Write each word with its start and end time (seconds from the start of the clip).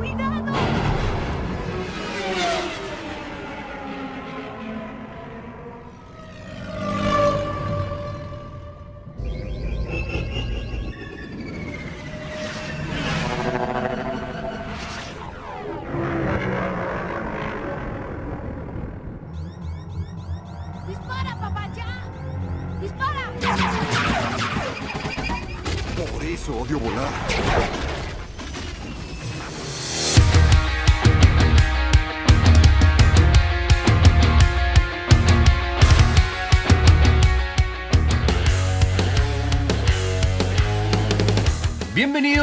¡Cuidado! 0.00 0.59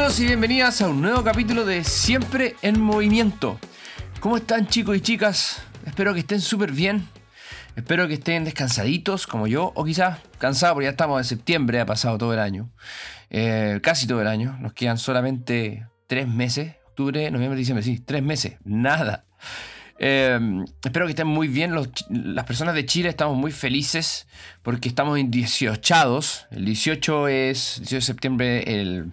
Bienvenidos 0.08 0.20
y 0.20 0.26
bienvenidas 0.26 0.80
a 0.80 0.88
un 0.88 1.02
nuevo 1.02 1.22
capítulo 1.22 1.66
de 1.66 1.84
Siempre 1.84 2.56
en 2.62 2.80
Movimiento. 2.80 3.58
¿Cómo 4.20 4.38
están 4.38 4.66
chicos 4.66 4.96
y 4.96 5.02
chicas? 5.02 5.60
Espero 5.84 6.14
que 6.14 6.20
estén 6.20 6.40
súper 6.40 6.72
bien. 6.72 7.06
Espero 7.76 8.08
que 8.08 8.14
estén 8.14 8.42
descansaditos 8.44 9.26
como 9.26 9.46
yo, 9.46 9.70
o 9.74 9.84
quizás 9.84 10.18
cansados 10.38 10.76
porque 10.76 10.86
ya 10.86 10.92
estamos 10.92 11.20
en 11.20 11.24
septiembre, 11.24 11.78
ha 11.80 11.84
pasado 11.84 12.16
todo 12.16 12.32
el 12.32 12.38
año. 12.38 12.70
Eh, 13.28 13.80
casi 13.82 14.06
todo 14.06 14.22
el 14.22 14.28
año. 14.28 14.56
Nos 14.62 14.72
quedan 14.72 14.96
solamente 14.96 15.86
tres 16.06 16.26
meses. 16.26 16.76
Octubre, 16.86 17.30
noviembre, 17.30 17.58
diciembre, 17.58 17.84
sí, 17.84 17.98
tres 17.98 18.22
meses. 18.22 18.56
Nada. 18.64 19.26
Eh, 19.98 20.40
espero 20.86 21.04
que 21.04 21.10
estén 21.10 21.26
muy 21.26 21.48
bien. 21.48 21.74
Las 22.08 22.44
personas 22.46 22.74
de 22.74 22.86
Chile 22.86 23.10
estamos 23.10 23.36
muy 23.36 23.52
felices 23.52 24.26
porque 24.62 24.88
estamos 24.88 25.18
en 25.18 25.30
18. 25.30 26.20
El 26.52 26.64
18 26.64 27.28
es 27.28 27.76
18 27.80 27.94
de 27.94 28.00
septiembre 28.00 28.80
el, 28.80 29.12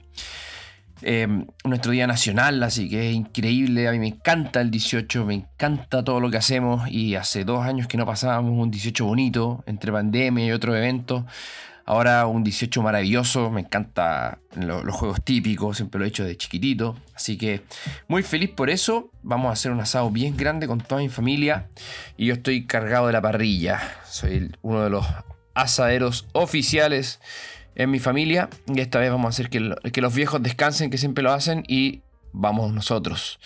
eh, 1.02 1.28
nuestro 1.64 1.92
día 1.92 2.08
nacional, 2.08 2.62
así 2.64 2.90
que 2.90 3.10
es 3.10 3.16
increíble. 3.16 3.88
A 3.88 3.92
mí 3.92 4.00
me 4.00 4.08
encanta 4.08 4.62
el 4.62 4.72
18, 4.72 5.26
me 5.26 5.34
encanta 5.36 6.04
todo 6.04 6.20
lo 6.20 6.30
que 6.32 6.38
hacemos 6.38 6.90
y 6.90 7.16
hace 7.16 7.44
dos 7.44 7.66
años 7.66 7.88
que 7.88 7.98
no 7.98 8.06
pasábamos 8.06 8.52
un 8.54 8.72
18 8.72 9.06
bonito 9.06 9.64
entre 9.68 9.92
pandemia 9.92 10.46
y 10.46 10.52
otros 10.52 10.76
eventos. 10.76 11.24
Ahora 11.88 12.26
un 12.26 12.44
18 12.44 12.82
maravilloso, 12.82 13.52
me 13.52 13.62
encanta 13.62 14.40
lo- 14.56 14.84
los 14.84 14.96
juegos 14.96 15.22
típicos, 15.24 15.78
siempre 15.78 16.00
lo 16.00 16.06
he 16.06 16.08
hecho 16.08 16.24
de 16.24 16.36
chiquitito. 16.36 16.98
Así 17.14 17.38
que 17.38 17.62
muy 18.08 18.24
feliz 18.24 18.50
por 18.50 18.72
eso. 18.72 19.12
Vamos 19.22 19.50
a 19.50 19.54
hacer 19.54 19.72
un 19.72 19.80
asado 19.80 20.10
bien 20.10 20.36
grande 20.36 20.66
con 20.66 20.80
toda 20.82 21.02
mi 21.02 21.10
familia. 21.10 21.68
Y 22.18 22.26
yo 22.26 22.34
estoy 22.34 22.66
cargado 22.66 23.06
de 23.06 23.14
la 23.14 23.22
parrilla. 23.22 23.80
Soy 24.10 24.50
uno 24.64 24.84
de 24.84 24.90
los 24.90 25.06
asaderos 25.54 26.28
oficiales 26.34 27.20
en 27.76 27.92
mi 27.92 28.00
familia. 28.00 28.50
Y 28.68 28.80
esta 28.80 29.00
vez 29.00 29.12
vamos 29.12 29.26
a 29.28 29.30
hacer 29.30 29.50
que, 29.50 29.60
lo- 29.60 29.76
que 29.78 30.02
los 30.02 30.14
viejos 30.14 30.42
descansen, 30.42 30.90
que 30.90 30.98
siempre 30.98 31.24
lo 31.24 31.32
hacen, 31.32 31.64
y 31.68 32.02
vamos 32.34 32.74
nosotros. 32.74 33.40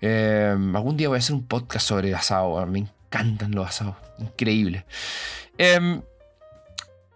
Eh, 0.00 0.54
algún 0.74 0.96
día 0.96 1.08
voy 1.08 1.16
a 1.16 1.18
hacer 1.20 1.34
un 1.34 1.46
podcast 1.46 1.86
sobre 1.86 2.14
asado. 2.14 2.64
Me 2.66 2.80
encantan 2.80 3.52
los 3.54 3.66
asados. 3.68 3.96
Increíble. 4.18 4.84
Em, 5.58 6.02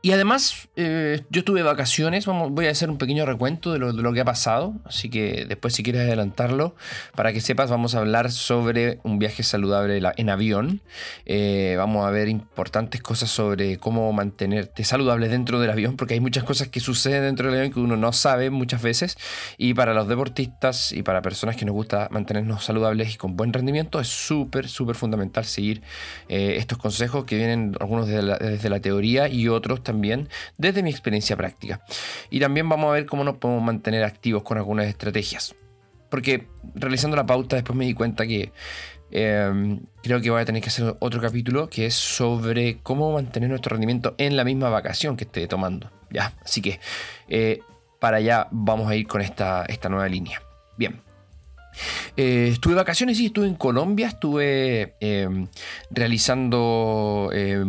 y 0.03 0.13
además, 0.13 0.69
eh, 0.77 1.23
yo 1.29 1.45
tuve 1.45 1.63
vacaciones. 1.63 2.25
Vamos, 2.25 2.53
voy 2.53 2.67
a 2.67 2.71
hacer 2.71 2.89
un 2.89 2.97
pequeño 2.97 3.27
recuento 3.27 3.73
de 3.73 3.79
lo, 3.79 3.93
de 3.93 4.03
lo 4.03 4.15
que 4.15 4.21
ha 4.21 4.25
pasado. 4.25 4.73
Así 4.85 5.11
que 5.11 5.45
después, 5.47 5.75
si 5.75 5.83
quieres 5.83 6.03
adelantarlo, 6.03 6.75
para 7.15 7.35
que 7.35 7.43
sepas, 7.43 7.69
vamos 7.69 7.95
a 7.95 7.99
hablar 7.99 8.33
sobre 8.33 8.99
un 9.03 9.19
viaje 9.19 9.43
saludable 9.43 10.01
en 10.17 10.31
avión. 10.31 10.81
Eh, 11.27 11.75
vamos 11.77 12.07
a 12.07 12.11
ver 12.11 12.29
importantes 12.29 13.03
cosas 13.03 13.31
sobre 13.31 13.77
cómo 13.77 14.11
mantenerte 14.15 14.85
saludable 14.85 15.29
dentro 15.29 15.61
del 15.61 15.69
avión, 15.69 15.97
porque 15.97 16.15
hay 16.15 16.21
muchas 16.21 16.45
cosas 16.45 16.69
que 16.69 16.81
suceden 16.81 17.23
dentro 17.23 17.51
del 17.51 17.59
avión 17.59 17.73
que 17.75 17.81
uno 17.81 17.99
no 17.99 18.15
sabe 18.15 18.49
muchas 18.49 18.81
veces. 18.81 19.19
Y 19.59 19.75
para 19.75 19.93
los 19.93 20.09
deportistas 20.09 20.93
y 20.93 21.03
para 21.03 21.21
personas 21.21 21.57
que 21.57 21.67
nos 21.67 21.75
gusta 21.75 22.09
mantenernos 22.11 22.65
saludables 22.65 23.15
y 23.15 23.19
con 23.19 23.37
buen 23.37 23.53
rendimiento, 23.53 24.01
es 24.01 24.09
súper, 24.09 24.67
súper 24.67 24.97
fundamental 24.97 25.45
seguir 25.45 25.83
eh, 26.31 26.55
estos 26.57 26.79
consejos 26.79 27.27
que 27.27 27.37
vienen 27.37 27.77
algunos 27.81 28.07
desde 28.09 28.71
la 28.71 28.81
teoría 28.81 29.29
y 29.29 29.49
otros 29.49 29.83
también 29.91 30.29
desde 30.57 30.83
mi 30.83 30.91
experiencia 30.91 31.37
práctica. 31.37 31.81
Y 32.31 32.41
también 32.41 32.69
vamos 32.69 32.91
a 32.91 32.93
ver 32.93 33.07
cómo 33.07 33.25
nos 33.25 33.37
podemos 33.37 33.63
mantener 33.63 34.05
activos 34.05 34.43
con 34.43 34.57
algunas 34.57 34.87
estrategias. 34.87 35.55
Porque 36.09 36.47
realizando 36.75 37.17
la 37.17 37.27
pauta 37.27 37.57
después 37.57 37.77
me 37.77 37.85
di 37.85 37.95
cuenta 37.95 38.27
que 38.27 38.53
eh, 39.11 39.81
creo 40.03 40.21
que 40.21 40.31
voy 40.31 40.41
a 40.41 40.45
tener 40.45 40.63
que 40.63 40.69
hacer 40.69 40.97
otro 41.01 41.21
capítulo 41.21 41.69
que 41.69 41.87
es 41.87 41.95
sobre 41.95 42.79
cómo 42.83 43.13
mantener 43.13 43.51
nuestro 43.51 43.75
rendimiento 43.75 44.15
en 44.19 44.37
la 44.37 44.45
misma 44.45 44.69
vacación 44.69 45.17
que 45.17 45.25
esté 45.25 45.47
tomando. 45.47 45.91
Ya, 46.11 46.33
así 46.45 46.63
que 46.63 46.81
eh, 47.29 47.61
para 47.99 48.19
allá 48.19 48.49
vamos 48.51 48.91
a 48.91 48.95
ir 48.95 49.07
con 49.07 49.21
esta, 49.21 49.65
esta 49.67 49.89
nueva 49.89 50.09
línea. 50.09 50.43
Bien. 50.77 51.10
Eh, 52.17 52.49
estuve 52.53 52.75
de 52.75 52.77
vacaciones, 52.77 53.17
sí, 53.17 53.27
estuve 53.27 53.47
en 53.47 53.55
Colombia, 53.55 54.09
estuve 54.09 54.95
eh, 55.01 55.47
realizando 55.91 57.31
eh, 57.33 57.63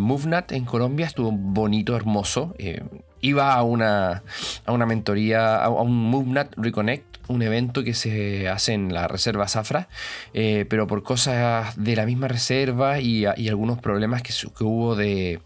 en 0.51 0.65
Colombia, 0.65 1.05
estuvo 1.05 1.31
bonito, 1.31 1.95
hermoso. 1.95 2.53
eh, 2.57 2.81
iba 3.23 3.53
a 3.53 3.61
una, 3.61 4.23
a 4.65 4.71
una 4.71 4.85
mentoría, 4.87 5.63
a, 5.63 5.69
un 5.69 5.93
MoveNat 6.09 6.53
Reconnect, 6.57 7.17
un 7.27 7.43
evento 7.43 7.83
que 7.83 7.93
se 7.93 8.49
hace 8.49 8.73
en 8.73 8.91
la 8.93 9.07
Reserva 9.07 9.47
Zafra, 9.47 9.87
eh, 10.33 10.65
pero 10.67 10.87
por 10.87 11.03
cosas 11.03 11.75
de 11.77 11.95
la 11.95 12.07
misma 12.07 12.27
reserva 12.27 12.99
y, 12.99 13.25
algunos 13.25 13.77
problemas 13.79 14.23
que, 14.23 14.33
que 14.57 14.63
hubo 14.63 14.95
de, 14.95 15.39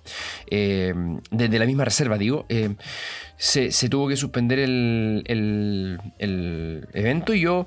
eh, 0.50 0.94
de, 1.32 1.50
de 1.50 1.60
la 1.60 1.66
misma 1.66 1.84
reserva, 1.84 2.18
digo. 2.18 2.46
se, 3.38 3.72
se 3.74 3.90
tuvo 3.90 4.08
que 4.08 4.16
suspender 4.16 4.60
el, 4.60 5.24
el- 5.28 6.00
el 6.18 6.88
evento 6.94 7.34
y 7.34 7.42
yo 7.42 7.66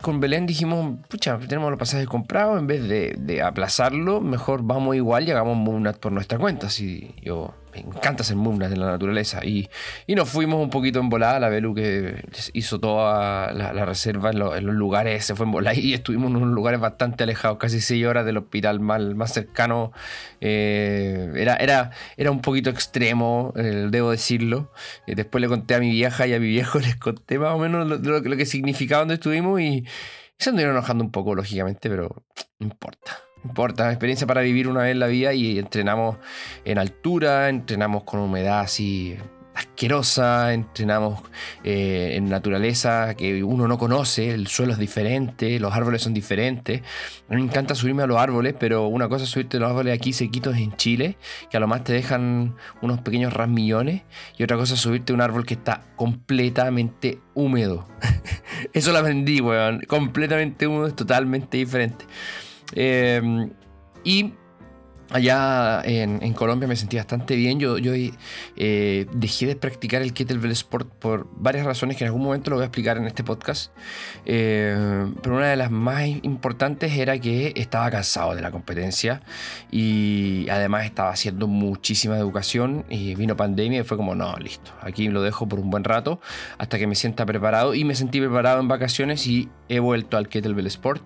con 0.00 0.20
Belén 0.20 0.46
dijimos, 0.46 0.96
pucha, 1.08 1.38
tenemos 1.38 1.70
los 1.70 1.78
pasajes 1.78 2.06
comprados, 2.06 2.58
en 2.58 2.66
vez 2.66 2.88
de, 2.88 3.16
de 3.18 3.42
aplazarlo, 3.42 4.20
mejor 4.20 4.62
vamos 4.62 4.96
igual 4.96 5.28
y 5.28 5.30
hagamos 5.30 5.56
Moonat 5.56 5.98
por 5.98 6.12
nuestra 6.12 6.38
cuenta. 6.38 6.68
Así, 6.68 7.14
yo 7.22 7.54
me 7.86 7.96
encanta 7.96 8.22
hacer 8.22 8.36
Moonat 8.36 8.72
en 8.72 8.80
la 8.80 8.86
naturaleza. 8.86 9.44
Y, 9.44 9.68
y 10.06 10.14
nos 10.14 10.28
fuimos 10.28 10.60
un 10.62 10.70
poquito 10.70 11.00
en 11.00 11.08
volada, 11.08 11.38
la 11.40 11.48
Belu 11.48 11.74
que 11.74 12.22
hizo 12.52 12.78
toda 12.80 13.52
la, 13.52 13.84
reserva 13.84 14.30
en, 14.30 14.38
lo- 14.38 14.56
en 14.56 14.66
los 14.66 14.74
lugares, 14.74 15.24
se 15.24 15.34
fue 15.34 15.46
en 15.46 15.52
volada 15.52 15.76
y 15.76 15.94
estuvimos 15.94 16.30
en 16.30 16.36
unos 16.36 16.54
lugares 16.54 16.80
bastante 16.80 17.24
alejados, 17.24 17.58
casi 17.58 17.80
6 17.80 18.04
horas 18.06 18.24
del 18.26 18.36
hospital 18.38 18.80
más, 18.80 19.00
más 19.14 19.32
cercano. 19.32 19.92
Eh, 20.40 21.32
era, 21.36 21.56
era, 21.56 21.90
era 22.16 22.30
un 22.30 22.40
poquito 22.40 22.70
extremo, 22.70 23.52
eh, 23.56 23.86
debo 23.90 24.10
decirlo. 24.10 24.72
Eh, 25.06 25.14
después 25.14 25.40
le 25.42 25.48
conté 25.48 25.74
a 25.74 25.80
mi 25.80 25.90
vieja 25.90 26.26
y 26.26 26.34
a 26.34 26.40
mi 26.40 26.48
viejo, 26.48 26.78
les 26.80 26.96
conté 26.96 27.38
más 27.38 27.52
o 27.52 27.58
menos 27.58 27.86
lo, 27.86 27.96
lo 27.98 28.20
lo 28.20 28.36
que 28.36 28.46
significaba 28.46 29.00
donde 29.00 29.14
estuvimos 29.14 29.60
y 29.60 29.84
se 30.38 30.50
anduvieron 30.50 30.76
enojando 30.76 31.02
un 31.04 31.10
poco, 31.10 31.34
lógicamente, 31.34 31.88
pero 31.90 32.22
no 32.60 32.66
importa. 32.66 33.18
Importa, 33.44 33.90
experiencia 33.90 34.26
para 34.26 34.40
vivir 34.42 34.68
una 34.68 34.82
vez 34.82 34.92
en 34.92 35.00
la 35.00 35.06
vida 35.06 35.32
y 35.32 35.58
entrenamos 35.58 36.16
en 36.64 36.78
altura, 36.78 37.48
entrenamos 37.48 38.04
con 38.04 38.20
humedad 38.20 38.60
así 38.60 39.16
asquerosa, 39.58 40.52
entrenamos 40.52 41.20
eh, 41.64 42.12
en 42.14 42.28
naturaleza 42.28 43.14
que 43.14 43.42
uno 43.42 43.66
no 43.66 43.76
conoce, 43.76 44.30
el 44.30 44.46
suelo 44.46 44.72
es 44.72 44.78
diferente, 44.78 45.58
los 45.58 45.74
árboles 45.74 46.02
son 46.02 46.14
diferentes. 46.14 46.82
A 47.28 47.34
mí 47.34 47.40
me 47.40 47.48
encanta 47.48 47.74
subirme 47.74 48.04
a 48.04 48.06
los 48.06 48.18
árboles, 48.18 48.54
pero 48.58 48.86
una 48.86 49.08
cosa 49.08 49.24
es 49.24 49.30
subirte 49.30 49.56
a 49.56 49.60
los 49.60 49.70
árboles 49.70 49.94
aquí 49.94 50.12
sequitos 50.12 50.56
en 50.56 50.76
Chile, 50.76 51.16
que 51.50 51.56
a 51.56 51.60
lo 51.60 51.66
más 51.66 51.82
te 51.82 51.92
dejan 51.92 52.54
unos 52.82 53.00
pequeños 53.00 53.32
rasmillones, 53.32 54.02
y 54.36 54.44
otra 54.44 54.56
cosa 54.56 54.74
es 54.74 54.80
subirte 54.80 55.12
a 55.12 55.16
un 55.16 55.22
árbol 55.22 55.44
que 55.44 55.54
está 55.54 55.82
completamente 55.96 57.18
húmedo. 57.34 57.88
Eso 58.72 58.92
lo 58.92 58.98
aprendí, 58.98 59.40
weón. 59.40 59.80
Completamente 59.88 60.68
húmedo 60.68 60.86
es 60.86 60.94
totalmente 60.96 61.56
diferente. 61.56 62.04
Eh, 62.74 63.50
y 64.04 64.34
allá 65.10 65.82
en, 65.84 66.32
Colombia 66.34 66.68
me 66.68 66.76
sentí 66.76 66.96
bastante 66.96 67.36
bien. 67.36 67.58
Yo, 67.58 67.78
yo 67.78 67.92
eh, 67.94 69.06
dejé 69.12 69.46
de 69.46 69.56
practicar 69.56 70.02
el 70.02 70.12
kettlebell 70.12 70.52
sport 70.52 70.88
por 70.88 71.26
varias 71.36 71.66
razones 71.66 71.96
que 71.96 72.04
en 72.04 72.08
algún 72.08 72.22
momento 72.22 72.50
lo 72.50 72.56
voy 72.56 72.64
a 72.64 72.66
explicar 72.66 72.98
en 72.98 73.06
este 73.06 73.24
podcast. 73.24 73.72
Eh, 74.26 75.06
pero 75.22 75.36
una 75.36 75.48
de 75.48 75.56
las 75.56 75.70
más 75.70 76.06
importantes 76.06 76.92
era 76.96 77.18
que 77.18 77.52
estaba 77.56 77.90
cansado 77.90 78.34
de 78.34 78.42
la 78.42 78.50
competencia 78.50 79.22
y 79.70 80.46
además 80.50 80.84
estaba 80.84 81.10
haciendo 81.10 81.46
muchísima 81.46 82.16
educación 82.16 82.84
y 82.88 83.14
vino 83.14 83.36
pandemia 83.36 83.80
y 83.80 83.84
fue 83.84 83.96
como, 83.96 84.14
no, 84.14 84.36
listo, 84.36 84.72
aquí 84.80 85.08
lo 85.08 85.22
dejo 85.22 85.48
por 85.48 85.58
un 85.58 85.70
buen 85.70 85.84
rato 85.84 86.20
hasta 86.58 86.78
que 86.78 86.86
me 86.86 86.94
sienta 86.94 87.24
preparado 87.26 87.74
y 87.74 87.84
me 87.84 87.94
sentí 87.94 88.20
preparado 88.20 88.60
en 88.60 88.68
vacaciones 88.68 89.26
y 89.26 89.48
he 89.68 89.80
vuelto 89.80 90.16
al 90.16 90.28
kettlebell 90.28 90.66
sport. 90.66 91.02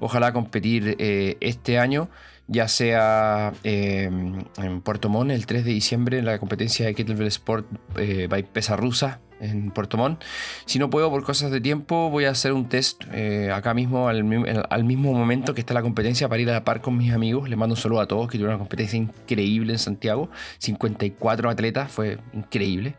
Ojalá 0.00 0.32
competir 0.32 0.96
eh, 0.98 1.36
este 1.40 1.78
año 1.78 2.08
ya 2.48 2.66
sea 2.66 3.52
eh, 3.62 4.10
en 4.56 4.80
Puerto 4.80 5.08
Montt 5.10 5.30
el 5.30 5.46
3 5.46 5.64
de 5.64 5.70
diciembre 5.70 6.18
en 6.18 6.24
la 6.24 6.38
competencia 6.38 6.86
de 6.86 6.94
Kettlebell 6.94 7.28
Sport 7.28 7.66
eh, 7.96 8.26
by 8.28 8.42
Pesa 8.42 8.74
Rusa, 8.74 9.20
en 9.40 9.70
Puerto 9.70 9.96
Montt. 9.96 10.24
Si 10.64 10.78
no 10.78 10.90
puedo 10.90 11.10
por 11.10 11.22
cosas 11.22 11.50
de 11.50 11.60
tiempo, 11.60 12.10
voy 12.10 12.24
a 12.24 12.30
hacer 12.30 12.52
un 12.52 12.68
test 12.68 13.04
eh, 13.12 13.52
acá 13.52 13.74
mismo, 13.74 14.08
al, 14.08 14.24
mismo 14.24 15.12
momento 15.12 15.54
que 15.54 15.60
está 15.60 15.74
la 15.74 15.82
competencia 15.82 16.28
para 16.28 16.42
ir 16.42 16.50
a 16.50 16.54
la 16.54 16.64
par 16.64 16.80
con 16.80 16.96
mis 16.96 17.12
amigos. 17.12 17.48
Les 17.48 17.58
mando 17.58 17.74
un 17.74 17.80
saludo 17.80 18.00
a 18.00 18.08
todos, 18.08 18.28
que 18.28 18.38
tuvieron 18.38 18.54
una 18.54 18.58
competencia 18.58 18.96
increíble 18.96 19.74
en 19.74 19.78
Santiago. 19.78 20.30
54 20.58 21.50
atletas, 21.50 21.90
fue 21.90 22.18
increíble. 22.32 22.96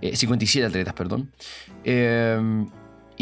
57 0.00 0.66
atletas, 0.66 0.94
perdón. 0.94 1.30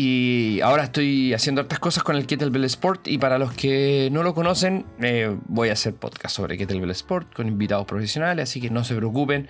Y 0.03 0.63
ahora 0.63 0.85
estoy 0.85 1.35
haciendo 1.35 1.61
otras 1.61 1.79
cosas 1.79 2.03
con 2.03 2.17
el 2.17 2.27
Kettlebell 2.27 2.65
Sport. 2.65 3.07
Y 3.07 3.19
para 3.19 3.37
los 3.37 3.53
que 3.53 4.09
no 4.11 4.23
lo 4.23 4.33
conocen, 4.33 4.87
eh, 4.99 5.37
voy 5.47 5.69
a 5.69 5.75
hacer 5.75 5.95
podcast 5.95 6.35
sobre 6.35 6.57
Kettlebell 6.57 6.91
Sport 6.93 7.35
con 7.35 7.47
invitados 7.47 7.85
profesionales. 7.85 8.49
Así 8.49 8.63
que 8.63 8.71
no 8.71 8.83
se 8.83 8.95
preocupen. 8.95 9.47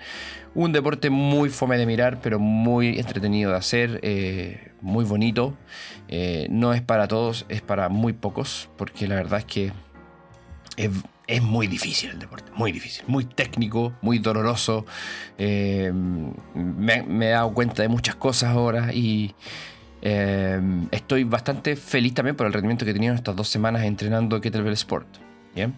Un 0.53 0.73
deporte 0.73 1.09
muy 1.09 1.47
fome 1.47 1.77
de 1.77 1.85
mirar, 1.85 2.19
pero 2.21 2.37
muy 2.37 2.99
entretenido 2.99 3.51
de 3.51 3.57
hacer. 3.57 4.01
Eh, 4.03 4.73
muy 4.81 5.05
bonito. 5.05 5.57
Eh, 6.09 6.47
no 6.49 6.73
es 6.73 6.81
para 6.81 7.07
todos, 7.07 7.45
es 7.47 7.61
para 7.61 7.87
muy 7.87 8.11
pocos. 8.11 8.67
Porque 8.75 9.07
la 9.07 9.15
verdad 9.15 9.39
es 9.39 9.45
que 9.45 9.71
es, 10.75 11.41
muy 11.41 11.67
difícil 11.67 12.09
el 12.09 12.19
deporte, 12.19 12.51
muy 12.55 12.73
difícil, 12.73 13.05
muy 13.07 13.23
técnico, 13.23 13.93
muy 14.01 14.19
doloroso. 14.19 14.85
me, 15.37 17.05
he 17.21 17.29
dado 17.29 17.53
cuenta 17.53 17.83
de 17.83 17.87
muchas 17.87 18.15
cosas 18.15 18.49
ahora 18.49 18.91
y, 18.93 19.33
Em, 20.01 20.87
estoy 20.91 21.23
bastante 21.23 21.75
feliz 21.75 22.13
también 22.13 22.35
por 22.35 22.47
el 22.47 22.53
rendimiento 22.53 22.85
que 22.85 22.91
he 22.91 22.93
tenido 22.93 23.13
en 23.13 23.17
estas 23.17 23.35
dos 23.35 23.47
semanas 23.47 23.83
entrenando 23.83 24.41
Kettlebell 24.41 24.73
Sport. 24.73 25.07
Bien. 25.53 25.75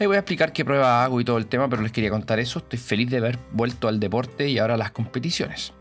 Ahí 0.00 0.06
voy 0.06 0.16
a 0.16 0.18
explicar 0.18 0.52
qué 0.52 0.64
prueba 0.64 1.04
hago 1.04 1.20
y 1.20 1.24
todo 1.24 1.38
el 1.38 1.46
tema, 1.46 1.68
pero 1.68 1.80
les 1.82 1.92
quería 1.92 2.10
contar 2.10 2.40
eso. 2.40 2.58
Estoy 2.58 2.78
feliz 2.78 3.08
de 3.08 3.18
haber 3.18 3.38
vuelto 3.52 3.88
al 3.88 4.00
deporte 4.00 4.48
y 4.48 4.58
ahora 4.58 4.74
a 4.74 4.76
las 4.76 4.90
competiciones. 4.90 5.72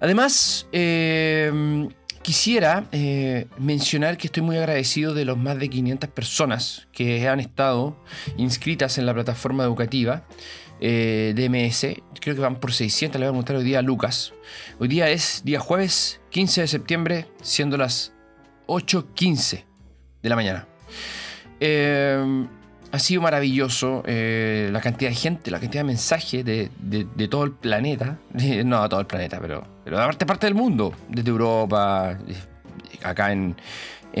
Además, 0.00 0.68
em, 0.70 1.88
quisiera 2.22 2.84
eh, 2.92 3.46
mencionar 3.58 4.16
que 4.18 4.26
estoy 4.26 4.42
muy 4.42 4.58
agradecido 4.58 5.14
de 5.14 5.24
los 5.24 5.38
más 5.38 5.58
de 5.58 5.70
500 5.70 6.10
personas 6.10 6.86
que 6.92 7.26
han 7.26 7.40
estado 7.40 7.96
inscritas 8.36 8.98
en 8.98 9.06
la 9.06 9.14
plataforma 9.14 9.64
educativa 9.64 10.24
eh, 10.80 11.32
DMS. 11.34 12.00
Creo 12.20 12.34
que 12.34 12.40
van 12.40 12.56
por 12.56 12.72
600, 12.72 13.18
le 13.20 13.26
voy 13.26 13.34
a 13.34 13.36
mostrar 13.36 13.58
hoy 13.58 13.64
día 13.64 13.78
a 13.78 13.82
Lucas. 13.82 14.32
Hoy 14.78 14.88
día 14.88 15.10
es 15.10 15.42
día 15.44 15.60
jueves 15.60 16.20
15 16.30 16.62
de 16.62 16.68
septiembre, 16.68 17.26
siendo 17.42 17.76
las 17.76 18.12
8.15 18.66 19.64
de 20.22 20.28
la 20.28 20.36
mañana. 20.36 20.66
Eh, 21.60 22.46
ha 22.90 22.98
sido 22.98 23.20
maravilloso 23.20 24.02
eh, 24.06 24.70
la 24.72 24.80
cantidad 24.80 25.10
de 25.10 25.16
gente, 25.16 25.50
la 25.50 25.60
cantidad 25.60 25.82
de 25.82 25.88
mensajes 25.88 26.44
de, 26.44 26.70
todo 27.30 27.44
el 27.44 27.52
planeta. 27.52 28.18
no, 28.64 28.82
de 28.82 28.88
todo 28.88 29.00
el 29.00 29.06
planeta, 29.06 29.38
pero, 29.42 29.66
de 29.84 29.92
parte, 29.92 30.26
parte 30.26 30.46
del 30.46 30.54
mundo. 30.54 30.94
Desde 31.08 31.30
Europa, 31.30 32.18
acá 33.02 33.32
en, 33.32 33.56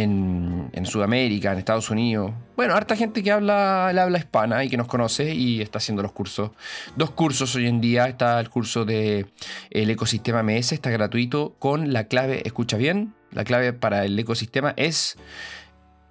en, 0.02 0.86
Sudamérica, 0.86 1.52
en 1.52 1.58
Estados 1.58 1.90
Unidos. 1.90 2.32
Bueno, 2.56 2.74
harta 2.74 2.96
gente 2.96 3.22
que 3.22 3.30
habla 3.30 3.88
el 3.90 3.98
habla 3.98 4.18
hispana 4.18 4.64
y 4.64 4.68
que 4.68 4.76
nos 4.76 4.86
conoce 4.86 5.34
y 5.34 5.60
está 5.60 5.78
haciendo 5.78 6.02
los 6.02 6.12
cursos. 6.12 6.50
Dos 6.96 7.10
cursos 7.10 7.54
hoy 7.54 7.66
en 7.66 7.80
día. 7.80 8.06
Está 8.06 8.38
el 8.40 8.48
curso 8.48 8.84
de 8.84 9.26
ecosistema 9.70 10.42
MS, 10.42 10.72
está 10.72 10.90
gratuito 10.90 11.54
con 11.58 11.92
la 11.92 12.04
clave, 12.04 12.42
escucha 12.44 12.76
bien, 12.76 13.14
la 13.32 13.44
clave 13.44 13.72
para 13.72 14.04
el 14.04 14.18
ecosistema 14.18 14.72
es 14.76 15.16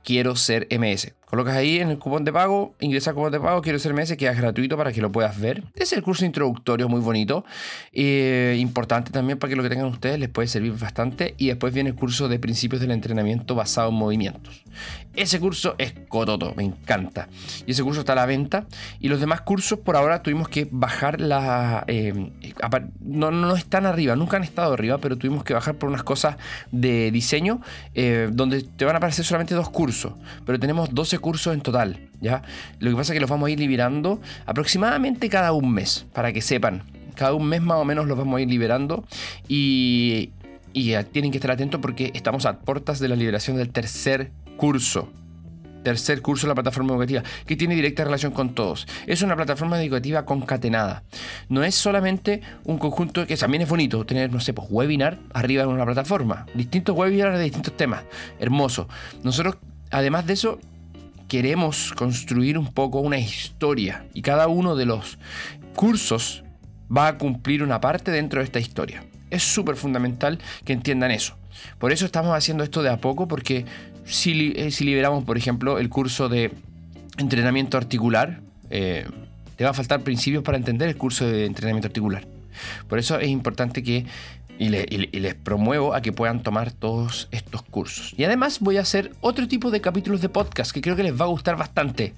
quiero 0.07 0.37
ser 0.37 0.69
MS. 0.71 1.15
Colocas 1.25 1.57
ahí 1.57 1.79
en 1.79 1.89
el 1.89 1.99
cupón 1.99 2.23
de 2.23 2.31
pago, 2.31 2.73
ingresa 2.79 3.13
cupón 3.13 3.33
de 3.33 3.41
pago, 3.41 3.61
quiero 3.61 3.77
ser 3.77 3.93
MS, 3.93 4.15
queda 4.15 4.33
gratuito 4.33 4.77
para 4.77 4.93
que 4.93 5.01
lo 5.01 5.11
puedas 5.11 5.37
ver. 5.37 5.65
Es 5.75 5.91
el 5.91 6.01
curso 6.01 6.23
introductorio 6.23 6.87
muy 6.87 7.01
bonito, 7.01 7.43
eh, 7.91 8.55
importante 8.57 9.11
también 9.11 9.37
para 9.37 9.49
que 9.49 9.57
lo 9.57 9.63
que 9.63 9.67
tengan 9.67 9.87
ustedes 9.87 10.17
les 10.17 10.29
puede 10.29 10.47
servir 10.47 10.71
bastante. 10.71 11.35
Y 11.37 11.47
después 11.47 11.73
viene 11.73 11.89
el 11.89 11.97
curso 11.97 12.29
de 12.29 12.39
principios 12.39 12.79
del 12.79 12.91
entrenamiento 12.91 13.53
basado 13.53 13.89
en 13.89 13.95
movimientos. 13.95 14.63
Ese 15.17 15.39
curso 15.39 15.73
es 15.79 15.95
cototo, 16.07 16.53
me 16.55 16.63
encanta. 16.63 17.27
Y 17.65 17.71
ese 17.71 17.81
curso 17.81 18.01
está 18.01 18.13
a 18.13 18.15
la 18.15 18.27
venta. 18.27 18.67
Y 18.99 19.07
los 19.07 19.19
demás 19.19 19.41
cursos 19.41 19.79
por 19.79 19.95
ahora 19.95 20.21
tuvimos 20.21 20.47
que 20.47 20.67
bajar 20.69 21.19
la... 21.19 21.83
Eh, 21.87 22.29
no, 23.01 23.31
no 23.31 23.55
están 23.55 23.87
arriba, 23.87 24.15
nunca 24.15 24.37
han 24.37 24.43
estado 24.43 24.73
arriba, 24.73 24.99
pero 24.99 25.17
tuvimos 25.17 25.43
que 25.43 25.55
bajar 25.55 25.73
por 25.73 25.89
unas 25.89 26.03
cosas 26.03 26.37
de 26.71 27.09
diseño 27.09 27.61
eh, 27.95 28.29
donde 28.31 28.61
te 28.61 28.85
van 28.85 28.93
a 28.93 28.97
aparecer 28.99 29.25
solamente 29.25 29.55
dos 29.55 29.71
cursos. 29.71 30.13
Pero 30.45 30.59
tenemos 30.59 30.93
12 30.93 31.17
cursos 31.17 31.51
en 31.51 31.61
total, 31.61 31.99
¿ya? 32.21 32.43
Lo 32.77 32.91
que 32.91 32.95
pasa 32.95 33.11
es 33.11 33.15
que 33.15 33.21
los 33.21 33.29
vamos 33.29 33.47
a 33.47 33.49
ir 33.49 33.59
liberando 33.59 34.21
aproximadamente 34.45 35.29
cada 35.29 35.51
un 35.51 35.73
mes, 35.73 36.05
para 36.13 36.31
que 36.31 36.41
sepan. 36.41 36.83
Cada 37.15 37.33
un 37.33 37.47
mes 37.47 37.63
más 37.63 37.77
o 37.77 37.85
menos 37.85 38.05
los 38.05 38.19
vamos 38.19 38.37
a 38.37 38.41
ir 38.41 38.49
liberando 38.49 39.03
y, 39.47 40.29
y 40.73 40.93
tienen 41.05 41.31
que 41.31 41.37
estar 41.37 41.49
atentos 41.49 41.81
porque 41.81 42.11
estamos 42.13 42.45
a 42.45 42.59
puertas 42.59 42.99
de 42.99 43.07
la 43.07 43.15
liberación 43.15 43.57
del 43.57 43.69
tercer 43.69 44.29
curso 44.57 45.11
tercer 45.87 46.21
curso 46.21 46.45
de 46.45 46.49
la 46.49 46.55
plataforma 46.55 46.91
educativa, 46.91 47.23
que 47.45 47.55
tiene 47.55 47.73
directa 47.73 48.03
relación 48.03 48.33
con 48.33 48.53
todos. 48.53 48.85
Es 49.05 49.21
una 49.21 49.37
plataforma 49.37 49.81
educativa 49.81 50.25
concatenada. 50.25 51.03
No 51.47 51.63
es 51.63 51.75
solamente 51.75 52.41
un 52.65 52.77
conjunto 52.77 53.25
que 53.25 53.37
también 53.37 53.61
es 53.63 53.69
bonito 53.69 54.05
tener, 54.05 54.29
no 54.29 54.41
sé, 54.41 54.53
pues 54.53 54.67
webinar 54.69 55.17
arriba 55.33 55.63
de 55.63 55.69
una 55.69 55.85
plataforma. 55.85 56.45
Distintos 56.53 56.93
webinars 56.93 57.37
de 57.37 57.45
distintos 57.45 57.77
temas. 57.77 58.03
Hermoso. 58.37 58.89
Nosotros, 59.23 59.55
además 59.89 60.27
de 60.27 60.33
eso, 60.33 60.59
queremos 61.29 61.93
construir 61.93 62.57
un 62.57 62.73
poco 62.73 62.99
una 62.99 63.17
historia 63.17 64.05
y 64.13 64.23
cada 64.23 64.49
uno 64.49 64.75
de 64.75 64.87
los 64.87 65.19
cursos 65.73 66.43
va 66.95 67.07
a 67.07 67.17
cumplir 67.17 67.63
una 67.63 67.79
parte 67.79 68.11
dentro 68.11 68.41
de 68.41 68.45
esta 68.45 68.59
historia. 68.59 69.05
Es 69.29 69.43
súper 69.43 69.77
fundamental 69.77 70.39
que 70.65 70.73
entiendan 70.73 71.11
eso. 71.11 71.37
Por 71.79 71.91
eso 71.91 72.05
estamos 72.05 72.35
haciendo 72.35 72.63
esto 72.63 72.83
de 72.83 72.89
a 72.89 72.97
poco 72.97 73.27
porque 73.27 73.65
si, 74.07 74.53
eh, 74.55 74.71
liberamos, 74.79 75.23
por 75.23 75.37
ejemplo, 75.37 75.79
el 75.79 75.89
curso 75.89 76.29
de 76.29 76.51
entrenamiento 77.17 77.77
articular, 77.77 78.41
eh, 78.69 79.05
te 79.55 79.63
va 79.63 79.71
a 79.71 79.73
faltar 79.73 80.01
principios 80.01 80.43
para 80.43 80.57
entender 80.57 80.87
el 80.87 80.97
curso 80.97 81.25
de 81.27 81.45
entrenamiento 81.45 81.87
articular. 81.87 82.27
Por 82.87 82.99
eso 82.99 83.19
es 83.19 83.29
importante 83.29 83.83
que 83.83 84.05
y, 84.59 84.69
les 84.69 85.35
promuevo 85.35 85.93
a 85.93 86.01
que 86.01 86.11
puedan 86.11 86.41
tomar 86.41 86.71
todos 86.71 87.27
estos 87.31 87.61
cursos. 87.61 88.13
Y 88.17 88.23
además 88.23 88.59
voy 88.59 88.77
a 88.77 88.81
hacer 88.81 89.11
otro 89.21 89.47
tipo 89.47 89.69
de 89.69 89.81
capítulos 89.81 90.21
de 90.21 90.29
podcast 90.29 90.71
que 90.71 90.81
creo 90.81 90.95
que 90.95 91.03
les 91.03 91.19
va 91.19 91.25
a 91.25 91.27
gustar 91.27 91.57
bastante. 91.57 92.13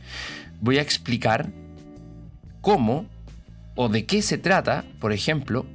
Voy 0.62 0.78
a 0.78 0.82
explicar 0.82 1.50
cómo 2.62 3.06
o 3.76 3.90
de 3.90 4.06
qué 4.06 4.22
se 4.22 4.38
trata, 4.38 4.86
por 5.00 5.12
ejemplo, 5.12 5.66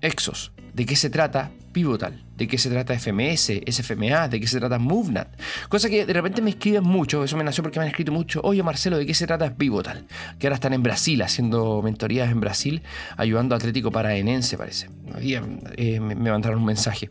Exos, 0.00 0.52
de 0.74 0.86
qué 0.86 0.96
se 0.96 1.10
trata 1.10 1.52
Pivotal, 1.72 2.22
de 2.36 2.46
qué 2.46 2.58
se 2.58 2.68
trata 2.70 2.98
FMS, 2.98 3.50
SFMA, 3.66 4.28
de 4.28 4.40
qué 4.40 4.46
se 4.46 4.58
trata 4.58 4.78
MoveNat. 4.78 5.28
Cosa 5.68 5.88
que 5.88 6.04
de 6.04 6.12
repente 6.12 6.42
me 6.42 6.50
escriben 6.50 6.84
mucho, 6.84 7.24
eso 7.24 7.36
me 7.36 7.44
nació 7.44 7.62
porque 7.62 7.78
me 7.78 7.84
han 7.84 7.90
escrito 7.90 8.12
mucho, 8.12 8.40
oye 8.44 8.62
Marcelo, 8.62 8.98
¿de 8.98 9.06
qué 9.06 9.14
se 9.14 9.26
trata 9.26 9.54
Pivotal? 9.54 10.06
Que 10.38 10.46
ahora 10.46 10.56
están 10.56 10.74
en 10.74 10.82
Brasil 10.82 11.22
haciendo 11.22 11.80
mentorías 11.82 12.30
en 12.30 12.40
Brasil, 12.40 12.82
ayudando 13.16 13.54
a 13.54 13.58
Atlético 13.58 13.90
Paraenense, 13.90 14.56
parece. 14.58 14.90
Eh, 15.20 16.00
me, 16.00 16.14
mandaron 16.14 16.58
un 16.58 16.66
mensaje. 16.66 17.10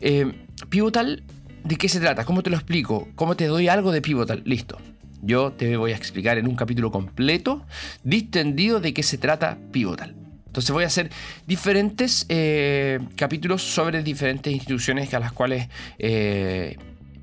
Eh, 0.00 0.32
Pivotal, 0.68 1.22
¿de 1.64 1.76
qué 1.76 1.88
se 1.88 2.00
trata? 2.00 2.24
¿Cómo 2.24 2.42
te 2.42 2.50
lo 2.50 2.56
explico? 2.56 3.08
¿Cómo 3.14 3.36
te 3.36 3.46
doy 3.46 3.68
algo 3.68 3.92
de 3.92 4.02
Pivotal? 4.02 4.42
Listo. 4.44 4.78
Yo 5.22 5.52
te 5.52 5.76
voy 5.76 5.92
a 5.92 5.96
explicar 5.96 6.36
en 6.38 6.48
un 6.48 6.56
capítulo 6.56 6.90
completo, 6.90 7.64
distendido, 8.02 8.80
de 8.80 8.92
qué 8.92 9.02
se 9.02 9.18
trata 9.18 9.56
Pivotal. 9.70 10.21
Entonces 10.52 10.70
voy 10.70 10.84
a 10.84 10.88
hacer 10.88 11.08
diferentes 11.46 12.26
eh, 12.28 13.00
capítulos 13.16 13.62
sobre 13.62 14.02
diferentes 14.02 14.52
instituciones 14.52 15.14
a 15.14 15.18
las 15.18 15.32
cuales 15.32 15.70
eh, 15.98 16.76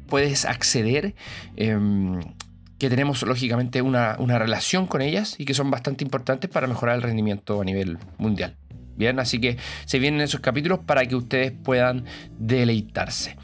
puedes 0.07 0.45
acceder. 0.45 1.13
Em, 1.55 2.19
que 2.79 2.89
tenemos 2.89 3.21
lógicamente 3.21 3.83
una, 3.83 4.15
una, 4.17 4.39
relación 4.39 4.87
con 4.87 5.01
ellas 5.01 5.35
y 5.37 5.45
que 5.45 5.53
son 5.53 5.69
bastante 5.69 6.03
importantes 6.03 6.49
para 6.49 6.65
mejorar 6.65 6.95
el 6.95 7.03
rendimiento 7.03 7.61
a 7.61 7.65
nivel 7.65 7.99
mundial. 8.17 8.55
Bien, 8.95 9.19
así 9.19 9.39
que 9.39 9.57
se 9.85 9.99
vienen 9.99 10.21
esos 10.21 10.39
capítulos 10.39 10.79
para 10.79 11.05
que 11.05 11.15
ustedes 11.15 11.51
puedan 11.51 12.05
deleitarse. 12.39 13.35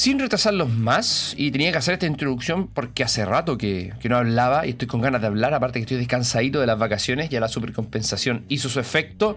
Sin 0.00 0.18
retrasarlos 0.18 0.70
más, 0.70 1.34
y 1.36 1.50
tenía 1.50 1.72
que 1.72 1.76
hacer 1.76 1.92
esta 1.92 2.06
introducción 2.06 2.68
porque 2.68 3.04
hace 3.04 3.26
rato 3.26 3.58
que, 3.58 3.92
no 4.08 4.16
hablaba 4.16 4.66
y 4.66 4.70
estoy 4.70 4.88
con 4.88 5.02
ganas 5.02 5.20
de 5.20 5.26
hablar, 5.26 5.52
aparte 5.52 5.78
que 5.78 5.82
estoy 5.82 5.98
descansadito 5.98 6.58
de 6.58 6.66
las 6.66 6.78
vacaciones, 6.78 7.28
ya 7.28 7.38
la 7.38 7.48
supercompensación 7.48 8.46
hizo 8.48 8.70
su 8.70 8.80
efecto. 8.80 9.36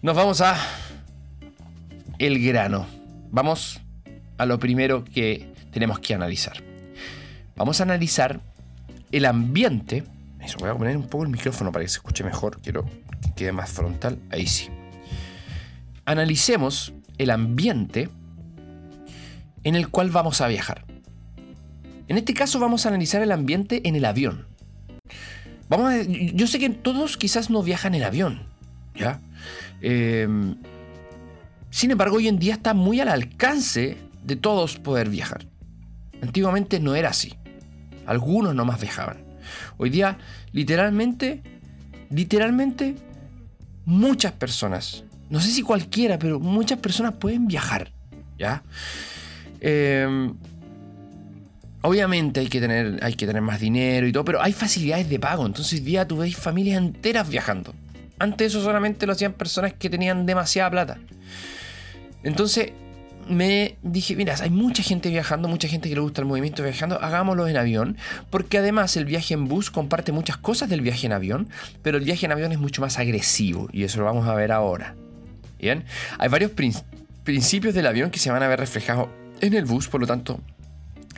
Nos 0.00 0.14
vamos 0.14 0.42
a 0.42 0.56
el 2.20 2.40
grano. 2.40 2.86
Vamos 3.32 3.80
a 4.38 4.46
lo 4.46 4.60
primero 4.60 5.02
que 5.02 5.52
tenemos 5.72 5.98
que 5.98 6.14
analizar. 6.14 6.62
Vamos 7.56 7.80
a 7.80 7.82
analizar 7.82 8.38
el 9.10 9.24
ambiente. 9.24 10.04
Eso, 10.40 10.58
voy 10.60 10.70
a 10.70 10.74
poner 10.74 10.96
un 10.96 11.08
poco 11.08 11.24
el 11.24 11.30
micrófono 11.30 11.72
para 11.72 11.84
que 11.84 11.88
se 11.88 11.96
escuche 11.96 12.22
mejor. 12.22 12.60
Quiero 12.62 12.84
que 13.22 13.32
quede 13.34 13.50
más 13.50 13.70
frontal. 13.70 14.20
Ahí 14.30 14.46
sí. 14.46 14.68
Analicemos 16.04 16.92
el 17.18 17.30
ambiente 17.30 18.08
en 19.66 19.74
el 19.74 19.88
cual 19.88 20.10
vamos 20.10 20.40
a 20.40 20.46
viajar. 20.46 20.84
En 22.06 22.16
este 22.16 22.34
caso 22.34 22.60
vamos 22.60 22.86
a 22.86 22.88
analizar 22.88 23.20
el 23.20 23.32
ambiente 23.32 23.80
en 23.88 23.96
el 23.96 24.04
avión. 24.04 24.46
Vamos 25.68 25.92
yo 26.06 26.46
sé 26.46 26.60
que 26.60 26.70
todos 26.70 27.16
quizás 27.16 27.50
no 27.50 27.64
viajan 27.64 27.96
en 27.96 28.04
avión, 28.04 28.46
¿ya? 28.94 29.20
Em, 29.80 30.54
Sin 31.70 31.90
embargo, 31.90 32.18
hoy 32.18 32.28
en 32.28 32.38
día 32.38 32.54
está 32.54 32.74
muy 32.74 33.00
al 33.00 33.08
alcance 33.08 33.96
de 34.22 34.36
todos 34.36 34.78
poder 34.78 35.10
viajar. 35.10 35.44
Antiguamente 36.22 36.78
no 36.78 36.94
era 36.94 37.08
así. 37.08 37.34
Algunos 38.06 38.54
nomás 38.54 38.80
viajaban. 38.80 39.24
Hoy 39.78 39.90
día, 39.90 40.16
literalmente, 40.52 41.42
literalmente, 42.08 42.94
muchas 43.84 44.30
personas, 44.30 45.02
no 45.28 45.40
sé 45.40 45.50
si 45.50 45.62
cualquiera, 45.62 46.20
pero 46.20 46.38
muchas 46.38 46.78
personas 46.78 47.14
pueden 47.14 47.48
viajar. 47.48 47.90
¿Ya? 48.38 48.62
Em, 49.60 50.34
obviamente 51.82 52.40
hay 52.40 52.48
que, 52.48 52.60
tener, 52.60 52.98
hay 53.02 53.14
que 53.14 53.26
tener 53.26 53.42
más 53.42 53.60
dinero 53.60 54.06
y 54.06 54.12
todo, 54.12 54.24
pero 54.24 54.42
hay 54.42 54.52
facilidades 54.52 55.08
de 55.08 55.18
pago. 55.18 55.46
Entonces, 55.46 55.84
día 55.84 56.06
tú 56.06 56.18
ves 56.18 56.36
familias 56.36 56.78
enteras 56.78 57.28
viajando. 57.28 57.74
Antes 58.18 58.48
eso 58.48 58.62
solamente 58.62 59.06
lo 59.06 59.12
hacían 59.12 59.32
personas 59.32 59.74
que 59.74 59.90
tenían 59.90 60.26
demasiada 60.26 60.70
plata. 60.70 60.98
Entonces, 62.22 62.72
me 63.28 63.76
dije, 63.82 64.14
mira, 64.16 64.34
hay 64.40 64.50
mucha 64.50 64.82
gente 64.82 65.08
viajando, 65.08 65.48
mucha 65.48 65.68
gente 65.68 65.88
que 65.88 65.94
le 65.94 66.00
gusta 66.00 66.20
el 66.20 66.26
movimiento 66.26 66.62
viajando, 66.62 67.00
hagámoslo 67.00 67.46
en 67.48 67.56
avión, 67.56 67.96
porque 68.30 68.58
además 68.58 68.96
el 68.96 69.04
viaje 69.04 69.34
en 69.34 69.48
bus 69.48 69.70
comparte 69.70 70.12
muchas 70.12 70.36
cosas 70.36 70.68
del 70.68 70.80
viaje 70.80 71.06
en 71.06 71.12
avión, 71.12 71.48
pero 71.82 71.98
el 71.98 72.04
viaje 72.04 72.26
en 72.26 72.32
avión 72.32 72.52
es 72.52 72.58
mucho 72.58 72.80
más 72.80 72.98
agresivo 72.98 73.68
y 73.72 73.84
eso 73.84 73.98
lo 73.98 74.04
vamos 74.04 74.28
a 74.28 74.34
ver 74.34 74.52
ahora. 74.52 74.94
Bien, 75.58 75.84
hay 76.18 76.28
varios 76.28 76.52
principios 77.24 77.74
del 77.74 77.86
avión 77.86 78.10
que 78.10 78.18
se 78.18 78.30
van 78.30 78.42
a 78.42 78.48
ver 78.48 78.60
reflejados 78.60 79.08
en 79.40 79.54
el 79.54 79.64
bus, 79.64 79.88
por 79.88 80.00
lo 80.00 80.06
tanto, 80.06 80.40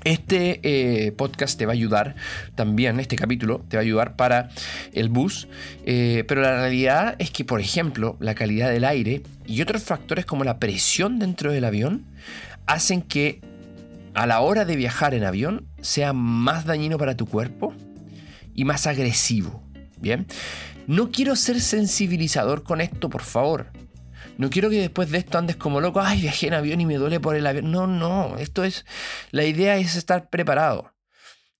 este 0.04 0.60
eh, 0.62 1.12
podcast 1.12 1.58
te 1.58 1.66
va 1.66 1.72
a 1.72 1.74
ayudar 1.74 2.14
también, 2.54 3.00
este 3.00 3.16
capítulo 3.16 3.64
te 3.68 3.76
va 3.76 3.80
a 3.80 3.84
ayudar 3.84 4.16
para 4.16 4.48
el 4.92 5.08
bus, 5.08 5.48
eh, 5.84 6.24
pero 6.28 6.40
la 6.40 6.60
realidad 6.60 7.16
es 7.18 7.30
que, 7.30 7.44
por 7.44 7.60
ejemplo, 7.60 8.16
la 8.20 8.34
calidad 8.34 8.70
del 8.70 8.84
aire 8.84 9.22
y 9.46 9.60
otros 9.60 9.82
factores 9.82 10.24
como 10.24 10.44
la 10.44 10.58
presión 10.58 11.18
dentro 11.18 11.52
del 11.52 11.64
avión 11.64 12.06
hacen 12.66 13.02
que 13.02 13.40
a 14.14 14.26
la 14.26 14.40
hora 14.40 14.64
de 14.64 14.76
viajar 14.76 15.14
en 15.14 15.24
avión 15.24 15.66
sea 15.80 16.12
más 16.12 16.64
dañino 16.64 16.98
para 16.98 17.16
tu 17.16 17.26
cuerpo 17.26 17.74
y 18.54 18.64
más 18.64 18.86
agresivo. 18.86 19.62
Bien, 20.00 20.26
no 20.86 21.10
quiero 21.10 21.36
ser 21.36 21.60
sensibilizador 21.60 22.62
con 22.62 22.80
esto, 22.80 23.10
por 23.10 23.22
favor. 23.22 23.66
No 24.38 24.50
quiero 24.50 24.70
que 24.70 24.80
después 24.80 25.10
de 25.10 25.18
esto 25.18 25.36
andes 25.36 25.56
como 25.56 25.80
loco, 25.80 26.00
ay, 26.00 26.20
viajé 26.20 26.46
en 26.46 26.54
avión 26.54 26.80
y 26.80 26.86
me 26.86 26.94
duele 26.94 27.18
por 27.18 27.34
el 27.34 27.46
avión. 27.46 27.72
No, 27.72 27.88
no, 27.88 28.38
esto 28.38 28.62
es, 28.64 28.86
la 29.32 29.44
idea 29.44 29.76
es 29.76 29.96
estar 29.96 30.30
preparado. 30.30 30.94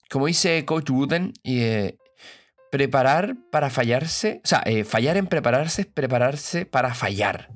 Como 0.08 0.26
dice 0.26 0.64
Coach 0.64 0.88
Wooden, 0.88 1.32
eh, 1.42 1.96
preparar 2.70 3.36
para 3.50 3.68
fallarse, 3.68 4.40
o 4.44 4.48
sea, 4.48 4.62
eh, 4.64 4.84
fallar 4.84 5.16
en 5.16 5.26
prepararse 5.26 5.82
es 5.82 5.86
prepararse 5.88 6.66
para 6.66 6.94
fallar. 6.94 7.50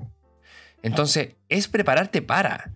Entonces, 0.82 1.36
es 1.48 1.68
prepararte 1.68 2.20
para. 2.20 2.72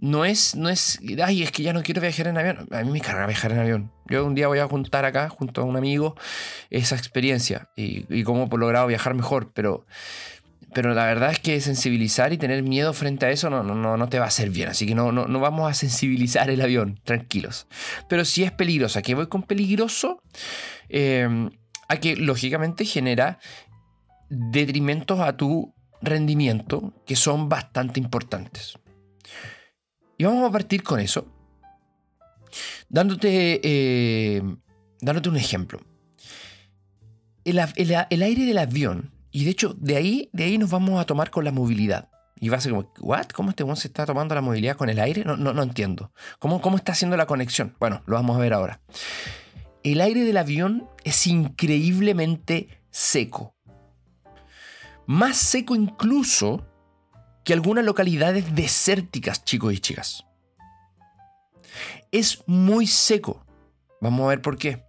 No 0.00 0.24
es, 0.24 0.54
no 0.54 0.68
es, 0.68 1.00
ay, 1.24 1.42
es 1.42 1.50
que 1.50 1.64
ya 1.64 1.72
no 1.72 1.82
quiero 1.82 2.00
viajar 2.00 2.28
en 2.28 2.38
avión. 2.38 2.68
A 2.70 2.84
mí 2.84 2.92
me 2.92 3.00
carga 3.00 3.26
viajar 3.26 3.50
en 3.50 3.58
avión. 3.58 3.92
Yo 4.06 4.24
un 4.24 4.36
día 4.36 4.46
voy 4.46 4.60
a 4.60 4.68
juntar 4.68 5.04
acá, 5.04 5.28
junto 5.28 5.62
a 5.62 5.64
un 5.64 5.76
amigo, 5.76 6.14
esa 6.70 6.94
experiencia 6.94 7.68
y, 7.74 8.06
y 8.08 8.22
cómo 8.22 8.48
he 8.50 8.56
logrado 8.56 8.86
viajar 8.86 9.14
mejor. 9.14 9.52
Pero, 9.52 9.84
pero 10.74 10.94
la 10.94 11.06
verdad 11.06 11.32
es 11.32 11.40
que 11.40 11.60
sensibilizar 11.60 12.32
y 12.32 12.38
tener 12.38 12.62
miedo 12.62 12.92
frente 12.92 13.26
a 13.26 13.30
eso 13.30 13.48
no, 13.48 13.62
no, 13.62 13.96
no 13.96 14.08
te 14.08 14.18
va 14.18 14.26
a 14.26 14.28
hacer 14.28 14.50
bien. 14.50 14.68
Así 14.68 14.86
que 14.86 14.94
no, 14.94 15.12
no, 15.12 15.26
no 15.26 15.40
vamos 15.40 15.70
a 15.70 15.74
sensibilizar 15.74 16.50
el 16.50 16.60
avión, 16.60 17.00
tranquilos. 17.04 17.66
Pero 18.08 18.24
si 18.24 18.44
es 18.44 18.52
peligroso. 18.52 18.98
¿A 18.98 19.02
qué 19.02 19.14
voy 19.14 19.28
con 19.28 19.42
peligroso? 19.42 20.22
Em, 20.88 21.50
a 21.88 21.96
que 21.96 22.16
lógicamente 22.16 22.84
genera 22.84 23.38
detrimentos 24.28 25.20
a 25.20 25.36
tu 25.36 25.74
rendimiento 26.02 26.92
que 27.06 27.16
son 27.16 27.48
bastante 27.48 27.98
importantes. 27.98 28.78
Y 30.18 30.24
vamos 30.24 30.48
a 30.48 30.52
partir 30.52 30.82
con 30.82 31.00
eso, 31.00 31.26
dándote, 32.88 33.60
eh, 33.62 34.42
dándote 35.00 35.28
un 35.28 35.36
ejemplo. 35.36 35.80
el 37.44 38.22
aire 38.22 38.44
del 38.44 38.58
avión 38.58 39.17
y 39.38 39.44
de 39.44 39.52
hecho, 39.52 39.72
de 39.78 39.94
ahí, 39.94 40.30
de 40.32 40.42
ahí 40.42 40.58
nos 40.58 40.68
vamos 40.68 41.00
a 41.00 41.04
tomar 41.04 41.30
con 41.30 41.44
la 41.44 41.52
movilidad. 41.52 42.08
Y 42.40 42.48
va 42.48 42.56
a 42.56 42.60
ser 42.60 42.72
como, 42.72 42.92
¿what? 42.98 43.26
¿Cómo 43.26 43.50
este 43.50 43.64
se 43.76 43.86
está 43.86 44.04
tomando 44.04 44.34
la 44.34 44.40
movilidad 44.40 44.76
con 44.76 44.90
el 44.90 44.98
aire? 44.98 45.24
No, 45.24 45.36
no, 45.36 45.52
no 45.52 45.62
entiendo. 45.62 46.10
¿Cómo, 46.40 46.60
¿Cómo 46.60 46.76
está 46.76 46.90
haciendo 46.90 47.16
la 47.16 47.26
conexión? 47.26 47.76
Bueno, 47.78 48.02
lo 48.06 48.16
vamos 48.16 48.36
a 48.36 48.40
ver 48.40 48.52
ahora. 48.52 48.80
El 49.84 50.00
aire 50.00 50.24
del 50.24 50.38
avión 50.38 50.88
es 51.04 51.28
increíblemente 51.28 52.82
seco. 52.90 53.54
Más 55.06 55.36
seco 55.36 55.76
incluso 55.76 56.66
que 57.44 57.52
algunas 57.52 57.84
localidades 57.84 58.56
desérticas, 58.56 59.44
chicos 59.44 59.72
y 59.72 59.78
chicas. 59.78 60.24
Es 62.10 62.42
muy 62.48 62.88
seco. 62.88 63.46
Vamos 64.00 64.24
a 64.24 64.30
ver 64.30 64.42
por 64.42 64.58
qué. 64.58 64.84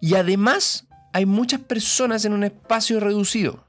Y 0.00 0.14
además 0.14 0.86
hay 1.12 1.26
muchas 1.26 1.62
personas 1.62 2.24
en 2.24 2.34
un 2.34 2.44
espacio 2.44 3.00
reducido 3.00 3.68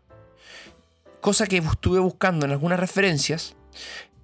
cosa 1.22 1.48
que 1.48 1.58
estuve 1.58 2.00
buscando 2.00 2.46
en 2.46 2.52
algunas 2.52 2.80
referencias, 2.80 3.56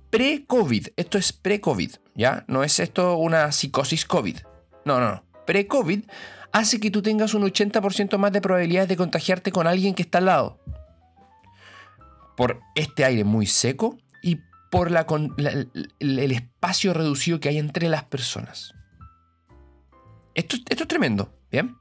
pre-COVID, 0.09 0.87
esto 0.95 1.17
es 1.17 1.31
pre-COVID, 1.31 1.91
¿ya? 2.15 2.43
No 2.47 2.63
es 2.63 2.79
esto 2.79 3.17
una 3.17 3.51
psicosis 3.51 4.05
COVID. 4.05 4.39
No, 4.85 4.99
no, 4.99 5.11
no. 5.11 5.23
Pre-COVID 5.45 6.03
hace 6.51 6.79
que 6.79 6.91
tú 6.91 7.01
tengas 7.01 7.33
un 7.33 7.43
80% 7.43 8.17
más 8.17 8.31
de 8.31 8.41
probabilidades 8.41 8.89
de 8.89 8.97
contagiarte 8.97 9.51
con 9.51 9.67
alguien 9.67 9.93
que 9.93 10.01
está 10.01 10.17
al 10.17 10.25
lado. 10.25 10.59
Por 12.35 12.61
este 12.75 13.05
aire 13.05 13.23
muy 13.23 13.45
seco 13.47 13.97
y 14.21 14.39
por 14.71 14.91
la, 14.91 15.05
el, 15.99 16.31
espacio 16.31 16.93
reducido 16.93 17.39
que 17.39 17.49
hay 17.49 17.57
entre 17.57 17.89
las 17.89 18.03
personas. 18.03 18.73
Esto, 20.35 20.57
esto 20.69 20.83
es 20.83 20.87
tremendo, 20.87 21.33
¿bien? 21.51 21.75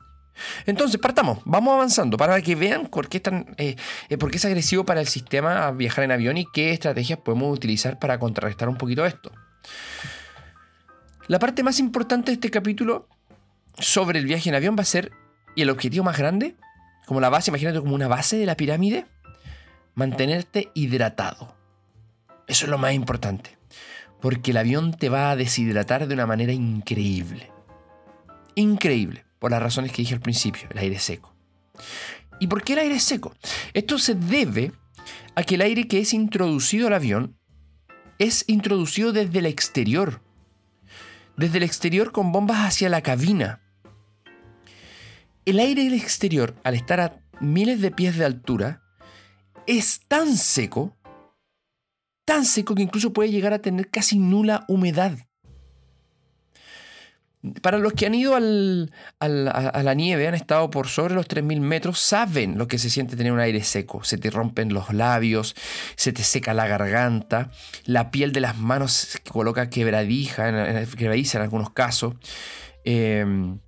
Entonces, 0.66 1.00
partamos, 1.00 1.38
vamos 1.45 1.75
avanzando 1.75 2.16
para 2.16 2.40
que 2.43 2.55
vean 2.55 2.87
por 2.87 3.09
qué, 3.09 3.23
eh, 3.57 3.76
eh, 4.09 4.19
por 4.19 4.31
qué 4.31 4.37
es 4.37 4.45
agresivo 4.45 4.85
para 4.85 5.00
el 5.00 5.09
sistema 5.09 5.71
viajar 5.71 6.05
en 6.05 6.12
avión 6.12 6.37
y 6.37 6.47
qué 6.47 6.73
estrategias 6.73 7.19
podemos 7.19 7.55
utilizar 7.55 7.99
para 7.99 8.19
contrarrestar 8.19 8.69
un 8.69 8.76
poquito 8.76 9.05
esto. 9.05 9.33
La 11.28 11.38
parte 11.38 11.62
más 11.62 11.78
importante 11.78 12.31
de 12.31 12.35
este 12.35 12.50
capítulo 12.50 13.09
sobre 13.78 14.19
el 14.19 14.26
viaje 14.26 14.49
en 14.49 14.55
avión 14.55 14.76
va 14.76 14.83
a 14.83 14.87
ser, 14.87 15.12
y 15.55 15.62
el 15.62 15.71
objetivo 15.71 16.05
más 16.05 16.19
grande, 16.19 16.55
como 17.07 17.21
la 17.21 17.28
base, 17.28 17.50
imagínate 17.50 17.81
como 17.81 17.95
una 17.95 18.09
base 18.09 18.37
de 18.37 18.47
la 18.47 18.57
pirámide, 18.57 19.07
mantenerte 19.95 20.71
hidratado. 20.75 21.57
Eso 22.47 22.66
es 22.66 22.71
lo 22.71 22.78
más 22.78 22.95
importante, 22.95 23.59
porque 24.21 24.52
el 24.52 24.59
avión 24.59 24.93
te 24.97 25.09
va 25.09 25.31
a 25.31 25.37
deshidratar 25.37 26.07
de 26.07 26.14
una 26.14 26.26
manera 26.26 26.52
increíble. 26.52 27.50
Increíble 28.55 29.25
por 29.38 29.50
las 29.50 29.62
razones 29.62 29.93
que 29.93 30.02
dije 30.02 30.14
al 30.14 30.21
principio, 30.21 30.69
el 30.71 30.78
aire 30.78 30.99
seco. 30.99 31.35
¿Y 32.40 32.47
por 32.47 32.62
qué 32.62 32.75
el 32.75 32.81
aire 32.81 33.00
seco? 33.00 33.35
Esto 33.73 33.99
se 33.99 34.14
debe 34.14 34.73
a 35.35 35.43
que 35.43 35.55
el 35.57 35.62
aire 35.62 35.88
que 35.88 36.00
es 36.00 36.12
introducido 36.12 36.87
al 36.87 36.95
avión 36.95 37.38
es 38.19 38.45
introducido 38.47 39.12
desde 39.12 39.38
el 39.38 39.47
exterior. 39.47 40.23
Desde 41.37 41.59
el 41.59 41.64
exterior 41.64 42.12
con 42.12 42.33
bombas 42.33 42.66
hacia 42.66 42.88
la 42.88 43.02
cabina. 43.02 43.61
El 45.45 45.59
aire 45.61 45.85
del 45.85 45.95
exterior, 45.95 46.57
al 46.64 46.75
estar 46.75 47.00
a 47.00 47.21
miles 47.40 47.81
de 47.81 47.90
pies 47.90 48.16
de 48.16 48.25
altura, 48.25 48.83
es 49.66 50.00
tan 50.09 50.37
seco, 50.37 50.97
tan 52.25 52.45
seco 52.45 52.75
que 52.75 52.83
incluso 52.83 53.12
puede 53.12 53.31
llegar 53.31 53.52
a 53.52 53.61
tener 53.61 53.90
casi 53.90 54.19
nula 54.19 54.64
humedad. 54.69 55.25
Para 57.62 57.79
los 57.79 57.93
que 57.93 58.07
han 58.07 58.15
ido 58.15 58.35
a, 58.35 58.41
la 58.41 59.95
nieve, 59.95 60.29
han 60.29 60.35
estado 60.35 60.71
por 60.71 60.88
sobre 60.88 61.15
los 61.15 61.29
3.000 61.29 61.61
metros, 61.61 61.99
saben 61.99 62.59
lo 62.59 62.69
que 62.69 62.79
se 62.79 62.91
siente 62.91 63.17
tener 63.17 63.33
un 63.33 63.41
aire 63.41 63.62
seco. 63.62 64.05
Se 64.05 64.19
te 64.19 64.31
rompen 64.31 64.73
los 64.73 64.93
labios, 64.93 65.55
se 65.97 66.12
te 66.12 66.23
seca 66.23 66.55
la 66.55 66.67
garganta, 66.67 67.50
la 67.85 68.11
piel 68.11 68.33
de 68.33 68.41
las 68.41 68.57
manos 68.59 68.93
se 68.93 69.19
coloca 69.21 69.71
quebradija, 69.71 70.87
quebradiza 70.97 71.38
en 71.38 71.43
algunos 71.43 71.71
casos. 71.71 72.15
Em, 72.85 73.59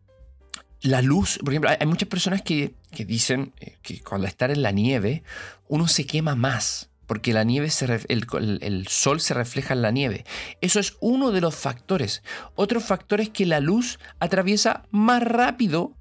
la 0.81 1.03
luz, 1.03 1.39
por 1.39 1.53
ejemplo, 1.53 1.71
hay, 1.79 1.87
muchas 1.87 2.09
personas 2.09 2.43
que, 2.43 2.75
que 2.93 3.05
dicen 3.05 3.53
eh, 3.61 3.77
que 3.83 4.01
cuando 4.03 4.27
estar 4.27 4.51
en 4.51 4.63
la 4.63 4.71
nieve 4.71 5.23
uno 5.69 5.89
se 5.89 6.07
quema 6.07 6.35
más 6.35 6.89
porque 7.09 7.33
la 7.33 7.43
nieve 7.43 7.71
el, 8.09 8.87
sol 8.87 9.21
se 9.21 9.35
refleja 9.35 9.73
en 9.73 9.83
la 9.83 9.91
nieve. 9.91 10.25
Eso 10.61 10.79
es 10.79 10.97
uno 11.01 11.33
de 11.33 11.41
los 11.41 11.57
factores. 11.57 12.23
Otro 12.55 12.81
factor 12.81 13.21
es 13.23 13.31
que 13.31 13.47
la 13.47 13.61
luz 13.61 13.99
atraviesa 14.21 14.85
más 14.91 15.23
rápido 15.23 15.97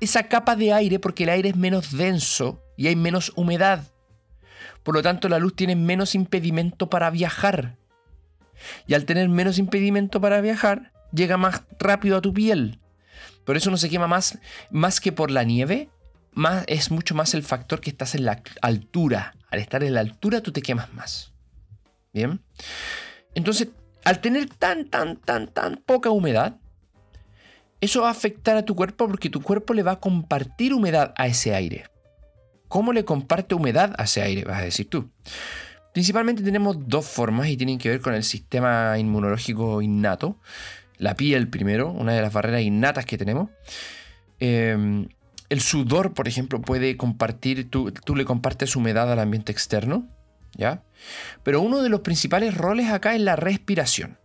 esa 0.00 0.24
capa 0.24 0.56
de 0.56 0.72
aire 0.72 0.98
porque 0.98 1.22
el 1.22 1.30
aire 1.30 1.50
es 1.50 1.56
menos 1.56 1.96
denso 1.96 2.60
y 2.76 2.88
hay 2.88 2.96
menos 2.96 3.32
humedad. 3.36 3.84
Por 4.82 4.96
lo 4.96 5.02
tanto, 5.02 5.28
la 5.28 5.38
luz 5.38 5.54
tiene 5.54 5.76
menos 5.76 6.16
impedimento 6.16 6.90
para 6.90 7.10
viajar. 7.10 7.76
Y 8.88 8.94
al 8.94 9.04
tener 9.04 9.28
menos 9.28 9.58
impedimento 9.58 10.20
para 10.20 10.40
viajar, 10.40 10.92
llega 11.12 11.36
más 11.36 11.62
rápido 11.78 12.16
a 12.16 12.20
tu 12.20 12.34
piel. 12.34 12.80
Por 13.44 13.56
eso 13.56 13.70
no 13.70 13.76
se 13.76 13.88
quema 13.88 14.08
más, 14.08 14.38
más 14.70 15.00
que 15.00 15.12
por 15.12 15.30
la 15.30 15.44
nieve, 15.44 15.90
más, 16.34 16.64
es 16.68 16.90
mucho 16.90 17.14
más 17.14 17.34
el 17.34 17.42
factor 17.42 17.80
que 17.80 17.90
estás 17.90 18.14
en 18.14 18.24
la 18.24 18.42
altura. 18.62 19.34
Al 19.50 19.60
estar 19.60 19.82
en 19.84 19.94
la 19.94 20.00
altura 20.00 20.40
tú 20.42 20.52
te 20.52 20.62
quemas 20.62 20.92
más. 20.94 21.32
Bien. 22.12 22.40
Entonces, 23.34 23.68
al 24.04 24.20
tener 24.20 24.48
tan, 24.48 24.88
tan, 24.88 25.16
tan, 25.16 25.48
tan 25.48 25.76
poca 25.84 26.10
humedad, 26.10 26.56
eso 27.80 28.02
va 28.02 28.08
a 28.08 28.12
afectar 28.12 28.56
a 28.56 28.64
tu 28.64 28.74
cuerpo 28.74 29.06
porque 29.06 29.30
tu 29.30 29.42
cuerpo 29.42 29.74
le 29.74 29.82
va 29.82 29.92
a 29.92 30.00
compartir 30.00 30.72
humedad 30.72 31.12
a 31.16 31.26
ese 31.26 31.54
aire. 31.54 31.84
¿Cómo 32.68 32.92
le 32.92 33.04
comparte 33.04 33.54
humedad 33.54 33.94
a 33.98 34.04
ese 34.04 34.22
aire? 34.22 34.44
Vas 34.44 34.60
a 34.60 34.64
decir 34.64 34.88
tú. 34.88 35.10
Principalmente 35.92 36.42
tenemos 36.42 36.88
dos 36.88 37.06
formas 37.06 37.48
y 37.48 37.56
tienen 37.56 37.78
que 37.78 37.88
ver 37.88 38.00
con 38.00 38.14
el 38.14 38.24
sistema 38.24 38.98
inmunológico 38.98 39.80
innato. 39.80 40.40
La 40.98 41.14
piel 41.14 41.48
primero, 41.48 41.90
una 41.90 42.14
de 42.14 42.22
las 42.22 42.32
barreras 42.32 42.62
innatas 42.62 43.04
que 43.04 43.18
tenemos. 43.18 43.50
Em, 44.40 45.08
el 45.54 45.60
sudor, 45.60 46.14
por 46.14 46.26
ejemplo, 46.26 46.60
puede 46.60 46.96
compartir, 46.96 47.70
tú, 47.70 47.92
le 48.14 48.24
compartes 48.24 48.74
humedad 48.74 49.10
al 49.10 49.20
ambiente 49.20 49.52
externo, 49.52 50.08
¿ya? 50.56 50.82
Pero 51.44 51.60
uno 51.60 51.80
de 51.80 51.88
los 51.88 52.00
principales 52.00 52.56
roles 52.56 52.90
acá 52.90 53.14
es 53.14 53.20
la 53.20 53.36
respiración. 53.36 54.18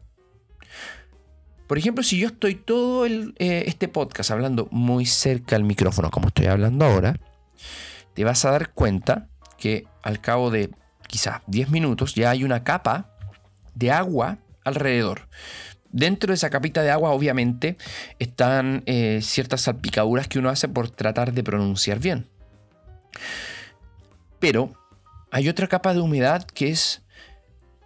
Por 1.68 1.78
ejemplo, 1.78 2.04
si 2.04 2.18
yo 2.18 2.30
estoy 2.30 2.56
todo 2.56 3.06
el, 3.06 3.36
eh, 3.38 3.66
este 3.68 3.88
podcast 3.88 4.32
hablando 4.32 4.68
muy 4.72 5.06
cerca 5.06 5.56
al 5.56 5.64
micrófono, 5.64 6.10
como 6.10 6.30
estoy 6.30 6.48
hablando 6.48 6.84
ahora, 6.86 7.20
te 8.16 8.24
vas 8.24 8.44
a 8.46 8.52
dar 8.52 8.74
cuenta 8.74 9.28
que 9.60 9.86
al 10.02 10.22
cabo 10.22 10.50
de 10.50 10.72
quizás 11.08 11.42
10 11.46 11.70
minutos 11.70 12.16
ya 12.16 12.32
hay 12.32 12.44
una 12.44 12.64
capa 12.64 13.12
de 13.76 13.92
agua 13.92 14.40
alrededor. 14.64 15.30
Dentro 15.92 16.30
de 16.30 16.36
esa 16.36 16.50
capita 16.50 16.84
de 16.84 16.92
agua, 16.92 17.12
obviamente, 17.12 17.78
están 18.20 18.84
eh, 18.86 19.20
ciertas 19.24 19.62
salpicaduras 19.62 20.28
que 20.28 20.40
uno 20.40 20.50
hace 20.50 20.68
por 20.68 20.90
tratar 20.90 21.34
de 21.34 21.44
pronunciar 21.44 22.00
bien. 22.00 22.28
Pero 24.40 24.72
hay 25.32 25.50
otra 25.50 25.68
capa 25.68 25.94
de 25.94 26.00
humedad 26.00 26.46
que 26.46 26.70
es 26.70 27.02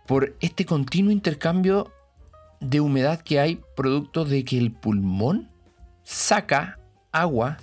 por 0.05 0.35
este 0.41 0.65
continuo 0.65 1.11
intercambio 1.11 1.91
de 2.59 2.79
humedad 2.79 3.21
que 3.21 3.39
hay 3.39 3.61
producto 3.75 4.25
de 4.25 4.43
que 4.43 4.57
el 4.57 4.71
pulmón 4.71 5.49
saca 6.03 6.79
agua, 7.11 7.57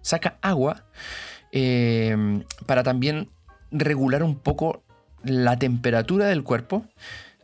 saca 0.00 0.38
agua 0.40 0.86
eh, 1.52 2.42
para 2.66 2.82
también 2.82 3.30
regular 3.70 4.22
un 4.22 4.38
poco 4.38 4.82
la 5.22 5.58
temperatura 5.58 6.26
del 6.26 6.42
cuerpo 6.42 6.86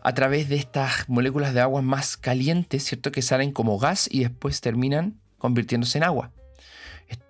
a 0.02 0.14
través 0.14 0.48
de 0.48 0.56
estas 0.56 1.08
moléculas 1.08 1.54
de 1.54 1.60
agua 1.60 1.82
más 1.82 2.16
calientes, 2.16 2.84
¿cierto? 2.84 3.12
Que 3.12 3.22
salen 3.22 3.52
como 3.52 3.78
gas 3.78 4.08
y 4.10 4.20
después 4.20 4.60
terminan 4.60 5.20
convirtiéndose 5.38 5.98
en 5.98 6.04
agua. 6.04 6.30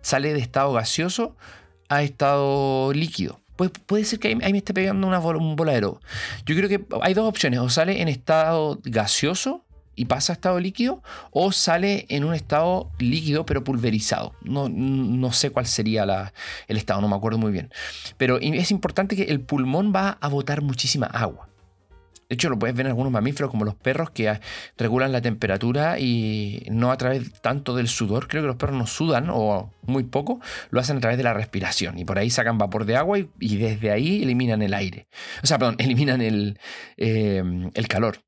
Sale 0.03 0.33
de 0.35 0.41
estado 0.41 0.73
gaseoso 0.73 1.37
a 1.89 2.03
estado 2.03 2.93
líquido. 2.93 3.41
Puede, 3.57 3.71
puede 3.87 4.05
ser 4.05 4.19
que 4.19 4.29
ahí, 4.29 4.53
me 4.53 4.59
esté 4.59 4.73
pegando 4.73 5.07
una, 5.07 5.19
un 5.21 5.57
voladero. 5.57 6.01
Yo 6.47 6.55
creo 6.57 6.69
que 6.69 6.87
hay 7.03 7.15
dos 7.15 7.29
opciones. 7.29 7.61
O 7.61 7.69
sale 7.69 8.01
en 8.01 8.09
estado 8.09 8.81
gaseoso 8.85 9.65
y 10.01 10.07
pasa 10.07 10.33
a 10.33 10.35
estado 10.35 10.59
líquido, 10.61 11.03
o 11.31 11.53
sale 11.53 12.07
en 12.09 12.25
un 12.25 12.33
estado 12.33 12.91
líquido 12.99 13.45
pero 13.45 13.65
pulverizado. 13.65 14.35
No, 14.41 15.31
sé 15.33 15.51
cuál 15.51 15.67
sería 15.67 16.33
el 16.69 16.77
estado, 16.79 17.03
no 17.03 17.09
me 17.09 17.17
acuerdo 17.17 17.37
muy 17.37 17.53
bien. 17.53 17.71
Pero 18.17 18.39
es 18.41 18.71
importante 18.71 19.15
que 19.15 19.25
el 19.25 19.41
pulmón 19.41 19.93
va 19.95 20.17
a 20.23 20.29
botar 20.29 20.63
muchísima 20.63 21.05
agua. 21.07 21.50
De 22.31 22.35
hecho, 22.35 22.49
lo 22.49 22.61
puedes 22.61 22.77
ver 22.77 22.87
en 22.87 22.91
algunos 22.91 23.11
mamíferos 23.11 23.51
como 23.51 23.65
los 23.65 23.75
perros 23.75 24.11
que 24.13 24.39
regulan 24.79 25.11
la 25.11 25.21
temperatura 25.21 25.99
y 25.99 26.65
no 26.71 26.93
a 26.93 26.97
través 26.97 27.33
tanto 27.41 27.75
del 27.75 27.89
sudor. 27.89 28.29
Creo 28.29 28.45
que 28.45 28.47
los 28.47 28.55
perros 28.55 28.77
no 28.77 28.87
sudan 28.87 29.27
o 29.31 29.75
muy 29.83 30.05
poco, 30.05 30.41
lo 30.71 30.79
hacen 30.79 30.99
a 30.99 31.01
través 31.01 31.19
de 31.19 31.25
la 31.25 31.35
respiración 31.35 31.99
y 31.99 32.05
por 32.05 32.21
ahí 32.21 32.31
sacan 32.31 32.57
vapor 32.57 32.85
de 32.85 32.95
agua 32.95 33.19
y, 33.19 33.57
desde 33.57 33.91
ahí 33.91 34.23
eliminan 34.23 34.63
el 34.63 34.75
aire. 34.75 35.09
O 35.43 35.49
sea, 35.49 35.59
perdón, 35.59 35.75
eliminan 35.81 36.21
el, 36.21 36.61
eh, 36.99 37.43
el 37.75 37.89
calor. 37.89 38.19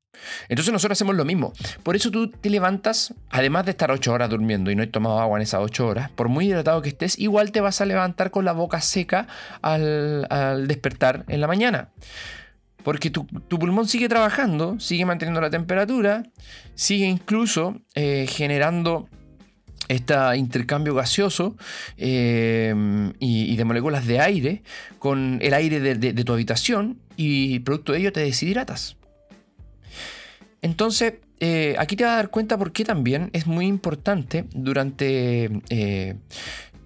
Entonces 0.48 0.72
nosotros 0.72 0.98
hacemos 0.98 1.14
lo 1.14 1.24
mismo. 1.24 1.52
Por 1.84 1.94
eso 1.94 2.10
tú 2.10 2.28
te 2.28 2.50
levantas, 2.50 3.14
además 3.30 3.66
de 3.66 3.70
estar 3.70 3.92
8 3.92 4.12
horas 4.12 4.30
durmiendo 4.30 4.72
y 4.72 4.74
no 4.74 4.82
he 4.82 4.88
tomado 4.88 5.20
agua 5.20 5.38
en 5.38 5.42
esas 5.42 5.60
8 5.60 5.86
horas, 5.86 6.10
por 6.10 6.28
muy 6.28 6.48
hidratado 6.48 6.82
que 6.82 6.88
estés, 6.88 7.20
igual 7.20 7.52
te 7.52 7.60
vas 7.60 7.80
a 7.80 7.86
levantar 7.86 8.32
con 8.32 8.44
la 8.44 8.52
boca 8.52 8.80
seca 8.80 9.28
al 9.62 10.66
despertar 10.66 11.24
en 11.28 11.40
la 11.40 11.46
mañana. 11.46 11.90
Porque 12.82 13.10
tu, 13.10 13.26
pulmón 13.26 13.86
sigue 13.86 14.08
trabajando, 14.08 14.78
sigue 14.80 15.04
manteniendo 15.04 15.40
la 15.40 15.50
temperatura, 15.50 16.24
sigue 16.74 17.06
incluso 17.06 17.80
eh, 17.94 18.26
generando 18.28 19.08
este 19.88 20.14
intercambio 20.36 20.94
gaseoso 20.94 21.56
eh, 21.96 22.74
y, 23.18 23.56
de 23.56 23.64
moléculas 23.64 24.06
de 24.06 24.20
aire 24.20 24.62
con 24.98 25.38
el 25.42 25.54
aire 25.54 25.80
de, 25.80 26.24
tu 26.24 26.32
habitación 26.32 26.98
y 27.16 27.60
producto 27.60 27.92
de 27.92 27.98
ello 27.98 28.12
te 28.12 28.20
deshidratas. 28.20 28.96
Entonces, 30.62 31.14
eh, 31.40 31.74
aquí 31.78 31.96
te 31.96 32.04
vas 32.04 32.12
a 32.12 32.16
dar 32.16 32.30
cuenta 32.30 32.56
por 32.56 32.72
qué 32.72 32.84
también 32.84 33.30
es 33.32 33.46
muy 33.46 33.66
importante 33.66 34.44
durante 34.54 35.50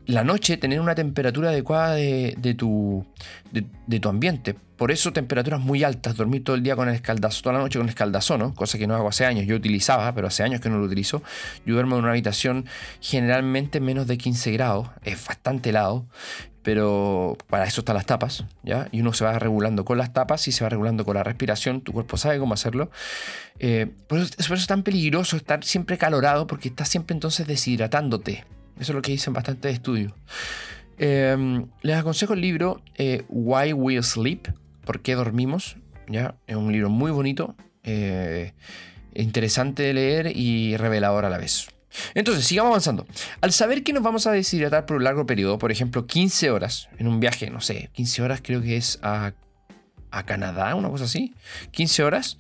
la 0.07 0.23
noche 0.23 0.57
tener 0.57 0.81
una 0.81 0.95
temperatura 0.95 1.51
adecuada 1.51 1.95
de, 1.95 2.55
tu, 2.57 3.05
ambiente. 4.05 4.55
Por 4.77 4.93
eso 4.93 5.13
temperaturas 5.13 5.61
muy 5.61 5.83
altas, 5.85 6.17
dormir 6.17 6.45
todo 6.45 6.55
el 6.55 6.63
día 6.63 6.77
con 6.77 6.89
el 6.89 6.95
escaldazo, 6.95 7.43
toda 7.43 7.55
la 7.55 7.61
noche 7.61 7.79
con 7.79 7.87
el 7.87 7.91
escaldazo, 7.91 8.39
¿no? 8.39 8.55
cosa 8.55 8.79
que 8.79 8.87
no 8.87 8.95
hago 8.95 9.09
hace 9.09 9.25
años. 9.25 9.47
Yo 9.47 9.57
utilizaba, 9.57 10.13
pero 10.15 10.29
hace 10.29 10.43
años 10.43 10.61
que 10.61 10.69
no 10.69 10.79
lo 10.79 10.85
utilizo. 10.85 11.23
Yo 11.65 11.75
duermo 11.75 11.97
en 11.97 12.03
una 12.03 12.13
habitación 12.13 12.67
generalmente 13.01 13.81
menos 13.81 14.07
de 14.07 14.17
15 14.19 14.53
grados, 14.53 14.89
es 15.03 15.27
bastante 15.27 15.71
helado, 15.71 16.07
pero 16.63 17.37
para 17.49 17.65
eso 17.65 17.81
están 17.81 17.95
las 17.95 18.07
tapas, 18.07 18.45
¿ya? 18.63 18.89
Y 18.93 19.01
uno 19.01 19.13
se 19.13 19.25
va 19.25 19.39
regulando 19.39 19.85
con 19.85 19.99
las 19.99 20.13
tapas 20.13 20.47
y 20.49 20.53
se 20.53 20.65
va 20.65 20.69
regulando 20.69 21.05
con 21.05 21.15
la 21.15 21.23
respiración, 21.23 21.81
tu 21.81 21.93
cuerpo 21.93 22.17
sabe 22.17 22.39
cómo 22.39 22.55
hacerlo. 22.55 22.91
Eh, 23.59 23.87
por, 24.09 24.19
por, 24.19 24.39
eso, 24.39 24.55
es 24.55 24.67
tan 24.67 24.83
peligroso 24.83 25.37
estar 25.37 25.65
siempre 25.65 25.97
calorado, 25.97 26.47
porque 26.47 26.69
estás 26.69 26.89
siempre 26.89 27.15
entonces 27.15 27.47
deshidratándote. 27.47 28.45
Eso 28.79 28.93
es 28.93 28.95
lo 28.95 29.03
que 29.03 29.13
dicen 29.13 29.33
bastantes 29.33 29.75
estudios. 29.75 30.13
Em, 30.99 31.67
les 31.83 31.97
aconsejo 31.97 32.35
el 32.35 32.41
libro 32.41 32.83
eh, 32.97 33.25
Why 33.29 33.73
We 33.73 34.03
Sleep, 34.03 34.49
¿Por 34.87 35.01
qué 35.01 35.17
dormimos? 35.17 35.77
¿Ya? 36.09 36.37
Es 36.47 36.55
un 36.55 36.71
libro 36.71 36.89
muy 36.89 37.11
bonito, 37.11 37.57
eh, 37.83 38.53
interesante 39.15 39.83
de 39.83 39.95
leer 39.95 40.37
y 40.37 40.77
revelador 40.77 41.25
a 41.25 41.29
la 41.29 41.39
vez. 41.39 41.69
Entonces, 42.15 42.45
sigamos 42.45 42.71
avanzando. 42.71 43.05
Al 43.41 43.53
saber 43.53 43.83
que 43.83 43.93
nos 43.93 44.05
vamos 44.05 44.29
a 44.29 44.33
deshidratar 44.33 44.87
por 44.87 44.99
un 44.99 45.05
largo 45.05 45.27
periodo, 45.27 45.59
por 45.59 45.73
ejemplo, 45.73 46.07
15 46.07 46.51
horas 46.51 46.89
en 46.99 47.09
un 47.09 47.19
viaje, 47.19 47.51
no 47.51 47.61
sé, 47.61 47.91
15 47.95 48.23
horas 48.23 48.41
creo 48.45 48.63
que 48.63 48.77
es 48.77 49.01
a, 49.03 49.33
a 50.13 50.23
Canadá, 50.25 50.75
una 50.77 50.89
cosa 50.89 51.05
así, 51.05 51.35
15 51.73 52.05
horas, 52.05 52.39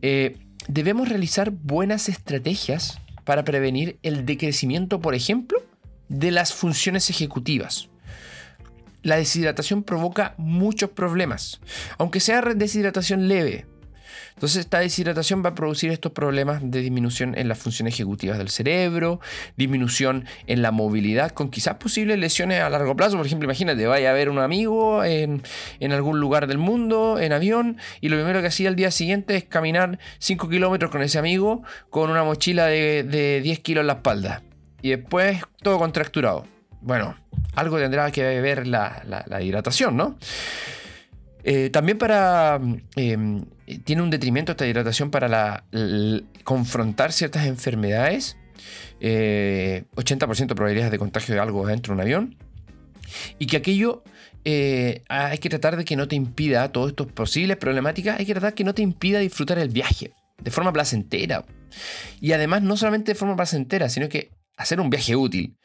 eh, 0.00 0.38
debemos 0.66 1.10
realizar 1.10 1.50
buenas 1.50 2.08
estrategias 2.08 2.98
para 3.24 3.44
prevenir 3.44 3.98
el 4.02 4.24
decrecimiento, 4.24 5.00
por 5.00 5.14
ejemplo, 5.14 5.58
de 6.12 6.30
las 6.30 6.52
funciones 6.52 7.10
ejecutivas. 7.10 7.88
La 9.02 9.16
deshidratación 9.16 9.82
provoca 9.82 10.34
muchos 10.36 10.90
problemas, 10.90 11.60
aunque 11.98 12.20
sea 12.20 12.40
deshidratación 12.42 13.26
leve. 13.26 13.66
Entonces 14.34 14.60
esta 14.60 14.78
deshidratación 14.78 15.42
va 15.44 15.50
a 15.50 15.54
producir 15.54 15.90
estos 15.90 16.12
problemas 16.12 16.62
de 16.64 16.80
disminución 16.80 17.36
en 17.36 17.48
las 17.48 17.58
funciones 17.58 17.94
ejecutivas 17.94 18.38
del 18.38 18.48
cerebro, 18.48 19.20
disminución 19.56 20.24
en 20.46 20.62
la 20.62 20.70
movilidad, 20.70 21.32
con 21.32 21.50
quizás 21.50 21.76
posibles 21.76 22.18
lesiones 22.18 22.60
a 22.60 22.70
largo 22.70 22.96
plazo. 22.96 23.16
Por 23.16 23.26
ejemplo, 23.26 23.46
imagínate, 23.46 23.86
vaya 23.86 24.10
a 24.10 24.14
ver 24.14 24.28
un 24.28 24.38
amigo 24.38 25.04
en, 25.04 25.42
algún 25.90 26.20
lugar 26.20 26.46
del 26.46 26.58
mundo, 26.58 27.18
en 27.20 27.32
avión, 27.32 27.76
y 28.00 28.08
lo 28.08 28.16
primero 28.16 28.40
que 28.40 28.48
hacía 28.48 28.68
al 28.68 28.76
día 28.76 28.90
siguiente 28.90 29.36
es 29.36 29.44
caminar 29.44 29.98
5 30.18 30.48
kilómetros 30.48 30.90
con 30.90 31.02
ese 31.02 31.18
amigo 31.18 31.62
con 31.90 32.10
una 32.10 32.24
mochila 32.24 32.66
de, 32.66 33.02
de 33.02 33.40
10 33.42 33.60
kilos 33.60 33.82
en 33.82 33.86
la 33.88 33.94
espalda 33.94 34.42
y 34.82 34.90
después 34.90 35.40
todo 35.62 35.78
contracturado. 35.78 36.44
Bueno, 36.80 37.16
algo 37.54 37.78
tendrá 37.78 38.10
que 38.10 38.40
ver 38.40 38.66
la, 38.66 39.02
hidratación, 39.40 39.96
¿no? 39.96 40.18
Eh, 41.44 41.70
también 41.70 41.98
para. 41.98 42.60
Em, 42.96 43.44
tiene 43.84 44.02
un 44.02 44.10
detrimento 44.10 44.52
esta 44.52 44.66
hidratación 44.66 45.10
para 45.10 45.28
la, 45.28 45.64
confrontar 46.44 47.12
ciertas 47.12 47.46
enfermedades. 47.46 48.36
80% 49.00 49.00
eh, 49.00 50.46
de 50.46 50.54
probabilidades 50.54 50.92
de 50.92 50.98
contagio 50.98 51.34
de 51.34 51.40
algo 51.40 51.66
dentro 51.66 51.92
de 51.92 51.94
un 51.94 52.00
avión. 52.00 52.36
Y 53.38 53.46
que 53.46 53.56
aquello 53.56 54.04
eh, 54.44 55.02
hay 55.08 55.38
que 55.38 55.48
tratar 55.48 55.76
de 55.76 55.84
que 55.84 55.96
no 55.96 56.08
te 56.08 56.16
impida, 56.16 56.70
todos 56.70 56.90
estos 56.90 57.06
posibles 57.08 57.56
problemáticas, 57.56 58.18
hay 58.18 58.26
que 58.26 58.32
tratar 58.32 58.54
que 58.54 58.64
no 58.64 58.74
te 58.74 58.82
impida 58.82 59.18
disfrutar 59.20 59.58
el 59.58 59.68
viaje 59.68 60.12
de 60.40 60.50
forma 60.50 60.72
placentera. 60.72 61.44
Y 62.20 62.32
además, 62.32 62.62
no 62.62 62.76
solamente 62.76 63.12
de 63.12 63.14
forma 63.14 63.36
placentera, 63.36 63.88
sino 63.88 64.08
que 64.08 64.30
hacer 64.62 64.80
un 64.80 64.90
viaje 64.90 65.16
útil 65.16 65.56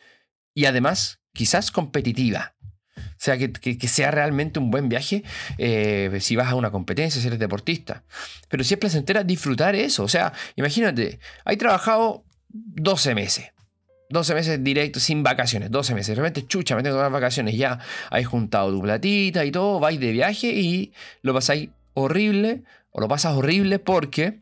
y 0.53 0.65
además 0.65 1.19
quizás 1.33 1.71
competitiva. 1.71 2.55
O 2.97 3.19
sea, 3.19 3.37
que, 3.37 3.87
sea 3.87 4.11
realmente 4.11 4.59
un 4.59 4.69
buen 4.71 4.89
viaje 4.89 5.23
eh, 5.57 6.15
si 6.19 6.35
vas 6.35 6.51
a 6.51 6.55
una 6.55 6.71
competencia, 6.71 7.21
si 7.21 7.27
eres 7.27 7.39
deportista. 7.39 8.03
Pero 8.47 8.63
si 8.63 8.73
es 8.73 8.79
placentera, 8.79 9.23
disfrutar 9.23 9.75
eso. 9.75 10.03
O 10.03 10.07
sea, 10.07 10.33
imagínate, 10.55 11.19
hay 11.45 11.57
trabajado 11.57 12.25
12 12.49 13.15
meses. 13.15 13.51
12 14.09 14.33
meses 14.35 14.63
directos, 14.63 15.03
sin 15.03 15.23
vacaciones, 15.23 15.69
12 15.69 15.93
meses. 15.93 16.15
De 16.15 16.21
repente, 16.21 16.47
chucha, 16.47 16.75
me 16.75 16.83
tengo 16.83 16.97
las 16.97 17.11
vacaciones. 17.11 17.55
Ya 17.55 17.79
hay 18.09 18.23
juntado 18.23 18.71
tu 18.71 18.81
platita 18.81 19.45
y 19.45 19.51
todo, 19.51 19.79
vais 19.79 19.99
de 19.99 20.11
viaje 20.11 20.47
y 20.47 20.93
lo 21.21 21.33
pasáis 21.33 21.69
horrible 21.93 22.63
o 22.91 23.01
lo 23.01 23.07
pasas 23.07 23.35
horrible 23.35 23.79
porque 23.79 24.41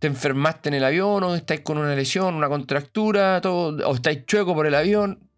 te 0.00 0.06
enfermaste 0.06 0.70
en 0.70 0.74
el 0.74 0.84
avión 0.84 1.22
o 1.22 1.34
estáis 1.36 1.60
con 1.60 1.78
una 1.78 1.94
lesión, 1.94 2.34
una 2.34 2.48
contractura, 2.48 3.40
todo, 3.40 3.86
o 3.86 3.94
estáis 3.94 4.24
chueco 4.26 4.54
por 4.54 4.66
el 4.66 4.74
avión. 4.74 5.28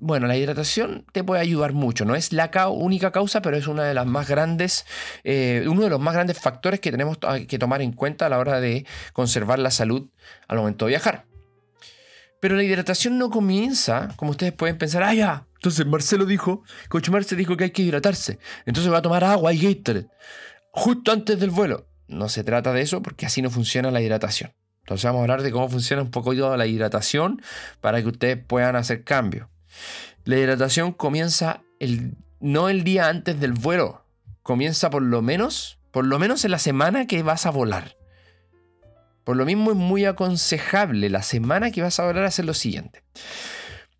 Bueno, 0.00 0.26
la 0.26 0.36
hidratación 0.36 1.04
te 1.12 1.22
puede 1.22 1.42
ayudar 1.42 1.74
mucho. 1.74 2.04
No 2.04 2.14
es 2.14 2.32
la 2.32 2.50
única 2.68 3.12
causa, 3.12 3.42
pero 3.42 3.56
es 3.56 3.66
una 3.66 3.84
de 3.84 3.94
las 3.94 4.06
más 4.06 4.26
grandes, 4.26 4.86
eh, 5.24 5.64
uno 5.68 5.82
de 5.82 5.90
los 5.90 6.00
más 6.00 6.14
grandes 6.14 6.38
factores 6.38 6.80
que 6.80 6.90
tenemos 6.90 7.18
que 7.46 7.58
tomar 7.58 7.82
en 7.82 7.92
cuenta 7.92 8.26
a 8.26 8.28
la 8.30 8.38
hora 8.38 8.60
de 8.60 8.86
conservar 9.12 9.58
la 9.58 9.70
salud 9.70 10.08
al 10.46 10.56
momento 10.56 10.86
de 10.86 10.90
viajar. 10.90 11.26
Pero 12.40 12.56
la 12.56 12.62
hidratación 12.62 13.18
no 13.18 13.28
comienza, 13.28 14.14
como 14.16 14.30
ustedes 14.30 14.52
pueden 14.52 14.78
pensar, 14.78 15.02
ah, 15.02 15.12
ya. 15.12 15.46
Entonces 15.56 15.84
Marcelo 15.84 16.24
dijo, 16.24 16.62
Coach 16.88 17.10
Marcelo 17.10 17.40
dijo 17.40 17.56
que 17.56 17.64
hay 17.64 17.70
que 17.72 17.82
hidratarse. 17.82 18.38
Entonces 18.64 18.90
va 18.90 18.98
a 18.98 19.02
tomar 19.02 19.24
agua 19.24 19.52
y 19.52 19.58
Gatorade. 19.58 20.06
Justo 20.70 21.12
antes 21.12 21.38
del 21.38 21.50
vuelo. 21.50 21.88
No 22.08 22.28
se 22.28 22.42
trata 22.42 22.72
de 22.72 22.80
eso 22.80 23.02
porque 23.02 23.26
así 23.26 23.42
no 23.42 23.50
funciona 23.50 23.90
la 23.90 24.00
hidratación. 24.00 24.52
Entonces 24.80 25.04
vamos 25.04 25.20
a 25.20 25.22
hablar 25.22 25.42
de 25.42 25.52
cómo 25.52 25.68
funciona 25.68 26.02
un 26.02 26.10
poco 26.10 26.32
la 26.32 26.66
hidratación 26.66 27.42
para 27.82 28.00
que 28.00 28.08
ustedes 28.08 28.38
puedan 28.42 28.74
hacer 28.74 29.04
cambio. 29.04 29.50
La 30.24 30.38
hidratación 30.38 30.92
comienza 30.92 31.62
no 32.40 32.68
el 32.70 32.84
día 32.84 33.08
antes 33.08 33.38
del 33.38 33.52
vuelo. 33.52 34.04
Comienza 34.42 34.88
por 34.88 35.02
lo 35.02 35.20
menos, 35.20 35.78
por 35.90 36.06
lo 36.06 36.18
menos 36.18 36.44
en 36.46 36.52
la 36.52 36.58
semana 36.58 37.06
que 37.06 37.22
vas 37.22 37.44
a 37.44 37.50
volar. 37.50 37.96
Por 39.24 39.36
lo 39.36 39.44
mismo 39.44 39.72
es 39.72 39.76
muy 39.76 40.06
aconsejable 40.06 41.10
la 41.10 41.22
semana 41.22 41.70
que 41.70 41.82
vas 41.82 42.00
a 42.00 42.06
volar 42.06 42.24
hacer 42.24 42.46
lo 42.46 42.54
siguiente. 42.54 43.02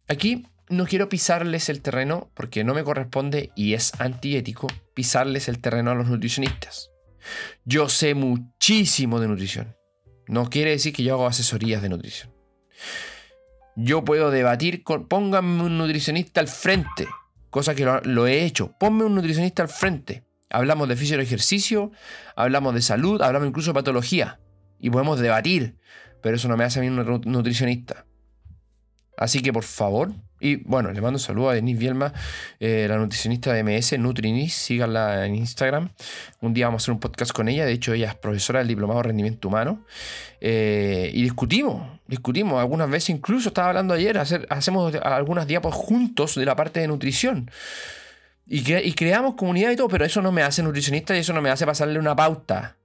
Aquí 0.08 0.46
no 0.70 0.86
quiero 0.86 1.10
pisarles 1.10 1.68
el 1.68 1.82
terreno 1.82 2.30
porque 2.32 2.64
no 2.64 2.72
me 2.72 2.82
corresponde 2.82 3.50
y 3.54 3.74
es 3.74 3.92
antiético 4.00 4.68
pisarles 4.94 5.48
el 5.48 5.58
terreno 5.58 5.90
a 5.90 5.94
los 5.94 6.06
nutricionistas. 6.06 6.90
Yo 7.64 7.88
sé 7.88 8.14
muchísimo 8.14 9.20
de 9.20 9.28
nutrición. 9.28 9.76
No 10.26 10.50
quiere 10.50 10.72
decir 10.72 10.92
que 10.92 11.02
yo 11.02 11.14
hago 11.14 11.26
asesorías 11.26 11.82
de 11.82 11.88
nutrición. 11.88 12.32
Yo 13.76 14.04
puedo 14.04 14.30
debatir 14.30 14.82
con... 14.82 15.08
Pónganme 15.08 15.62
un 15.62 15.78
nutricionista 15.78 16.40
al 16.40 16.48
frente. 16.48 17.08
Cosa 17.50 17.74
que 17.74 17.84
lo, 17.84 18.26
he 18.26 18.44
hecho. 18.44 18.72
Ponme 18.78 19.04
un 19.04 19.14
nutricionista 19.14 19.62
al 19.62 19.68
frente. 19.68 20.24
Hablamos 20.50 20.88
de 20.88 20.96
físico 20.96 21.20
ejercicio, 21.20 21.92
hablamos 22.34 22.74
de 22.74 22.82
salud, 22.82 23.20
hablamos 23.20 23.48
incluso 23.48 23.70
de 23.70 23.74
patología 23.74 24.40
y 24.80 24.88
podemos 24.88 25.20
debatir, 25.20 25.76
pero 26.22 26.36
eso 26.36 26.48
no 26.48 26.56
me 26.56 26.64
hace 26.64 26.78
a 26.78 26.82
mí 26.82 26.88
un 26.88 27.22
nutricionista. 27.26 28.06
Así 29.16 29.42
que 29.42 29.52
por 29.52 29.64
favor, 29.64 30.14
y 30.40 30.56
bueno, 30.56 30.92
le 30.92 31.00
mando 31.00 31.16
un 31.16 31.20
saludo 31.20 31.50
a 31.50 31.54
Denise 31.54 31.78
Bielma, 31.78 32.12
eh, 32.60 32.86
la 32.88 32.96
nutricionista 32.96 33.52
de 33.52 33.62
MS, 33.62 33.98
Nutrinis, 33.98 34.54
síganla 34.54 35.26
en 35.26 35.34
Instagram. 35.34 35.90
Un 36.40 36.54
día 36.54 36.66
vamos 36.66 36.82
a 36.82 36.84
hacer 36.84 36.94
un 36.94 37.00
podcast 37.00 37.32
con 37.32 37.48
ella, 37.48 37.66
de 37.66 37.72
hecho 37.72 37.92
ella 37.92 38.08
es 38.08 38.14
profesora 38.14 38.60
del 38.60 38.68
Diplomado 38.68 39.00
de 39.00 39.08
Rendimiento 39.08 39.48
Humano. 39.48 39.84
Eh, 40.40 41.10
y 41.12 41.22
discutimos, 41.22 41.82
discutimos, 42.06 42.60
algunas 42.60 42.88
veces 42.88 43.10
incluso 43.10 43.48
estaba 43.48 43.68
hablando 43.68 43.94
ayer, 43.94 44.16
hacer, 44.18 44.46
hacemos 44.50 44.94
algunas 44.94 45.46
diapos 45.46 45.74
juntos 45.74 46.36
de 46.36 46.44
la 46.44 46.54
parte 46.54 46.80
de 46.80 46.88
nutrición. 46.88 47.50
Y, 48.50 48.62
creamos 48.94 49.34
comunidad 49.34 49.72
y 49.72 49.76
todo, 49.76 49.88
pero 49.88 50.06
eso 50.06 50.22
no 50.22 50.32
me 50.32 50.42
hace 50.42 50.62
nutricionista 50.62 51.14
y 51.14 51.20
eso 51.20 51.34
no 51.34 51.42
me 51.42 51.50
hace 51.50 51.66
pasarle 51.66 51.98
una 51.98 52.16
pauta 52.16 52.76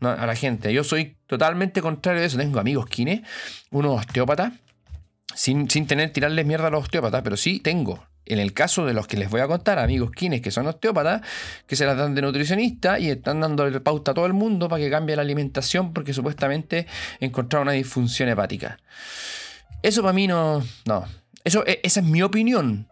a 0.00 0.26
la 0.26 0.34
gente. 0.34 0.72
Yo 0.72 0.82
soy 0.82 1.16
totalmente 1.26 1.82
contrario 1.82 2.22
de 2.22 2.26
eso. 2.26 2.38
Tengo 2.38 2.58
amigos 2.58 2.86
kines, 2.86 3.20
unos 3.70 3.98
osteópatas, 3.98 4.54
sin, 5.34 5.68
sin 5.70 5.86
tener 5.86 6.12
tirarles 6.12 6.46
mierda 6.46 6.68
a 6.68 6.70
los 6.70 6.82
osteópatas, 6.82 7.22
pero 7.22 7.36
sí 7.36 7.60
tengo. 7.60 8.04
En 8.26 8.38
el 8.38 8.52
caso 8.52 8.86
de 8.86 8.94
los 8.94 9.08
que 9.08 9.16
les 9.16 9.28
voy 9.28 9.40
a 9.40 9.48
contar, 9.48 9.78
amigos 9.78 10.12
kines 10.12 10.40
que 10.40 10.52
son 10.52 10.66
osteópatas, 10.66 11.22
que 11.66 11.74
se 11.74 11.84
las 11.84 11.96
dan 11.96 12.14
de 12.14 12.22
nutricionista 12.22 12.98
y 13.00 13.10
están 13.10 13.40
dando 13.40 13.82
pauta 13.82 14.12
a 14.12 14.14
todo 14.14 14.26
el 14.26 14.34
mundo 14.34 14.68
para 14.68 14.82
que 14.82 14.90
cambie 14.90 15.16
la 15.16 15.22
alimentación 15.22 15.92
porque 15.92 16.12
supuestamente 16.14 16.86
encontraron 17.18 17.66
una 17.66 17.72
disfunción 17.72 18.28
hepática. 18.28 18.78
Eso 19.82 20.02
para 20.02 20.12
mí 20.12 20.28
no. 20.28 20.62
No. 20.84 21.04
Eso, 21.42 21.66
e, 21.66 21.80
esa 21.82 22.00
es 22.00 22.06
mi 22.06 22.22
opinión. 22.22 22.88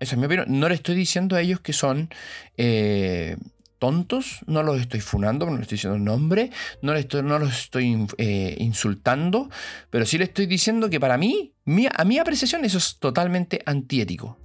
Esa 0.00 0.14
es 0.14 0.18
mi 0.18 0.26
opinión. 0.26 0.46
No 0.48 0.68
le 0.68 0.74
estoy 0.74 0.94
diciendo 0.94 1.36
a 1.36 1.40
ellos 1.40 1.60
que 1.60 1.72
son 1.72 2.08
eh, 2.56 3.36
tontos, 3.82 4.44
no 4.46 4.62
los 4.62 4.80
estoy 4.80 5.00
funando, 5.00 5.44
no 5.44 5.54
les 5.54 5.62
estoy 5.62 5.74
diciendo 5.74 5.98
nombre, 5.98 6.52
no, 6.82 6.94
estoy, 6.94 7.24
no 7.24 7.40
los 7.40 7.62
estoy 7.64 8.06
eh, 8.16 8.54
insultando, 8.60 9.50
pero 9.90 10.06
sí 10.06 10.18
les 10.18 10.28
estoy 10.28 10.46
diciendo 10.46 10.88
que 10.88 11.00
para 11.00 11.18
mí, 11.18 11.52
a 11.92 12.04
mi 12.04 12.18
apreciación, 12.20 12.64
eso 12.64 12.78
es 12.78 13.00
totalmente 13.00 13.60
antiético. 13.66 14.38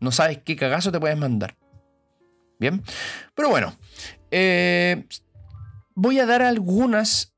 No 0.00 0.10
sabes 0.10 0.38
qué 0.46 0.56
cagazo 0.56 0.90
te 0.90 0.98
puedes 0.98 1.18
mandar. 1.18 1.58
Bien, 2.58 2.82
pero 3.34 3.50
bueno, 3.50 3.76
eh, 4.30 5.04
voy 5.94 6.18
a 6.18 6.24
dar 6.24 6.40
algunas 6.40 7.34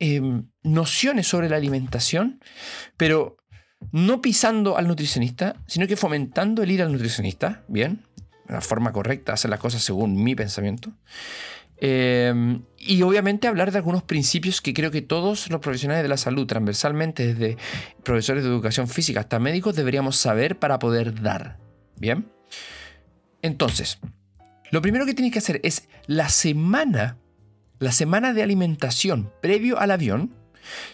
em, 0.00 0.48
nociones 0.64 1.28
sobre 1.28 1.48
la 1.48 1.54
alimentación, 1.54 2.40
pero 2.96 3.36
no 3.92 4.20
pisando 4.20 4.76
al 4.76 4.88
nutricionista, 4.88 5.54
sino 5.68 5.86
que 5.86 5.94
fomentando 5.94 6.64
el 6.64 6.72
ir 6.72 6.82
al 6.82 6.90
nutricionista, 6.90 7.62
bien, 7.68 8.02
la 8.48 8.60
forma 8.60 8.92
correcta, 8.92 9.32
hacer 9.32 9.50
las 9.50 9.60
cosas 9.60 9.82
según 9.82 10.22
mi 10.22 10.34
pensamiento. 10.34 10.92
Em, 11.76 12.62
y 12.78 13.02
obviamente 13.02 13.48
hablar 13.48 13.72
de 13.72 13.78
algunos 13.78 14.02
principios 14.02 14.60
que 14.60 14.72
creo 14.72 14.90
que 14.90 15.02
todos 15.02 15.50
los 15.50 15.60
profesionales 15.60 16.02
de 16.02 16.08
la 16.08 16.16
salud, 16.16 16.46
transversalmente, 16.46 17.34
desde 17.34 17.58
profesores 18.02 18.44
de 18.44 18.50
educación 18.50 18.88
física 18.88 19.20
hasta 19.20 19.38
médicos, 19.38 19.74
deberíamos 19.74 20.16
saber 20.16 20.58
para 20.58 20.78
poder 20.78 21.20
dar. 21.20 21.58
Bien. 21.96 22.30
Entonces, 23.42 23.98
lo 24.70 24.80
primero 24.82 25.04
que 25.04 25.14
tienes 25.14 25.32
que 25.32 25.40
hacer 25.40 25.60
es 25.62 25.88
la 26.06 26.28
semana, 26.28 27.18
la 27.78 27.92
semana 27.92 28.32
de 28.32 28.42
alimentación 28.42 29.30
previo 29.42 29.78
al 29.78 29.90
avión, 29.90 30.34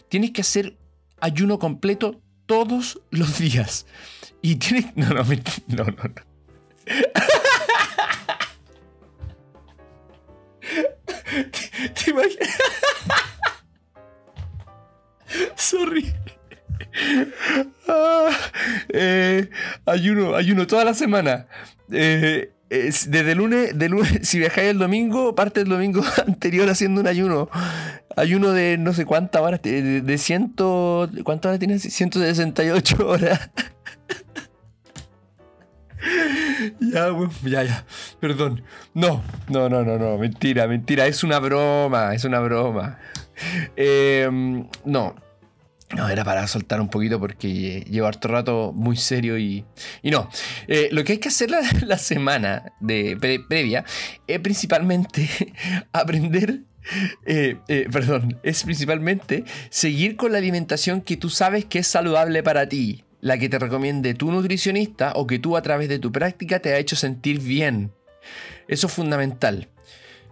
tienes 0.09 0.33
que 0.33 0.41
hacer 0.41 0.77
ayuno 1.21 1.59
completo 1.59 2.21
todos 2.47 3.01
los 3.11 3.39
días. 3.39 3.87
Y 4.43 4.57
tienes... 4.57 4.87
No, 4.97 5.09
no, 5.11 5.23
no, 5.23 5.85
no. 5.85 5.85
no. 5.85 6.31
¿Te, 11.95 12.11
imaginas? 12.11 12.49
Sorry. 15.57 16.12
Ah, 17.88 18.31
eh, 18.88 19.49
ayuno, 19.87 20.35
ayuno 20.35 20.66
toda 20.66 20.85
la 20.85 20.95
semana. 20.95 21.47
Eh, 21.93 22.53
desde 22.69 23.35
lunes, 23.35 23.77
de 23.79 23.88
lunes, 23.88 24.21
si 24.23 24.38
viajáis 24.38 24.71
el 24.71 24.79
domingo, 24.79 25.35
parte 25.35 25.61
del 25.61 25.69
domingo 25.69 26.03
anterior 26.27 26.69
haciendo 26.69 27.01
un 27.01 27.07
ayuno. 27.07 27.49
Ayuno 28.16 28.53
de 28.53 28.77
no 28.79 28.93
sé 28.93 29.05
cuántas 29.05 29.43
horas, 29.43 29.62
de, 29.62 30.01
de 30.03 30.19
ciento. 30.19 31.09
¿Cuántas 31.25 31.51
horas 31.51 31.59
tienes? 31.59 31.83
168 31.83 33.07
horas. 33.07 33.51
ya, 36.81 37.11
ya, 37.44 37.62
ya. 37.64 37.87
Perdón. 38.20 38.62
No, 38.94 39.23
no, 39.49 39.68
no, 39.68 39.85
no, 39.85 39.99
no. 39.99 40.18
Mentira, 40.18 40.66
mentira. 40.66 41.07
Es 41.07 41.25
una 41.25 41.38
broma, 41.38 42.14
es 42.14 42.25
una 42.25 42.40
broma. 42.40 42.99
Em, 43.77 44.66
no. 44.85 45.14
No, 45.96 46.09
era 46.09 46.25
para 46.25 46.46
soltar 46.46 46.81
un 46.81 46.88
poquito 46.88 47.18
porque 47.18 47.85
llevo 47.90 48.07
harto 48.07 48.29
rato 48.29 48.73
muy 48.73 48.96
serio 48.96 49.37
y, 49.38 49.64
y 50.03 50.11
no. 50.12 50.31
Eh, 50.68 50.88
lo 50.92 51.03
que 51.03 51.12
hay 51.12 51.18
que 51.18 51.29
hacer 51.29 51.51
la, 51.51 51.99
semana 51.99 52.73
de, 52.79 53.16
previa 53.49 53.85
es 54.27 54.38
principalmente 54.38 55.29
aprender 55.92 56.61
eh, 57.27 57.59
eh, 57.68 57.88
perdón, 57.92 58.38
es 58.42 58.62
principalmente 58.62 59.44
seguir 59.68 60.16
con 60.16 60.33
la 60.33 60.38
alimentación 60.38 61.03
que 61.03 61.16
tú 61.16 61.29
sabes 61.29 61.64
que 61.64 61.81
es 61.81 61.87
saludable 61.87 62.42
para 62.42 62.68
ti 62.68 63.05
la 63.21 63.39
que 63.39 63.49
te 63.49 63.59
recomiende 63.59 64.15
tu 64.15 64.31
nutricionista 64.31 65.13
o 65.15 65.27
que 65.27 65.39
tú 65.39 65.57
a 65.57 65.63
través 65.63 65.89
de 65.89 65.99
tu 65.99 66.13
práctica 66.13 66.61
te 66.61 66.73
ha 66.73 66.79
hecho 66.79 66.97
sentir 66.97 67.41
bien. 67.41 67.93
Eso 68.69 68.87
es 68.87 68.93
fundamental. 68.93 69.69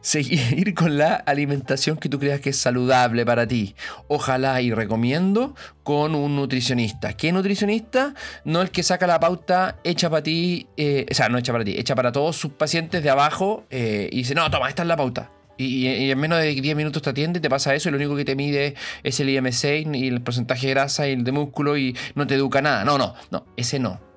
Seguir 0.01 0.75
con 0.77 0.97
la 0.97 1.15
alimentación 1.15 1.97
que 1.97 2.09
tú 2.09 2.19
creas 2.19 2.41
que 2.41 2.51
es 2.51 2.57
saludable 2.57 3.27
para 3.27 3.47
ti. 3.47 3.75
Ojalá 4.07 4.61
y 4.63 4.73
recomiendo 4.73 5.55
con 5.83 6.15
un 6.15 6.37
nutricionista. 6.37 7.15
¿Qué 7.15 7.33
nutricionista? 7.33 8.15
No 8.45 8.63
el 8.63 8.71
que 8.71 8.83
saca 8.83 9.07
la 9.07 9.21
pauta 9.21 9.79
hecha 9.85 10.09
para 10.09 10.23
ti, 10.23 10.69
eh, 10.77 11.07
o 11.11 11.15
sea, 11.15 11.29
no 11.29 11.39
hecha 11.39 11.53
para 11.53 11.65
ti, 11.65 11.75
hecha 11.77 11.95
para 11.95 12.13
todos 12.13 12.37
sus 12.37 12.53
pacientes 12.53 13.03
de 13.03 13.11
abajo 13.11 13.67
eh, 13.71 14.09
y 14.13 14.19
dice, 14.19 14.35
no, 14.35 14.51
toma, 14.51 14.69
esta 14.69 14.83
es 14.83 14.89
la 14.89 14.97
pauta. 14.97 15.33
Y, 15.59 16.11
en 16.11 16.19
menos 16.19 16.39
de 16.39 16.55
10 16.55 16.77
minutos 16.77 17.03
te 17.03 17.11
atiende, 17.11 17.41
te 17.41 17.51
pasa 17.51 17.75
eso 17.75 17.89
y 17.89 17.93
lo 17.93 17.99
único 17.99 18.17
que 18.17 18.25
te 18.25 18.37
mide 18.37 18.75
es 19.03 19.21
el 19.21 19.29
IMC 19.29 19.95
y 19.95 20.09
el 20.09 20.21
porcentaje 20.21 20.69
de 20.69 20.75
grasa 20.75 21.09
y 21.09 21.13
el 21.13 21.25
de 21.25 21.33
músculo 21.33 21.77
y 21.77 21.97
no 22.15 22.27
te 22.27 22.37
educa 22.37 22.63
nada. 22.63 22.85
No, 22.85 22.97
no, 22.97 23.15
no, 23.31 23.45
ese 23.57 23.79
no. 23.79 24.08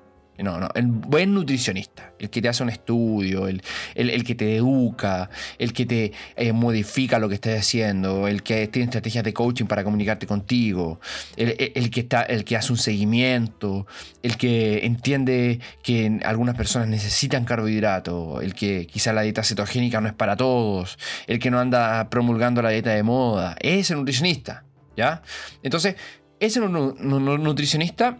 No, 0.42 0.58
no, 0.58 0.68
el 0.74 0.86
buen 0.86 1.34
nutricionista, 1.34 2.12
el 2.18 2.30
que 2.30 2.42
te 2.42 2.48
hace 2.48 2.62
un 2.62 2.70
estudio, 2.70 3.46
el, 3.46 3.62
el, 3.94 4.24
que 4.24 4.34
te 4.34 4.56
educa, 4.56 5.30
el 5.58 5.72
que 5.72 5.86
te 5.86 6.12
eh, 6.36 6.52
modifica 6.52 7.18
lo 7.18 7.28
que 7.28 7.36
estás 7.36 7.58
haciendo, 7.58 8.26
el 8.28 8.42
que 8.42 8.66
tiene 8.68 8.84
estrategias 8.84 9.24
de 9.24 9.32
coaching 9.32 9.66
para 9.66 9.84
comunicarte 9.84 10.26
contigo, 10.26 11.00
el, 11.36 11.90
que, 11.90 12.00
está, 12.00 12.22
el 12.22 12.44
que 12.44 12.56
hace 12.56 12.72
un 12.72 12.78
seguimiento, 12.78 13.86
el 14.22 14.36
que 14.36 14.84
entiende 14.84 15.60
que 15.82 16.20
algunas 16.24 16.56
personas 16.56 16.88
necesitan 16.88 17.44
carbohidratos, 17.44 18.42
el 18.42 18.54
que 18.54 18.86
quizá 18.86 19.12
la 19.12 19.22
dieta 19.22 19.42
cetogénica 19.42 20.00
no 20.00 20.08
es 20.08 20.14
para 20.14 20.36
todos, 20.36 20.98
el 21.26 21.38
que 21.38 21.50
no 21.50 21.60
anda 21.60 22.08
promulgando 22.10 22.62
la 22.62 22.70
dieta 22.70 22.90
de 22.90 23.02
moda, 23.02 23.56
es 23.60 23.90
el 23.90 23.98
nutricionista, 23.98 24.64
¿ya? 24.96 25.22
Entonces, 25.62 25.96
ese 26.40 26.60
nutricionista 26.60 28.18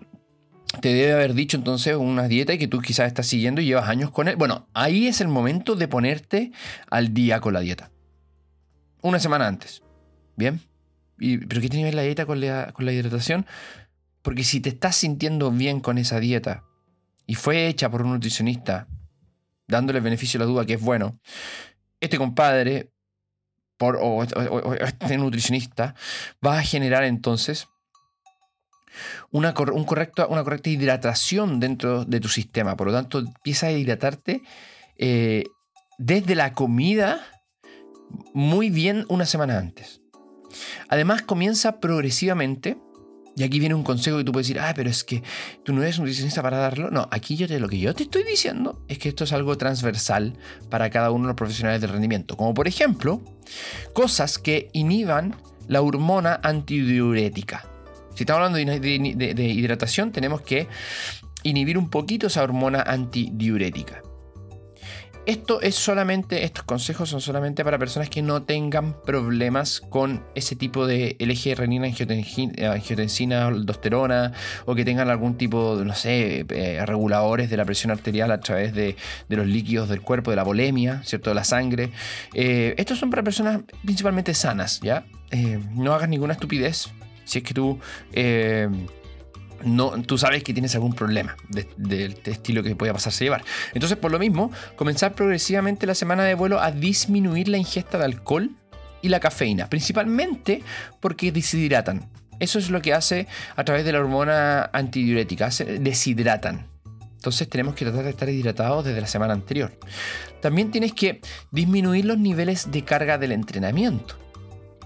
te 0.80 0.92
debe 0.92 1.12
haber 1.12 1.34
dicho 1.34 1.56
entonces 1.56 1.96
una 1.96 2.28
dieta 2.28 2.56
que 2.56 2.68
tú 2.68 2.80
quizás 2.80 3.06
estás 3.06 3.26
siguiendo 3.26 3.60
y 3.60 3.66
llevas 3.66 3.88
años 3.88 4.10
con 4.10 4.28
él. 4.28 4.36
Bueno, 4.36 4.68
ahí 4.74 5.06
es 5.06 5.20
el 5.20 5.28
momento 5.28 5.74
de 5.74 5.88
ponerte 5.88 6.52
al 6.90 7.12
día 7.12 7.40
con 7.40 7.54
la 7.54 7.60
dieta. 7.60 7.90
Una 9.02 9.18
semana 9.18 9.46
antes. 9.46 9.82
¿Bien? 10.36 10.60
¿Pero 11.18 11.60
qué 11.60 11.68
tiene 11.68 11.78
que 11.78 11.84
ver 11.84 11.94
la 11.94 12.02
dieta 12.02 12.26
con 12.26 12.40
la, 12.40 12.72
con 12.72 12.86
la 12.86 12.92
hidratación? 12.92 13.46
Porque 14.22 14.44
si 14.44 14.60
te 14.60 14.70
estás 14.70 14.96
sintiendo 14.96 15.50
bien 15.50 15.80
con 15.80 15.98
esa 15.98 16.20
dieta 16.20 16.64
y 17.26 17.34
fue 17.34 17.66
hecha 17.66 17.90
por 17.90 18.02
un 18.02 18.12
nutricionista, 18.12 18.88
dándole 19.68 19.98
el 19.98 20.04
beneficio 20.04 20.38
de 20.38 20.46
la 20.46 20.50
duda 20.50 20.66
que 20.66 20.74
es 20.74 20.80
bueno, 20.80 21.18
este 22.00 22.18
compadre 22.18 22.90
por, 23.76 23.98
o 24.00 24.22
este 24.22 25.18
nutricionista 25.18 25.94
va 26.44 26.58
a 26.58 26.62
generar 26.62 27.04
entonces 27.04 27.68
una, 29.30 29.54
un 29.72 29.84
correcto, 29.84 30.26
una 30.28 30.44
correcta 30.44 30.70
hidratación 30.70 31.60
dentro 31.60 32.04
de 32.04 32.20
tu 32.20 32.28
sistema. 32.28 32.76
Por 32.76 32.88
lo 32.88 32.92
tanto, 32.92 33.18
empieza 33.18 33.66
a 33.68 33.72
hidratarte 33.72 34.42
eh, 34.96 35.44
desde 35.98 36.34
la 36.34 36.52
comida 36.52 37.20
muy 38.34 38.70
bien 38.70 39.04
una 39.08 39.26
semana 39.26 39.58
antes. 39.58 40.00
Además, 40.88 41.22
comienza 41.22 41.80
progresivamente. 41.80 42.78
Y 43.34 43.44
aquí 43.44 43.58
viene 43.60 43.74
un 43.74 43.82
consejo 43.82 44.18
que 44.18 44.24
tú 44.24 44.32
puedes 44.32 44.46
decir, 44.46 44.60
ah, 44.60 44.74
pero 44.76 44.90
es 44.90 45.04
que 45.04 45.22
tú 45.64 45.72
no 45.72 45.82
eres 45.82 45.98
nutricionista 45.98 46.42
para 46.42 46.58
darlo. 46.58 46.90
No, 46.90 47.08
aquí 47.10 47.34
yo 47.34 47.48
te, 47.48 47.58
lo 47.58 47.66
que 47.66 47.78
yo 47.78 47.94
te 47.94 48.02
estoy 48.02 48.24
diciendo 48.24 48.84
es 48.88 48.98
que 48.98 49.08
esto 49.08 49.24
es 49.24 49.32
algo 49.32 49.56
transversal 49.56 50.36
para 50.68 50.90
cada 50.90 51.10
uno 51.10 51.24
de 51.24 51.28
los 51.28 51.36
profesionales 51.36 51.80
del 51.80 51.90
rendimiento. 51.90 52.36
Como 52.36 52.52
por 52.52 52.68
ejemplo, 52.68 53.22
cosas 53.94 54.36
que 54.36 54.68
inhiban 54.74 55.34
la 55.66 55.80
hormona 55.80 56.40
antidiurética. 56.42 57.71
Si 58.14 58.24
estamos 58.24 58.38
hablando 58.46 58.58
de, 58.58 59.44
hidratación, 59.44 60.12
tenemos 60.12 60.42
que 60.42 60.68
inhibir 61.42 61.78
un 61.78 61.90
poquito 61.90 62.26
esa 62.26 62.42
hormona 62.42 62.82
antidiurética. 62.82 64.02
Esto 65.24 65.60
es 65.60 65.76
solamente, 65.76 66.42
estos 66.42 66.64
consejos 66.64 67.08
son 67.08 67.20
solamente 67.20 67.62
para 67.62 67.78
personas 67.78 68.08
que 68.08 68.22
no 68.22 68.42
tengan 68.42 69.00
problemas 69.02 69.80
con 69.80 70.24
ese 70.34 70.56
tipo 70.56 70.84
de 70.84 71.14
LG 71.20 71.56
renina, 71.56 71.86
angiotensina, 71.86 73.46
aldosterona, 73.46 74.32
o 74.64 74.74
que 74.74 74.84
tengan 74.84 75.10
algún 75.10 75.38
tipo 75.38 75.76
de, 75.76 75.84
no 75.84 75.94
sé, 75.94 76.44
eh, 76.48 76.84
reguladores 76.84 77.50
de 77.50 77.56
la 77.56 77.64
presión 77.64 77.92
arterial 77.92 78.32
a 78.32 78.40
través 78.40 78.74
de, 78.74 78.96
los 79.28 79.46
líquidos 79.46 79.88
del 79.88 80.00
cuerpo, 80.00 80.30
de 80.30 80.36
la 80.36 80.42
bolemia, 80.42 81.04
¿cierto? 81.04 81.30
De 81.30 81.34
la 81.34 81.44
sangre. 81.44 81.92
Eh, 82.34 82.74
estos 82.76 82.98
son 82.98 83.08
para 83.08 83.22
personas 83.22 83.60
principalmente 83.84 84.34
sanas, 84.34 84.80
¿ya? 84.80 85.06
Eh, 85.30 85.60
no 85.70 85.94
hagas 85.94 86.08
ninguna 86.08 86.32
estupidez 86.32 86.88
si 87.24 87.38
es 87.38 87.44
que 87.44 87.54
tú, 87.54 87.78
eh, 88.12 88.68
no, 89.64 89.90
tú 90.02 90.18
sabes 90.18 90.42
que 90.42 90.52
tienes 90.52 90.74
algún 90.74 90.92
problema 90.94 91.36
del 91.76 92.16
estilo 92.24 92.62
que 92.62 92.74
pueda 92.74 92.92
pasarse 92.92 93.24
a 93.24 93.26
llevar. 93.26 93.44
Entonces, 93.74 93.98
por 93.98 94.10
lo 94.10 94.18
mismo, 94.18 94.50
comenzar 94.76 95.14
progresivamente 95.14 95.86
la 95.86 95.94
semana 95.94 96.24
de 96.24 96.34
vuelo 96.34 96.60
a 96.60 96.70
disminuir 96.70 97.48
la 97.48 97.58
ingesta 97.58 97.98
de 97.98 98.04
alcohol 98.04 98.50
y 99.02 99.08
la 99.08 99.20
cafeína, 99.20 99.68
principalmente 99.68 100.62
porque 101.00 101.32
deshidratan. 101.32 102.08
Eso 102.38 102.58
es 102.58 102.70
lo 102.70 102.82
que 102.82 102.92
hace 102.92 103.28
a 103.54 103.64
través 103.64 103.84
de 103.84 103.92
la 103.92 104.00
hormona 104.00 104.70
antidiurética, 104.72 105.50
deshidratan. 105.78 106.66
Entonces 107.14 107.48
tenemos 107.48 107.76
que 107.76 107.84
tratar 107.84 108.02
de 108.02 108.10
estar 108.10 108.28
hidratados 108.28 108.84
desde 108.84 109.00
la 109.00 109.06
semana 109.06 109.32
anterior. 109.32 109.78
También 110.40 110.72
tienes 110.72 110.92
que 110.92 111.20
disminuir 111.52 112.04
los 112.04 112.18
niveles 112.18 112.72
de 112.72 112.82
carga 112.82 113.16
del 113.16 113.30
entrenamiento. 113.30 114.16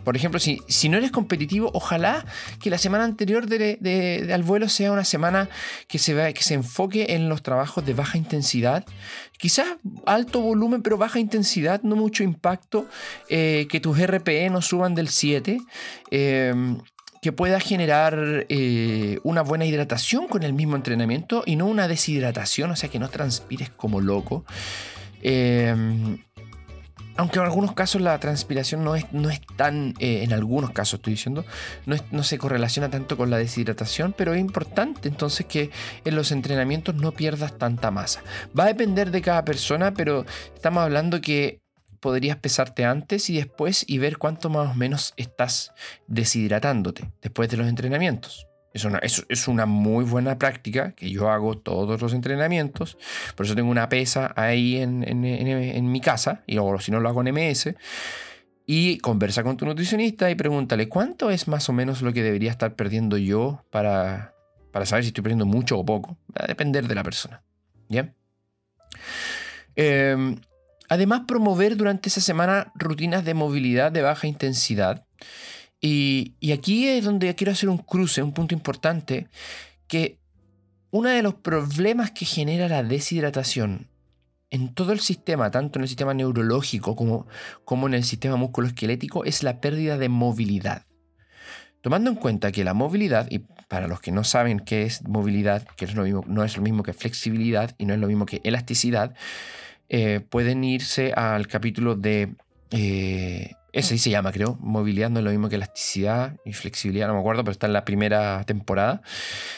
Por 0.07 0.17
ejemplo, 0.17 0.39
si, 0.39 0.63
si 0.69 0.89
no 0.89 0.99
eres 0.99 1.11
competitivo, 1.11 1.69
ojalá 1.75 2.25
que 2.61 2.71
la 2.71 2.79
semana 2.79 3.03
anterior 3.03 3.49
al 4.33 4.43
vuelo 4.45 4.69
sea 4.69 4.93
una 4.93 5.03
semana 5.03 5.49
que 5.89 5.99
se, 5.99 6.33
que 6.33 6.45
se 6.45 6.55
enfoque 6.55 7.07
en 7.09 7.29
los 7.29 7.43
trabajos 7.43 7.85
de 7.85 7.93
baja 7.93 8.17
intensidad. 8.17 8.85
Quizás 9.37 9.67
alto 10.07 10.41
volumen, 10.41 10.83
pero 10.83 10.97
baja 10.97 11.19
intensidad, 11.19 11.83
no 11.83 11.97
mucho 11.97 12.23
impacto. 12.23 12.87
Eh, 13.29 13.67
que 13.69 13.81
tus 13.81 14.01
RPE 14.01 14.49
no 14.49 14.63
suban 14.63 14.95
del 14.95 15.09
7. 15.09 15.59
Em, 16.13 16.79
que 17.21 17.33
pueda 17.33 17.59
generar 17.59 18.47
eh, 18.49 19.19
una 19.25 19.43
buena 19.43 19.67
hidratación 19.67 20.29
con 20.29 20.45
el 20.45 20.53
mismo 20.53 20.77
entrenamiento 20.77 21.43
y 21.45 21.57
no 21.57 21.67
una 21.67 21.89
deshidratación, 21.89 22.71
o 22.71 22.77
sea, 22.77 22.91
que 22.91 23.01
no 23.01 23.09
transpires 23.09 23.71
como 23.71 24.01
loco. 24.01 24.45
Eh, 25.21 26.17
aunque 27.17 27.39
en 27.39 27.45
algunos 27.45 27.73
casos 27.73 28.01
la 28.01 28.19
transpiración 28.19 28.85
no 28.85 28.95
es, 28.95 29.11
no 29.13 29.31
es 29.31 29.41
tan, 29.57 29.95
eh, 29.99 30.23
en 30.23 30.33
algunos 30.33 30.71
casos 30.71 30.99
estoy 30.99 31.15
diciendo, 31.15 31.45
no, 31.87 31.97
no, 32.11 32.23
se 32.23 32.39
correlaciona 32.39 32.91
tanto 32.91 33.17
con 33.17 33.31
la 33.31 33.39
deshidratación, 33.39 34.15
pero 34.17 34.35
es 34.35 34.41
importante 34.41 35.09
entonces 35.09 35.47
que 35.47 35.71
en 36.05 36.15
los 36.15 36.33
entrenamientos 36.33 36.95
no 36.95 37.13
pierdas 37.13 37.57
tanta 37.59 37.91
masa. 37.91 38.23
Va 38.59 38.65
a 38.65 38.69
depender 38.69 39.11
de 39.11 39.23
cada 39.23 39.45
persona, 39.45 39.95
pero 39.95 40.27
estamos 40.55 40.83
hablando 40.83 41.21
que 41.21 41.61
podrías 42.01 42.37
pesarte 42.37 42.85
antes 42.85 43.31
y 43.31 43.37
después 43.37 43.85
y 43.87 43.99
ver 43.99 44.19
cuánto 44.19 44.51
más 44.51 44.71
o 44.71 44.75
menos 44.75 45.15
estás 45.17 45.73
deshidratándote 46.07 47.11
después 47.23 47.49
de 47.49 47.57
los 47.57 47.69
entrenamientos. 47.69 48.47
Es 48.77 48.85
una, 48.85 48.99
es, 48.99 49.49
una, 49.49 49.65
muy 49.65 50.05
buena 50.05 50.37
práctica 50.37 50.93
que 50.93 51.09
yo 51.09 51.31
hago 51.31 51.57
todos 51.57 51.99
los 51.99 52.13
entrenamientos. 52.13 52.99
Por 53.35 53.47
eso 53.47 53.55
tengo 53.55 53.71
una 53.71 53.89
pesa 53.89 54.35
ahí 54.37 54.77
en, 54.77 55.91
mi 55.91 56.01
casa, 56.03 56.43
y 56.47 56.57
luego 56.57 56.79
si 56.79 56.93
no 56.93 57.01
lo 57.01 57.09
hago 57.09 57.25
en 57.25 57.35
MS. 57.35 57.75
Y 58.67 58.99
conversa 58.99 59.43
con 59.43 59.57
tu 59.57 59.65
nutricionista 59.65 60.31
y 60.31 60.35
pregúntale 60.35 60.91
cuánto 60.91 61.31
es 61.31 61.49
más 61.49 61.71
o 61.71 61.73
menos 61.73 62.03
lo 62.03 62.13
que 62.13 62.23
debería 62.23 62.51
estar 62.51 62.75
perdiendo 62.75 63.17
yo 63.17 63.65
para, 63.71 64.35
para 64.73 64.85
saber 64.85 65.05
si 65.05 65.09
estoy 65.09 65.23
perdiendo 65.23 65.47
mucho 65.47 65.79
o 65.79 65.85
poco. 65.87 66.19
Va 66.39 66.45
a 66.45 66.47
depender 66.47 66.87
de 66.87 66.95
la 66.95 67.03
persona. 67.03 67.43
¿Ya? 67.89 68.13
Em, 69.75 70.37
además, 70.91 71.23
promover 71.27 71.79
durante 71.79 72.11
esa 72.11 72.21
semana 72.21 72.73
rutinas 72.75 73.25
de 73.25 73.33
movilidad 73.33 73.91
de 73.91 74.03
baja 74.03 74.27
intensidad 74.27 75.07
y, 75.87 76.53
aquí 76.53 76.89
es 76.89 77.05
donde 77.05 77.35
quiero 77.35 77.53
hacer 77.53 77.69
un 77.69 77.79
cruce, 77.79 78.23
un 78.23 78.33
punto 78.33 78.55
importante, 78.55 79.29
que 79.87 80.19
uno 80.91 81.09
de 81.09 81.23
los 81.23 81.35
problemas 81.35 82.11
que 82.11 82.25
genera 82.25 82.69
la 82.69 82.83
deshidratación 82.83 83.89
en 84.51 84.75
todo 84.75 84.93
el 84.93 85.01
sistema, 85.01 85.51
tanto 85.51 85.79
en 85.79 85.83
el 85.85 85.89
sistema 85.89 86.15
neurológico 86.15 86.97
como, 86.97 87.27
en 87.87 87.95
el 87.95 88.05
sistema 88.05 88.37
musculoesquelético, 88.37 89.25
es 89.25 89.43
la 89.43 89.61
pérdida 89.61 89.97
de 89.97 90.09
movilidad. 90.09 90.83
Tomando 91.83 92.11
en 92.11 92.17
cuenta 92.17 92.51
que 92.51 92.65
la 92.65 92.75
movilidad, 92.75 93.29
y 93.31 93.41
para 93.69 93.87
los 93.87 94.01
que 94.01 94.11
no 94.11 94.25
saben 94.25 94.59
qué 94.59 94.83
es 94.83 95.07
movilidad, 95.07 95.67
que 95.77 95.87
no 95.87 96.45
es 96.45 96.57
lo 96.57 96.63
mismo 96.63 96.83
que 96.83 96.95
flexibilidad 96.95 97.75
y 97.79 97.87
no 97.87 97.95
es 97.95 98.01
lo 98.01 98.09
mismo 98.09 98.27
que 98.27 98.41
elasticidad, 98.43 99.15
eh, 99.89 100.19
pueden 100.19 100.65
irse 100.65 101.13
al 101.13 101.47
capítulo 101.47 101.95
de 101.95 102.35
eh, 102.73 103.53
ese 103.77 103.91
sí 103.91 103.99
se 103.99 104.11
llama, 104.11 104.33
creo. 104.33 104.57
Movilidad 104.59 105.11
no 105.11 105.19
es 105.19 105.25
lo 105.25 105.31
mismo 105.31 105.51
que 105.51 105.57
elasticidad 105.57 106.39
y 106.47 106.55
flexibilidad, 106.55 107.09
no 107.09 107.15
me 107.15 107.21
acuerdo, 107.21 107.45
pero 107.45 107.53
está 107.53 107.67
en 107.67 107.75
la 107.75 107.85
primera 107.85 108.43
temporada. 108.45 109.03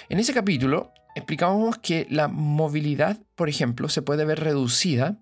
En 0.08 0.18
ese 0.18 0.34
capítulo 0.34 0.92
explicamos 1.14 1.78
que 1.78 2.04
la 2.10 2.26
movilidad, 2.26 3.18
por 3.36 3.48
ejemplo, 3.48 3.88
se 3.88 4.02
puede 4.02 4.24
ver 4.24 4.40
reducida 4.40 5.18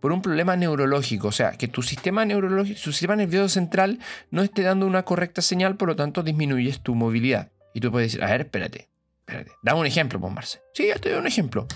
por 0.00 0.12
un 0.12 0.20
problema 0.20 0.54
neurológico, 0.54 1.28
o 1.28 1.32
sea, 1.32 1.52
que 1.52 1.66
tu 1.66 1.80
sistema 1.80 2.26
neurológico, 2.26 2.78
tu 2.78 2.92
sistema 2.92 3.16
nervioso 3.16 3.48
central 3.48 4.00
no 4.30 4.42
esté 4.42 4.60
dando 4.60 4.86
una 4.86 5.04
correcta 5.04 5.40
señal, 5.40 5.78
por 5.78 5.88
lo 5.88 5.96
tanto 5.96 6.22
disminuyes 6.22 6.82
tu 6.82 6.94
movilidad. 6.94 7.52
Y 7.72 7.80
tú 7.80 7.90
puedes 7.90 8.12
decir, 8.12 8.22
a 8.22 8.30
ver, 8.30 8.42
espérate, 8.42 8.90
espérate, 9.20 9.52
dame 9.62 9.80
un 9.80 9.86
ejemplo, 9.86 10.20
pues 10.20 10.32
Marce. 10.34 10.60
Sí, 10.74 10.88
ya 10.88 10.96
te 10.96 11.08
doy 11.08 11.20
un 11.20 11.26
ejemplo. 11.26 11.66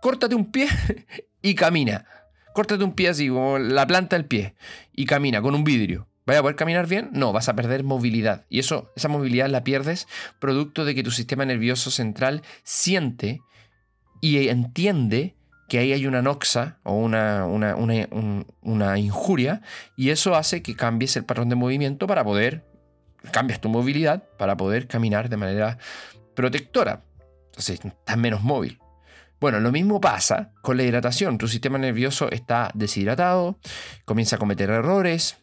Córtate 0.00 0.36
un 0.36 0.52
pie 0.52 0.68
y 1.42 1.56
camina 1.56 2.06
córtate 2.54 2.84
un 2.84 2.94
pie 2.94 3.10
así, 3.10 3.28
como 3.28 3.58
la 3.58 3.86
planta 3.86 4.16
del 4.16 4.24
pie, 4.24 4.54
y 4.94 5.04
camina 5.04 5.42
con 5.42 5.54
un 5.54 5.64
vidrio. 5.64 6.08
¿Vaya 6.24 6.38
a 6.38 6.42
poder 6.42 6.56
caminar 6.56 6.86
bien? 6.86 7.10
No, 7.12 7.32
vas 7.32 7.50
a 7.50 7.54
perder 7.54 7.84
movilidad. 7.84 8.46
Y 8.48 8.58
eso, 8.58 8.90
esa 8.96 9.08
movilidad 9.08 9.48
la 9.50 9.62
pierdes 9.62 10.08
producto 10.38 10.86
de 10.86 10.94
que 10.94 11.02
tu 11.02 11.10
sistema 11.10 11.44
nervioso 11.44 11.90
central 11.90 12.42
siente 12.62 13.42
y 14.22 14.48
entiende 14.48 15.36
que 15.68 15.78
ahí 15.78 15.92
hay 15.92 16.06
una 16.06 16.22
noxa 16.22 16.78
o 16.82 16.94
una, 16.94 17.44
una, 17.46 17.74
una, 18.62 18.98
injuria 18.98 19.60
y 19.96 20.10
eso 20.10 20.34
hace 20.34 20.62
que 20.62 20.76
cambies 20.76 21.16
el 21.16 21.24
patrón 21.24 21.48
de 21.48 21.56
movimiento 21.56 22.06
para 22.06 22.24
poder, 22.24 22.64
cambias 23.32 23.60
tu 23.60 23.68
movilidad 23.68 24.24
para 24.38 24.56
poder 24.56 24.86
caminar 24.86 25.28
de 25.28 25.36
manera 25.36 25.78
protectora. 26.34 27.02
Entonces, 27.46 27.80
estás 27.84 28.16
menos 28.16 28.42
móvil. 28.42 28.78
Bueno, 29.40 29.60
lo 29.60 29.72
mismo 29.72 30.00
pasa 30.00 30.52
con 30.62 30.76
la 30.76 30.84
hidratación. 30.84 31.38
Tu 31.38 31.48
sistema 31.48 31.78
nervioso 31.78 32.30
está 32.30 32.70
deshidratado, 32.74 33.58
comienza 34.04 34.36
a 34.36 34.38
cometer 34.38 34.70
errores, 34.70 35.36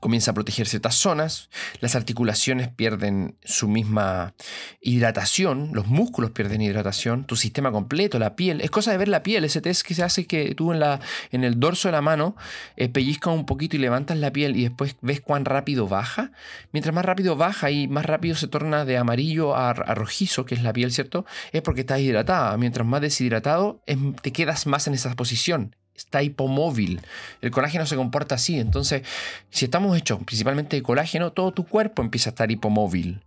comienza 0.00 0.30
a 0.30 0.34
proteger 0.34 0.66
ciertas 0.66 0.94
zonas, 0.94 1.50
las 1.80 1.94
articulaciones 1.94 2.68
pierden 2.68 3.36
su 3.44 3.68
misma 3.68 4.34
hidratación, 4.80 5.70
los 5.72 5.86
músculos 5.86 6.30
pierden 6.30 6.60
hidratación, 6.62 7.24
tu 7.24 7.36
sistema 7.36 7.72
completo, 7.72 8.18
la 8.18 8.36
piel, 8.36 8.60
es 8.60 8.70
cosa 8.70 8.90
de 8.90 8.98
ver 8.98 9.08
la 9.08 9.22
piel, 9.22 9.44
ese 9.44 9.60
test 9.60 9.86
que 9.86 9.94
se 9.94 10.02
hace 10.02 10.26
que 10.26 10.54
tú 10.54 10.72
en, 10.72 10.80
la, 10.80 11.00
en 11.30 11.44
el 11.44 11.58
dorso 11.58 11.88
de 11.88 11.92
la 11.92 12.00
mano 12.00 12.36
eh, 12.76 12.88
pellizcas 12.88 13.34
un 13.34 13.46
poquito 13.46 13.76
y 13.76 13.78
levantas 13.78 14.16
la 14.18 14.32
piel 14.32 14.56
y 14.56 14.62
después 14.62 14.96
ves 15.00 15.20
cuán 15.20 15.44
rápido 15.44 15.88
baja, 15.88 16.32
mientras 16.72 16.94
más 16.94 17.04
rápido 17.04 17.36
baja 17.36 17.70
y 17.70 17.88
más 17.88 18.06
rápido 18.06 18.36
se 18.36 18.48
torna 18.48 18.84
de 18.84 18.98
amarillo 18.98 19.56
a, 19.56 19.72
rojizo, 19.72 20.44
que 20.44 20.54
es 20.54 20.62
la 20.62 20.72
piel, 20.72 20.92
¿cierto? 20.92 21.24
Es 21.52 21.62
porque 21.62 21.80
estás 21.82 22.00
hidratada, 22.00 22.56
mientras 22.56 22.86
más 22.86 23.00
deshidratado 23.00 23.82
te 24.22 24.32
quedas 24.32 24.66
más 24.66 24.86
en 24.86 24.94
esa 24.94 25.14
posición, 25.14 25.76
está 25.94 26.22
hipomóvil. 26.22 27.00
El 27.40 27.50
colágeno 27.50 27.86
se 27.86 27.96
comporta 27.96 28.34
así. 28.34 28.58
Entonces, 28.58 29.02
si 29.50 29.66
estamos 29.66 29.96
hechos 29.96 30.18
principalmente 30.24 30.76
de 30.76 30.82
colágeno, 30.82 31.32
todo 31.32 31.52
tu 31.52 31.66
cuerpo 31.66 32.02
empieza 32.02 32.30
a 32.30 32.32
estar 32.32 32.50
hipomóvil. 32.50 33.22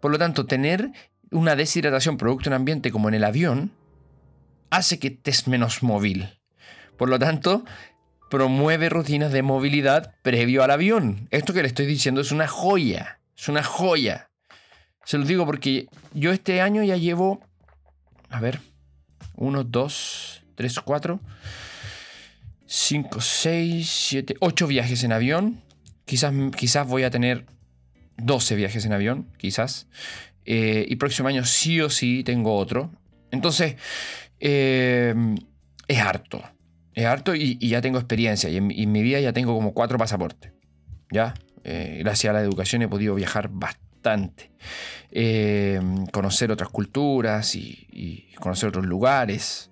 Por 0.00 0.10
lo 0.10 0.18
tanto, 0.18 0.46
tener 0.46 0.90
una 1.30 1.56
deshidratación 1.56 2.16
producto 2.16 2.44
de 2.44 2.56
un 2.56 2.60
ambiente 2.60 2.90
como 2.90 3.08
en 3.08 3.14
el 3.14 3.24
avión 3.24 3.72
hace 4.70 4.98
que 4.98 5.08
estés 5.08 5.48
menos 5.48 5.82
móvil. 5.82 6.28
Por 6.96 7.08
lo 7.08 7.18
tanto, 7.18 7.64
promueve 8.30 8.88
rutinas 8.88 9.32
de 9.32 9.42
movilidad 9.42 10.14
previo 10.22 10.62
al 10.62 10.70
avión. 10.70 11.28
Esto 11.30 11.52
que 11.52 11.62
le 11.62 11.68
estoy 11.68 11.86
diciendo 11.86 12.20
es 12.20 12.32
una 12.32 12.48
joya. 12.48 13.20
Es 13.36 13.48
una 13.48 13.62
joya. 13.62 14.30
Se 15.04 15.16
lo 15.16 15.24
digo 15.24 15.46
porque 15.46 15.88
yo 16.12 16.32
este 16.32 16.60
año 16.60 16.82
ya 16.82 16.96
llevo, 16.96 17.40
a 18.28 18.40
ver, 18.40 18.60
uno, 19.36 19.64
dos, 19.64 20.42
tres, 20.54 20.78
cuatro 20.80 21.20
5, 22.70 23.22
6, 23.22 23.90
7, 23.90 24.36
8 24.40 24.66
viajes 24.66 25.02
en 25.02 25.12
avión. 25.12 25.62
Quizás, 26.04 26.34
quizás 26.54 26.86
voy 26.86 27.02
a 27.02 27.10
tener 27.10 27.46
12 28.18 28.56
viajes 28.56 28.84
en 28.84 28.92
avión, 28.92 29.32
quizás. 29.38 29.88
Eh, 30.44 30.84
y 30.86 30.96
próximo 30.96 31.28
año 31.28 31.44
sí 31.44 31.80
o 31.80 31.88
sí 31.88 32.22
tengo 32.24 32.54
otro. 32.56 32.92
Entonces, 33.30 33.76
eh, 34.38 35.14
es 35.86 35.98
harto. 35.98 36.42
Es 36.92 37.06
harto 37.06 37.34
y, 37.34 37.56
ya 37.56 37.80
tengo 37.80 37.98
experiencia. 37.98 38.50
Y 38.50 38.58
en, 38.58 38.66
mi 38.66 39.02
vida 39.02 39.18
ya 39.18 39.32
tengo 39.32 39.54
como 39.54 39.72
cuatro 39.72 39.96
pasaportes. 39.96 40.52
¿Ya? 41.10 41.32
Eh, 41.64 42.00
gracias 42.00 42.30
a 42.30 42.34
la 42.34 42.42
educación 42.42 42.82
he 42.82 42.88
podido 42.88 43.14
viajar 43.14 43.48
bastante. 43.48 44.52
conocer 46.12 46.52
otras 46.52 46.68
culturas 46.68 47.54
y 47.54 48.28
conocer 48.38 48.68
otros 48.68 48.84
lugares. 48.84 49.70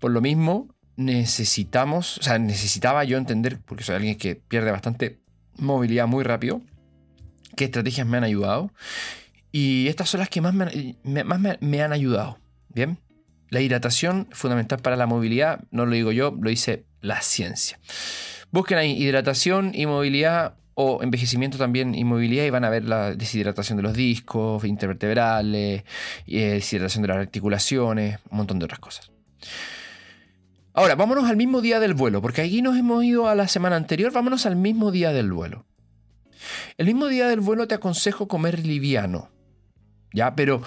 Por 0.00 0.10
lo 0.10 0.20
mismo, 0.20 0.73
necesitamos, 0.96 2.18
o 2.18 2.22
sea, 2.22 2.38
necesitaba 2.38 3.04
yo 3.04 3.18
entender, 3.18 3.60
porque 3.64 3.84
soy 3.84 3.96
alguien 3.96 4.16
que 4.16 4.36
pierde 4.36 4.70
bastante 4.70 5.18
movilidad 5.56 6.06
muy 6.06 6.24
rápido, 6.24 6.60
qué 7.56 7.64
estrategias 7.64 8.06
me 8.06 8.16
han 8.16 8.24
ayudado. 8.24 8.70
Y 9.52 9.86
estas 9.88 10.08
son 10.10 10.20
las 10.20 10.28
que 10.28 10.40
más 10.40 10.52
me, 10.52 11.82
han 11.82 11.92
ayudado. 11.92 12.38
Bien, 12.68 12.98
la 13.50 13.60
hidratación 13.60 14.26
fundamental 14.32 14.80
para 14.80 14.96
la 14.96 15.06
movilidad, 15.06 15.60
no 15.70 15.86
lo 15.86 15.94
digo 15.94 16.10
yo, 16.10 16.36
lo 16.40 16.50
dice 16.50 16.86
la 17.00 17.20
ciencia. 17.20 17.78
Busquen 18.50 18.78
ahí 18.78 19.00
hidratación 19.00 19.70
y 19.72 19.86
movilidad 19.86 20.56
o 20.74 21.02
envejecimiento 21.04 21.56
también 21.56 21.94
y 21.94 22.02
movilidad 22.02 22.44
y 22.44 22.50
van 22.50 22.64
a 22.64 22.70
ver 22.70 22.84
la 22.84 23.14
deshidratación 23.14 23.76
de 23.76 23.84
los 23.84 23.94
discos, 23.94 24.64
intervertebrales, 24.64 25.84
eh, 26.26 26.50
deshidratación 26.50 27.02
de 27.02 27.08
las 27.08 27.18
articulaciones, 27.18 28.18
un 28.30 28.38
montón 28.38 28.58
de 28.58 28.64
otras 28.64 28.80
cosas. 28.80 29.12
Ahora, 30.76 30.96
vámonos 30.96 31.30
al 31.30 31.36
mismo 31.36 31.60
día 31.60 31.78
del 31.78 31.94
vuelo, 31.94 32.20
porque 32.20 32.42
aquí 32.42 32.60
nos 32.60 32.76
hemos 32.76 33.04
ido 33.04 33.28
a 33.28 33.36
la 33.36 33.46
semana 33.46 33.76
anterior, 33.76 34.12
vámonos 34.12 34.44
al 34.44 34.56
mismo 34.56 34.90
día 34.90 35.12
del 35.12 35.32
vuelo. 35.32 35.64
El 36.76 36.86
mismo 36.86 37.06
día 37.06 37.28
del 37.28 37.38
vuelo 37.38 37.68
te 37.68 37.76
aconsejo 37.76 38.26
comer 38.26 38.66
liviano. 38.66 39.30
Ya, 40.12 40.34
pero 40.34 40.62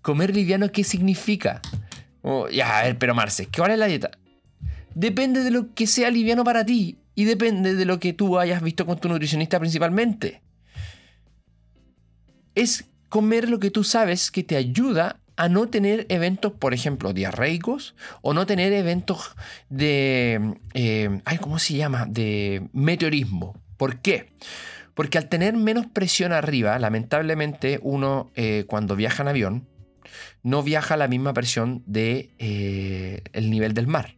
comer 0.00 0.32
liviano, 0.32 0.70
¿qué 0.70 0.84
significa? 0.84 1.60
Oh, 2.22 2.48
ya, 2.48 2.78
a 2.78 2.82
ver, 2.84 2.98
pero 2.98 3.16
Marce, 3.16 3.48
¿cuál 3.54 3.72
es 3.72 3.78
la 3.80 3.86
dieta? 3.86 4.12
Depende 4.94 5.42
de 5.42 5.50
lo 5.50 5.74
que 5.74 5.88
sea 5.88 6.08
liviano 6.12 6.44
para 6.44 6.64
ti 6.64 6.98
y 7.16 7.24
depende 7.24 7.74
de 7.74 7.84
lo 7.84 7.98
que 7.98 8.12
tú 8.12 8.38
hayas 8.38 8.62
visto 8.62 8.86
con 8.86 9.00
tu 9.00 9.08
nutricionista 9.08 9.58
principalmente. 9.58 10.40
Es 12.54 12.84
comer 13.08 13.48
lo 13.48 13.58
que 13.58 13.72
tú 13.72 13.82
sabes 13.82 14.30
que 14.30 14.44
te 14.44 14.54
ayuda 14.54 15.18
a 15.36 15.48
no 15.48 15.68
tener 15.68 16.06
eventos, 16.08 16.52
por 16.52 16.74
ejemplo, 16.74 17.12
diarreicos 17.12 17.94
o 18.20 18.34
no 18.34 18.46
tener 18.46 18.72
eventos 18.72 19.34
de, 19.68 20.54
eh, 20.74 21.20
¿cómo 21.40 21.58
se 21.58 21.74
llama? 21.74 22.06
De 22.06 22.68
meteorismo. 22.72 23.60
¿Por 23.76 24.00
qué? 24.00 24.32
Porque 24.94 25.18
al 25.18 25.28
tener 25.28 25.54
menos 25.56 25.86
presión 25.86 26.32
arriba, 26.32 26.78
lamentablemente 26.78 27.80
uno 27.82 28.30
eh, 28.34 28.64
cuando 28.66 28.94
viaja 28.94 29.22
en 29.22 29.28
avión 29.28 29.68
no 30.42 30.62
viaja 30.62 30.94
a 30.94 30.96
la 30.96 31.08
misma 31.08 31.32
presión 31.32 31.82
de 31.86 32.30
eh, 32.38 33.22
el 33.32 33.50
nivel 33.50 33.74
del 33.74 33.86
mar. 33.86 34.16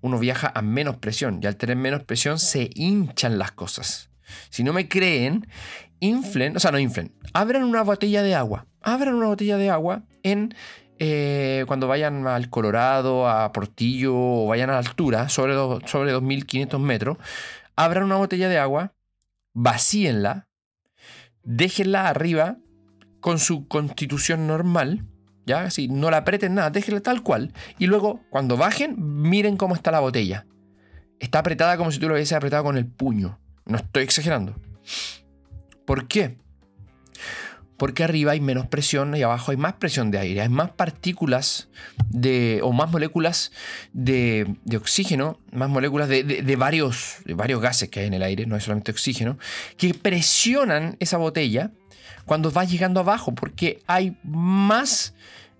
Uno 0.00 0.18
viaja 0.18 0.50
a 0.54 0.62
menos 0.62 0.96
presión 0.96 1.40
y 1.42 1.46
al 1.46 1.56
tener 1.56 1.76
menos 1.76 2.02
presión 2.02 2.38
se 2.38 2.70
hinchan 2.74 3.38
las 3.38 3.52
cosas. 3.52 4.10
Si 4.50 4.64
no 4.64 4.72
me 4.72 4.88
creen, 4.88 5.46
inflen, 6.00 6.56
o 6.56 6.60
sea, 6.60 6.72
no 6.72 6.78
inflen, 6.78 7.12
abran 7.32 7.62
una 7.62 7.82
botella 7.82 8.22
de 8.22 8.34
agua, 8.34 8.66
abran 8.86 9.14
una 9.14 9.26
botella 9.26 9.56
de 9.58 9.68
agua 9.68 10.04
en 10.22 10.54
eh, 10.98 11.64
cuando 11.66 11.88
vayan 11.88 12.26
al 12.26 12.48
Colorado, 12.48 13.28
a 13.28 13.52
Portillo 13.52 14.14
o 14.14 14.46
vayan 14.46 14.70
a 14.70 14.74
la 14.74 14.78
altura, 14.78 15.28
sobre, 15.28 15.54
sobre 15.86 16.14
2.500 16.14 16.78
metros, 16.78 17.18
abran 17.74 18.04
una 18.04 18.16
botella 18.16 18.48
de 18.48 18.58
agua, 18.58 18.94
vacíenla, 19.52 20.48
déjenla 21.42 22.08
arriba 22.08 22.58
con 23.20 23.40
su 23.40 23.66
constitución 23.66 24.46
normal, 24.46 25.04
¿ya? 25.44 25.62
Así, 25.62 25.88
no 25.88 26.10
la 26.10 26.18
aprieten 26.18 26.54
nada, 26.54 26.70
déjenla 26.70 27.00
tal 27.00 27.22
cual. 27.22 27.52
Y 27.78 27.86
luego, 27.86 28.20
cuando 28.30 28.56
bajen, 28.56 28.94
miren 28.98 29.56
cómo 29.56 29.74
está 29.74 29.90
la 29.90 30.00
botella. 30.00 30.46
Está 31.18 31.40
apretada 31.40 31.76
como 31.76 31.90
si 31.90 31.98
tú 31.98 32.08
lo 32.08 32.14
hubieses 32.14 32.36
apretado 32.36 32.62
con 32.62 32.78
el 32.78 32.86
puño. 32.86 33.40
No 33.64 33.78
estoy 33.78 34.04
exagerando. 34.04 34.54
¿Por 35.84 36.06
qué? 36.06 36.38
Porque 37.76 38.04
arriba 38.04 38.32
hay 38.32 38.40
menos 38.40 38.66
presión 38.66 39.14
y 39.16 39.22
abajo 39.22 39.50
hay 39.50 39.56
más 39.56 39.74
presión 39.74 40.10
de 40.10 40.18
aire, 40.18 40.40
hay 40.40 40.48
más 40.48 40.70
partículas 40.70 41.68
de, 42.08 42.60
o 42.62 42.72
más 42.72 42.90
moléculas 42.90 43.52
de, 43.92 44.56
oxígeno, 44.74 45.38
más 45.52 45.68
moléculas 45.68 46.08
de, 46.08 46.56
varios, 46.56 47.16
de 47.24 47.34
varios 47.34 47.60
gases 47.60 47.90
que 47.90 48.00
hay 48.00 48.06
en 48.06 48.14
el 48.14 48.22
aire, 48.22 48.46
no 48.46 48.56
es 48.56 48.64
solamente 48.64 48.92
oxígeno, 48.92 49.38
que 49.76 49.92
presionan 49.94 50.96
esa 51.00 51.18
botella 51.18 51.70
cuando 52.24 52.50
va 52.50 52.64
llegando 52.64 53.00
abajo, 53.00 53.34
porque 53.34 53.82
hay 53.86 54.16
más 54.22 55.14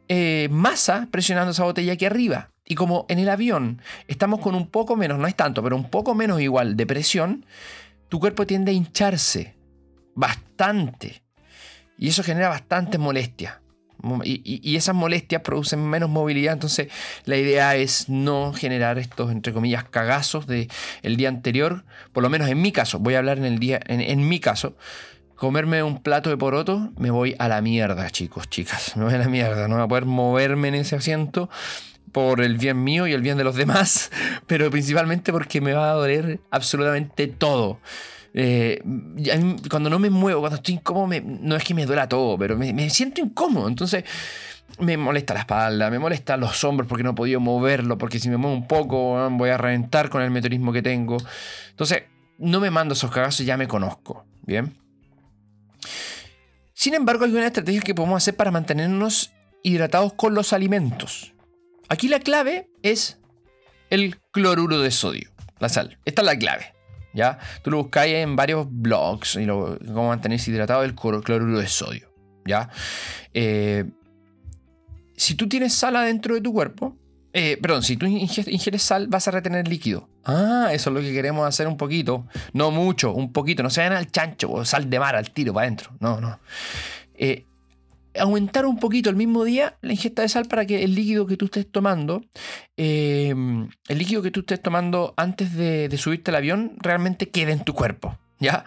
eh, 0.08 0.48
masa 0.50 1.08
presionando 1.10 1.52
esa 1.52 1.64
botella 1.64 1.96
que 1.96 2.06
arriba. 2.06 2.50
Y 2.64 2.74
como 2.74 3.06
en 3.08 3.18
el 3.18 3.28
avión 3.28 3.80
estamos 4.08 4.40
con 4.40 4.54
un 4.54 4.68
poco 4.68 4.96
menos, 4.96 5.18
no 5.18 5.26
es 5.26 5.36
tanto, 5.36 5.62
pero 5.62 5.76
un 5.76 5.88
poco 5.88 6.14
menos 6.14 6.40
igual 6.40 6.76
de 6.76 6.86
presión, 6.86 7.46
tu 8.08 8.18
cuerpo 8.20 8.46
tiende 8.46 8.72
a 8.72 8.74
hincharse 8.74 9.54
bastante. 10.14 11.22
Y 11.98 12.08
eso 12.08 12.22
genera 12.22 12.48
bastante 12.48 12.98
molestia. 12.98 13.60
Y, 14.24 14.76
esas 14.76 14.94
molestias 14.94 15.42
producen 15.42 15.84
menos 15.88 16.10
movilidad. 16.10 16.52
Entonces, 16.52 16.88
la 17.24 17.36
idea 17.36 17.76
es 17.76 18.08
no 18.08 18.52
generar 18.52 18.98
estos, 18.98 19.32
entre 19.32 19.52
comillas, 19.52 19.84
cagazos 19.84 20.46
del 20.46 20.68
el 21.02 21.16
día 21.16 21.28
anterior. 21.28 21.84
Por 22.12 22.22
lo 22.22 22.30
menos 22.30 22.48
en 22.48 22.60
mi 22.60 22.72
caso, 22.72 22.98
voy 22.98 23.14
a 23.14 23.18
hablar 23.18 23.38
en 23.38 23.44
el 23.44 23.58
día, 23.58 23.80
en, 23.86 24.28
mi 24.28 24.38
caso. 24.38 24.76
Comerme 25.34 25.82
un 25.82 26.02
plato 26.02 26.30
de 26.30 26.36
poroto, 26.36 26.92
me 26.96 27.10
voy 27.10 27.34
a 27.38 27.48
la 27.48 27.60
mierda, 27.60 28.08
chicos, 28.10 28.48
chicas. 28.48 28.96
Me 28.96 29.04
voy 29.04 29.14
a 29.14 29.18
la 29.18 29.28
mierda. 29.28 29.68
No 29.68 29.76
voy 29.76 29.84
a 29.84 29.88
poder 29.88 30.04
moverme 30.04 30.68
en 30.68 30.76
ese 30.76 30.96
asiento 30.96 31.50
por 32.12 32.40
el 32.40 32.56
bien 32.56 32.82
mío 32.82 33.06
y 33.06 33.12
el 33.12 33.20
bien 33.20 33.36
de 33.36 33.44
los 33.44 33.56
demás, 33.56 34.10
pero 34.46 34.70
principalmente 34.70 35.32
porque 35.32 35.60
me 35.60 35.74
va 35.74 35.90
a 35.90 35.94
doler 35.94 36.40
absolutamente 36.50 37.26
todo. 37.26 37.80
Eh, 38.38 38.82
cuando 39.70 39.88
no 39.88 39.98
me 39.98 40.10
muevo, 40.10 40.40
cuando 40.40 40.56
estoy 40.56 40.74
incómodo, 40.74 41.08
no 41.24 41.56
es 41.56 41.64
que 41.64 41.72
me 41.72 41.86
duela 41.86 42.06
todo, 42.06 42.36
pero 42.36 42.54
me, 42.56 42.90
siento 42.90 43.22
incómodo. 43.22 43.66
Entonces 43.66 44.04
me 44.78 44.98
molesta 44.98 45.32
la 45.32 45.40
espalda, 45.40 45.90
me 45.90 45.98
molesta 45.98 46.36
los 46.36 46.62
hombros 46.62 46.86
porque 46.86 47.02
no 47.02 47.10
he 47.10 47.14
podido 47.14 47.40
moverlo, 47.40 47.96
porque 47.96 48.20
si 48.20 48.28
me 48.28 48.36
muevo 48.36 48.54
un 48.54 48.68
poco 48.68 49.30
voy 49.30 49.48
a 49.48 49.56
reventar 49.56 50.10
con 50.10 50.20
el 50.20 50.30
meteorismo 50.30 50.70
que 50.70 50.82
tengo. 50.82 51.16
Entonces, 51.70 52.02
no 52.36 52.60
me 52.60 52.70
mando 52.70 52.92
esos 52.92 53.10
cagazos, 53.10 53.46
ya 53.46 53.56
me 53.56 53.66
conozco. 53.66 54.26
Bien. 54.42 54.76
Sin 56.74 56.92
embargo, 56.92 57.24
hay 57.24 57.32
una 57.32 57.46
estrategia 57.46 57.80
que 57.80 57.94
podemos 57.94 58.18
hacer 58.18 58.36
para 58.36 58.50
mantenernos 58.50 59.32
hidratados 59.62 60.12
con 60.12 60.34
los 60.34 60.52
alimentos. 60.52 61.32
Aquí 61.88 62.08
la 62.08 62.20
clave 62.20 62.68
es 62.82 63.18
el 63.88 64.18
cloruro 64.30 64.78
de 64.80 64.90
sodio, 64.90 65.30
la 65.58 65.70
sal. 65.70 65.98
Esta 66.04 66.20
es 66.20 66.26
la 66.26 66.36
clave. 66.36 66.75
¿Ya? 67.16 67.38
Tú 67.62 67.70
lo 67.70 67.78
buscáis 67.78 68.14
en 68.14 68.36
varios 68.36 68.66
blogs 68.70 69.36
y 69.36 69.46
lo, 69.46 69.78
cómo 69.78 70.08
mantenerse 70.08 70.50
hidratado 70.50 70.84
el 70.84 70.94
cloruro 70.94 71.58
de 71.58 71.66
sodio, 71.66 72.12
¿ya? 72.44 72.68
Eh, 73.34 73.84
si 75.16 75.34
tú 75.34 75.48
tienes 75.48 75.72
sal 75.72 75.96
adentro 75.96 76.34
de 76.34 76.42
tu 76.42 76.52
cuerpo, 76.52 76.94
eh, 77.32 77.58
perdón, 77.60 77.82
si 77.82 77.96
tú 77.96 78.06
ingieres 78.06 78.82
sal, 78.82 79.08
vas 79.08 79.26
a 79.28 79.30
retener 79.30 79.66
líquido. 79.66 80.08
Ah, 80.24 80.68
eso 80.72 80.90
es 80.90 80.94
lo 80.94 81.00
que 81.00 81.12
queremos 81.12 81.46
hacer 81.46 81.68
un 81.68 81.76
poquito. 81.76 82.26
No 82.52 82.70
mucho, 82.70 83.12
un 83.12 83.32
poquito. 83.32 83.62
No 83.62 83.70
se 83.70 83.80
vayan 83.80 83.94
al 83.94 84.10
chancho 84.10 84.50
o 84.50 84.64
sal 84.64 84.88
de 84.88 84.98
mar 84.98 85.16
al 85.16 85.30
tiro 85.30 85.52
para 85.52 85.66
adentro. 85.66 85.90
No, 86.00 86.20
no. 86.20 86.38
Eh, 87.14 87.44
aumentar 88.18 88.66
un 88.66 88.78
poquito 88.78 89.10
el 89.10 89.16
mismo 89.16 89.44
día 89.44 89.76
la 89.82 89.92
ingesta 89.92 90.22
de 90.22 90.28
sal 90.28 90.46
para 90.46 90.66
que 90.66 90.84
el 90.84 90.94
líquido 90.94 91.26
que 91.26 91.36
tú 91.36 91.46
estés 91.46 91.70
tomando, 91.70 92.22
em, 92.76 93.68
el 93.88 93.98
líquido 93.98 94.22
que 94.22 94.30
tú 94.30 94.40
estés 94.40 94.60
tomando 94.60 95.14
antes 95.16 95.54
de, 95.54 95.88
de, 95.88 95.98
subirte 95.98 96.30
al 96.30 96.36
avión, 96.36 96.72
realmente 96.78 97.30
quede 97.30 97.52
en 97.52 97.64
tu 97.64 97.74
cuerpo. 97.74 98.18
¿Ya? 98.38 98.64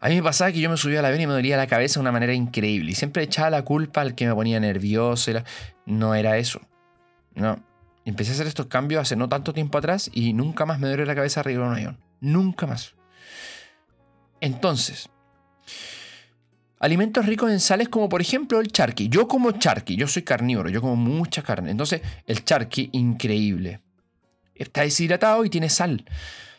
A 0.00 0.08
mí 0.08 0.16
me 0.16 0.22
pasaba 0.22 0.52
que 0.52 0.60
yo 0.60 0.70
me 0.70 0.76
subía 0.76 1.00
al 1.00 1.06
avión 1.06 1.20
y 1.22 1.26
me 1.26 1.32
dolía 1.32 1.56
la 1.56 1.66
cabeza 1.66 1.94
de 1.94 2.02
una 2.02 2.12
manera 2.12 2.34
increíble. 2.34 2.90
Y 2.92 2.94
siempre 2.94 3.22
echaba 3.22 3.50
la 3.50 3.62
culpa 3.62 4.02
al 4.02 4.14
que 4.14 4.26
me 4.26 4.34
ponía 4.34 4.60
nervioso. 4.60 5.32
No 5.86 6.14
era 6.14 6.36
eso. 6.38 6.60
No. 7.34 7.62
Empecé 8.04 8.30
a 8.30 8.34
hacer 8.34 8.46
estos 8.46 8.66
cambios 8.66 9.02
hace 9.02 9.16
no 9.16 9.28
tanto 9.28 9.52
tiempo 9.52 9.78
atrás 9.78 10.10
y 10.12 10.32
nunca 10.32 10.64
más 10.64 10.78
me 10.78 10.88
duele 10.88 11.06
la 11.06 11.14
cabeza 11.14 11.40
arriba 11.40 11.64
de 11.64 11.68
un 11.68 11.74
avión. 11.74 11.98
Nunca 12.20 12.66
más. 12.66 12.94
Entonces, 14.40 15.08
alimentos 16.78 17.26
ricos 17.26 17.50
en 17.50 17.60
sales 17.60 17.88
como 17.88 18.08
por 18.08 18.20
ejemplo 18.20 18.60
el 18.60 18.68
charqui. 18.68 19.08
Yo 19.08 19.28
como 19.28 19.52
charqui, 19.52 19.96
yo 19.96 20.08
soy 20.08 20.22
carnívoro, 20.22 20.68
yo 20.68 20.80
como 20.80 20.96
mucha 20.96 21.42
carne. 21.42 21.70
Entonces, 21.70 22.02
el 22.26 22.44
charqui, 22.44 22.90
increíble. 22.92 23.80
Está 24.54 24.82
deshidratado 24.82 25.44
y 25.44 25.50
tiene 25.50 25.68
sal. 25.68 26.04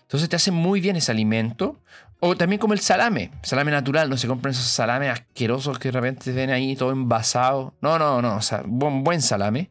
Entonces 0.03 0.30
te 0.30 0.36
hace 0.36 0.51
muy 0.51 0.80
bien 0.82 0.95
ese 0.95 1.11
alimento. 1.11 1.82
O 2.20 2.36
también 2.36 2.59
como 2.59 2.74
el 2.74 2.80
salame, 2.80 3.30
salame 3.43 3.70
natural, 3.70 4.09
no 4.09 4.18
se 4.18 4.28
compran 4.28 4.51
esos 4.51 4.65
salames 4.65 5.11
asquerosos 5.11 5.78
que 5.78 5.89
de 5.89 5.99
repente 5.99 6.32
ven 6.32 6.49
ahí 6.49 6.76
todo 6.76 6.91
envasado. 6.91 7.76
No, 7.80 7.99
no, 7.99 8.24
no, 8.24 8.38
o 8.38 8.41
sea, 8.41 8.63
buen, 8.65 9.22
salame. 9.22 9.70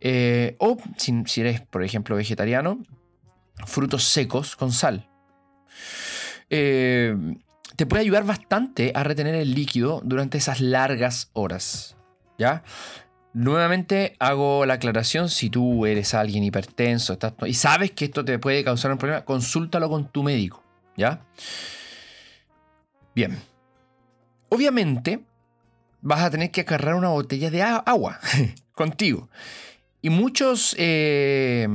Eh, 0.00 0.56
o 0.60 0.78
si, 0.96 1.40
eres, 1.42 1.60
por 1.60 1.84
ejemplo, 1.84 2.16
vegetariano, 2.16 2.82
frutos 3.66 4.04
secos 4.04 4.56
con 4.56 4.72
sal. 4.72 5.10
Eh, 6.48 7.14
te 7.76 7.86
puede 7.86 8.02
ayudar 8.02 8.24
bastante 8.24 8.92
a 8.94 9.04
retener 9.04 9.34
el 9.34 9.54
líquido 9.54 10.00
durante 10.04 10.38
esas 10.38 10.60
largas 10.60 11.30
horas. 11.32 11.96
¿Ya? 12.38 12.62
Nuevamente 13.32 14.14
hago 14.20 14.64
la 14.64 14.74
aclaración, 14.74 15.28
si 15.28 15.50
tú 15.50 15.86
eres 15.86 16.14
alguien 16.14 16.44
hipertenso 16.44 17.18
y 17.46 17.54
sabes 17.54 17.90
que 17.90 18.04
esto 18.04 18.24
te 18.24 18.38
puede 18.38 18.62
causar 18.62 18.92
un 18.92 18.98
problema, 18.98 19.24
consúltalo 19.24 19.88
con 19.88 20.08
tu 20.08 20.22
médico, 20.22 20.62
¿ya? 20.96 21.26
Bien. 23.12 23.36
Obviamente 24.50 25.24
vas 26.00 26.20
a 26.20 26.30
tener 26.30 26.52
que 26.52 26.60
agarrar 26.60 26.94
una 26.94 27.08
botella 27.08 27.50
de 27.50 27.62
agua 27.62 28.20
contigo. 28.72 29.28
Y 30.00 30.10
muchos, 30.10 30.76
eh, 30.78 31.66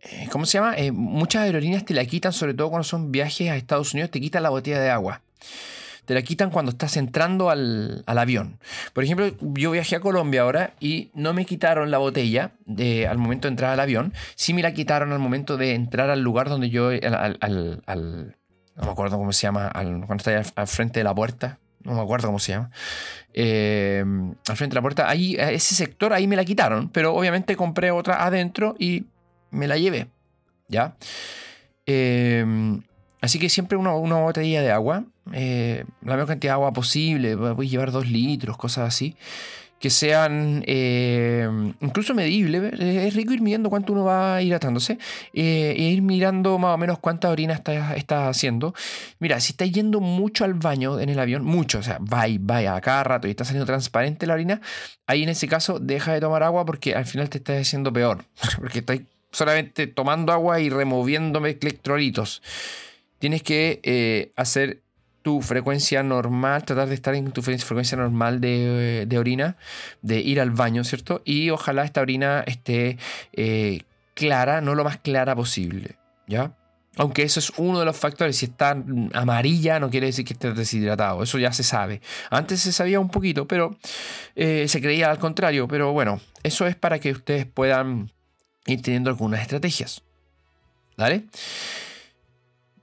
eh, 0.00 0.28
¿cómo 0.32 0.46
se 0.46 0.58
llama? 0.58 0.76
Eh, 0.76 0.90
muchas 0.90 1.42
aerolíneas 1.42 1.84
te 1.84 1.94
la 1.94 2.04
quitan, 2.06 2.32
sobre 2.32 2.54
todo 2.54 2.70
cuando 2.70 2.84
son 2.84 3.12
viajes 3.12 3.50
a 3.50 3.56
Estados 3.56 3.92
Unidos, 3.94 4.10
te 4.10 4.20
quitan 4.20 4.42
la 4.42 4.50
botella 4.50 4.80
de 4.80 4.90
agua. 4.90 5.22
Te 6.04 6.14
la 6.14 6.22
quitan 6.22 6.50
cuando 6.50 6.70
estás 6.70 6.96
entrando 6.96 7.50
al, 7.50 8.02
avión. 8.06 8.58
Por 8.94 9.04
ejemplo, 9.04 9.30
yo 9.54 9.70
viajé 9.70 9.96
a 9.96 10.00
Colombia 10.00 10.40
ahora 10.40 10.72
y 10.80 11.10
no 11.12 11.34
me 11.34 11.44
quitaron 11.44 11.90
la 11.90 11.98
botella 11.98 12.52
al 13.08 13.18
momento 13.18 13.46
de 13.46 13.52
entrar 13.52 13.72
al 13.72 13.80
avión. 13.80 14.14
Sí 14.34 14.54
me 14.54 14.62
la 14.62 14.72
quitaron 14.72 15.12
al 15.12 15.18
momento 15.18 15.58
de 15.58 15.74
entrar 15.74 16.08
al 16.08 16.22
lugar 16.22 16.48
donde 16.48 16.70
yo, 16.70 16.88
al, 16.88 17.38
no 18.76 18.84
me 18.84 18.90
acuerdo 18.90 19.18
cómo 19.18 19.32
se 19.32 19.42
llama, 19.42 19.70
cuando 19.72 20.16
está 20.16 20.42
al 20.54 20.66
frente 20.66 21.00
de 21.00 21.04
la 21.04 21.14
puerta 21.14 21.58
no 21.84 21.94
me 21.94 22.02
acuerdo 22.02 22.28
cómo 22.28 22.38
se 22.38 22.52
llama, 22.52 22.70
eh, 23.32 24.04
al 24.48 24.56
frente 24.56 24.74
de 24.74 24.74
la 24.74 24.82
puerta, 24.82 25.08
ahí, 25.08 25.36
ese 25.38 25.74
sector 25.74 26.12
ahí 26.12 26.26
me 26.26 26.36
la 26.36 26.44
quitaron, 26.44 26.90
pero 26.90 27.14
obviamente 27.14 27.56
compré 27.56 27.90
otra 27.90 28.24
adentro 28.24 28.74
y 28.78 29.06
me 29.50 29.68
la 29.68 29.78
llevé, 29.78 30.08
¿ya? 30.68 30.96
Eh, 31.86 32.44
así 33.20 33.38
que 33.38 33.48
siempre 33.48 33.76
una, 33.78 33.92
botella 33.92 34.62
de 34.62 34.70
agua, 34.70 35.04
eh, 35.32 35.84
la 36.02 36.12
mayor 36.12 36.26
cantidad 36.28 36.52
de 36.52 36.54
agua 36.54 36.72
posible, 36.72 37.34
voy 37.34 37.66
a 37.66 37.70
llevar 37.70 37.92
dos 37.92 38.08
litros, 38.08 38.56
cosas 38.56 38.88
así 38.88 39.16
que 39.78 39.90
sean 39.90 40.64
eh, 40.66 41.48
incluso 41.80 42.14
medibles. 42.14 42.72
Es 42.80 43.14
rico 43.14 43.32
ir 43.32 43.40
midiendo 43.40 43.70
cuánto 43.70 43.92
uno 43.92 44.04
va 44.04 44.42
hidratándose 44.42 44.98
eh, 45.32 45.74
e 45.76 45.82
ir 45.82 46.02
mirando 46.02 46.58
más 46.58 46.74
o 46.74 46.78
menos 46.78 46.98
cuánta 46.98 47.30
orina 47.30 47.54
estás 47.54 47.96
está 47.96 48.28
haciendo. 48.28 48.74
Mira, 49.18 49.40
si 49.40 49.52
estás 49.52 49.70
yendo 49.70 50.00
mucho 50.00 50.44
al 50.44 50.54
baño 50.54 50.98
en 51.00 51.08
el 51.08 51.18
avión, 51.18 51.44
mucho, 51.44 51.78
o 51.78 51.82
sea, 51.82 51.98
va 51.98 52.28
y 52.28 52.38
va 52.38 52.74
a 52.74 52.80
cada 52.80 53.04
rato 53.04 53.28
y 53.28 53.30
está 53.30 53.44
saliendo 53.44 53.66
transparente 53.66 54.26
la 54.26 54.34
orina, 54.34 54.60
ahí 55.06 55.22
en 55.22 55.28
ese 55.28 55.46
caso 55.46 55.78
deja 55.78 56.12
de 56.12 56.20
tomar 56.20 56.42
agua 56.42 56.64
porque 56.64 56.94
al 56.94 57.06
final 57.06 57.28
te 57.28 57.38
estás 57.38 57.60
haciendo 57.60 57.92
peor, 57.92 58.24
porque 58.58 58.80
estás 58.80 59.00
solamente 59.30 59.86
tomando 59.86 60.32
agua 60.32 60.60
y 60.60 60.70
removiendo 60.70 61.44
electrolitos. 61.44 62.42
Tienes 63.18 63.42
que 63.42 63.80
eh, 63.82 64.32
hacer 64.36 64.82
tu 65.22 65.42
frecuencia 65.42 66.02
normal, 66.02 66.64
tratar 66.64 66.88
de 66.88 66.94
estar 66.94 67.14
en 67.14 67.32
tu 67.32 67.42
frecuencia 67.42 67.98
normal 67.98 68.40
de, 68.40 69.16
orina, 69.18 69.56
de 70.00 70.20
ir 70.20 70.40
al 70.40 70.50
baño, 70.50 70.84
¿cierto? 70.84 71.22
Y 71.24 71.50
ojalá 71.50 71.84
esta 71.84 72.00
orina 72.00 72.44
esté 72.46 72.98
eh, 73.32 73.82
clara, 74.14 74.60
no 74.60 74.74
lo 74.74 74.84
más 74.84 74.98
clara 74.98 75.34
posible, 75.34 75.96
¿ya? 76.26 76.52
Aunque 76.98 77.22
eso 77.22 77.38
es 77.38 77.52
uno 77.58 77.78
de 77.78 77.84
los 77.84 77.96
factores. 77.96 78.36
Si 78.36 78.46
está 78.46 78.76
amarilla, 79.14 79.78
no 79.78 79.88
quiere 79.88 80.06
decir 80.06 80.24
que 80.24 80.32
esté 80.32 80.52
deshidratado. 80.52 81.22
Eso 81.22 81.38
ya 81.38 81.52
se 81.52 81.62
sabe. 81.62 82.00
Antes 82.28 82.60
se 82.60 82.72
sabía 82.72 82.98
un 82.98 83.08
poquito, 83.08 83.46
pero 83.46 83.76
eh, 84.34 84.66
se 84.66 84.80
creía 84.80 85.08
al 85.08 85.18
contrario. 85.18 85.68
Pero 85.68 85.92
bueno, 85.92 86.20
eso 86.42 86.66
es 86.66 86.74
para 86.74 86.98
que 86.98 87.12
ustedes 87.12 87.46
puedan 87.46 88.10
ir 88.66 88.82
teniendo 88.82 89.10
algunas 89.10 89.40
estrategias. 89.42 90.02
¿Vale? 90.96 91.26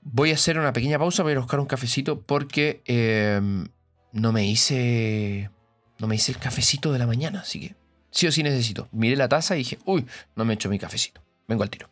Voy 0.08 0.30
a 0.30 0.34
hacer 0.34 0.56
una 0.56 0.72
pequeña 0.72 1.00
pausa, 1.00 1.24
voy 1.24 1.32
a 1.32 1.38
buscar 1.40 1.58
un 1.58 1.66
cafecito 1.66 2.20
porque 2.20 2.80
em, 2.84 3.66
no 4.12 4.32
me 4.32 4.46
hice. 4.46 5.50
No 5.98 6.06
me 6.06 6.14
hice 6.14 6.30
el 6.30 6.38
cafecito 6.38 6.92
de 6.92 7.00
la 7.00 7.08
mañana, 7.08 7.40
así 7.40 7.58
que 7.58 7.74
sí 8.12 8.28
o 8.28 8.32
sí 8.32 8.44
necesito. 8.44 8.88
Miré 8.92 9.16
la 9.16 9.28
taza 9.28 9.56
y 9.56 9.58
dije, 9.58 9.78
uy, 9.84 10.06
no 10.36 10.44
me 10.44 10.52
he 10.52 10.54
hecho 10.54 10.68
mi 10.68 10.78
cafecito. 10.78 11.20
Vengo 11.48 11.64
al 11.64 11.70
tiro. 11.70 11.90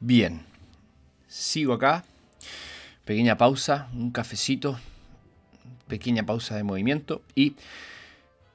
Bien. 0.00 0.44
Sigo 1.28 1.72
acá. 1.72 2.04
Pequeña 3.04 3.36
pausa, 3.36 3.88
un 3.94 4.10
cafecito. 4.10 4.76
Pequeña 5.86 6.26
pausa 6.26 6.56
de 6.56 6.64
movimiento. 6.64 7.22
Y 7.36 7.54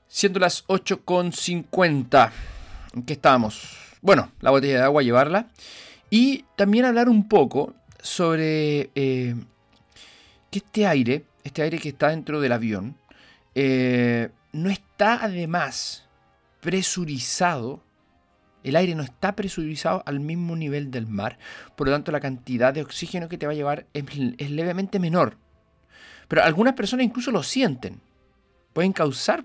siendo 0.09 0.41
las 0.41 0.67
8.50. 0.67 2.31
¿En 2.93 3.03
qué 3.03 3.13
estábamos? 3.13 3.77
Bueno, 4.01 4.33
la 4.41 4.51
botella 4.51 4.79
de 4.79 4.83
agua, 4.83 5.01
llevarla. 5.01 5.47
Y 6.09 6.43
también 6.57 6.83
hablar 6.83 7.07
un 7.07 7.29
poco 7.29 7.73
sobre 8.01 8.89
eh, 8.95 9.35
que 10.49 10.59
este 10.59 10.85
aire, 10.85 11.25
este 11.43 11.61
aire 11.61 11.79
que 11.79 11.89
está 11.89 12.09
dentro 12.09 12.41
del 12.41 12.51
avión, 12.51 12.95
eh, 13.55 14.29
no 14.51 14.69
está 14.69 15.23
además 15.23 16.07
presurizado. 16.59 17.81
El 18.63 18.75
aire 18.75 18.93
no 18.93 19.03
está 19.03 19.35
presurizado 19.35 20.03
al 20.05 20.19
mismo 20.19 20.55
nivel 20.55 20.91
del 20.91 21.07
mar, 21.07 21.39
por 21.75 21.87
lo 21.87 21.93
tanto 21.93 22.11
la 22.11 22.19
cantidad 22.19 22.73
de 22.73 22.83
oxígeno 22.83 23.27
que 23.27 23.37
te 23.37 23.47
va 23.47 23.53
a 23.53 23.55
llevar 23.55 23.87
es, 23.93 24.05
levemente 24.49 24.99
menor. 24.99 25.37
Pero 26.27 26.43
algunas 26.43 26.73
personas 26.73 27.05
incluso 27.05 27.31
lo 27.31 27.43
sienten. 27.43 27.99
Pueden 28.73 28.93
causar 28.93 29.43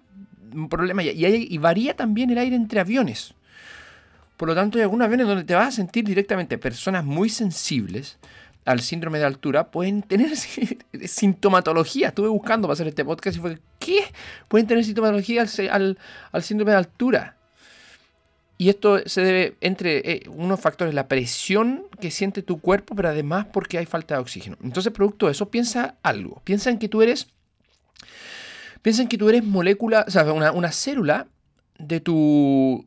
un 0.55 0.69
problema 0.69 1.03
y, 1.03 1.11
y 1.17 1.59
varía 1.59 1.97
también 1.97 2.31
el 2.31 2.39
aire 2.39 2.57
entre 2.57 2.81
aviones. 2.81 3.35
Por 4.37 4.49
lo 4.49 4.55
tanto, 4.55 4.77
hay 4.77 4.83
algunos 4.83 5.07
aviones 5.07 5.27
donde 5.27 5.45
te 5.45 5.55
vas 5.55 5.69
a 5.69 5.73
sentir 5.73 6.05
directamente 6.05 6.59
personas 6.59 7.05
muy 7.05 7.31
sensibles 7.31 8.19
al 8.67 8.81
síndrome 8.81 9.19
de 9.19 9.25
altura 9.25 9.71
pueden 9.71 10.03
tener 10.03 10.37
sintomatología. 11.05 12.09
Estuve 12.09 12.29
buscando 12.29 12.67
para 12.67 12.75
hacer 12.75 12.89
este 12.89 13.05
podcast 13.05 13.37
y 13.37 13.41
fue, 13.41 13.59
¿qué? 13.79 14.01
Pueden 14.49 14.67
tener 14.67 14.85
sintomatología 14.85 15.47
al, 15.71 15.99
síndrome 16.41 16.73
de 16.73 16.77
altura. 16.77 17.37
Y 18.59 18.69
esto 18.69 18.99
se 19.07 19.21
debe 19.23 19.57
entre 19.61 19.99
eh, 20.11 20.23
unos 20.29 20.59
factores, 20.59 20.95
la 20.95 21.09
presión 21.09 21.85
que 22.01 22.11
siente 22.11 22.43
tu 22.43 22.61
cuerpo, 22.61 22.95
pero 22.97 23.11
además 23.11 23.47
porque 23.53 23.79
hay 23.79 23.87
falta 23.87 24.15
de 24.15 24.21
oxígeno. 24.21 24.57
Entonces, 24.63 24.93
producto 24.93 25.27
de 25.27 25.33
eso, 25.33 25.51
piensa 25.51 25.97
algo. 26.03 26.41
Piensa 26.43 26.71
en 26.71 26.79
que 26.79 26.89
tú 26.89 27.03
eres. 27.03 27.29
Piensa 28.83 29.03
en 29.03 29.09
que 29.09 29.19
tú 29.19 29.29
eres 29.29 29.45
molécula, 29.45 30.05
o 30.09 30.11
sea, 30.11 30.25
una, 30.33 30.53
una 30.53 30.73
célula 30.73 31.29
de 31.79 32.01
tu. 32.01 32.87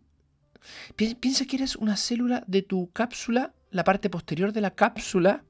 Piensa 0.96 1.46
que 1.46 1.56
eres 1.56 1.76
una 1.76 1.96
célula 1.96 2.44
de 2.48 2.64
tu 2.64 2.90
cápsula, 2.92 3.54
la 3.72 3.84
parte 3.84 4.10
posterior 4.10 4.52
de 4.52 4.62
la 4.62 4.72
cápsula 4.72 5.44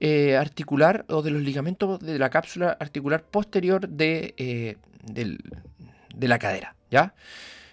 eh, 0.00 0.36
articular 0.36 1.04
o 1.08 1.22
de 1.22 1.30
los 1.30 1.42
ligamentos 1.42 2.00
de 2.00 2.18
la 2.18 2.30
cápsula 2.30 2.76
articular 2.78 3.24
posterior 3.24 3.88
de, 3.88 4.34
eh, 4.36 4.76
de 5.06 6.28
la 6.28 6.38
cadera, 6.38 6.76
¿ya? 6.90 7.14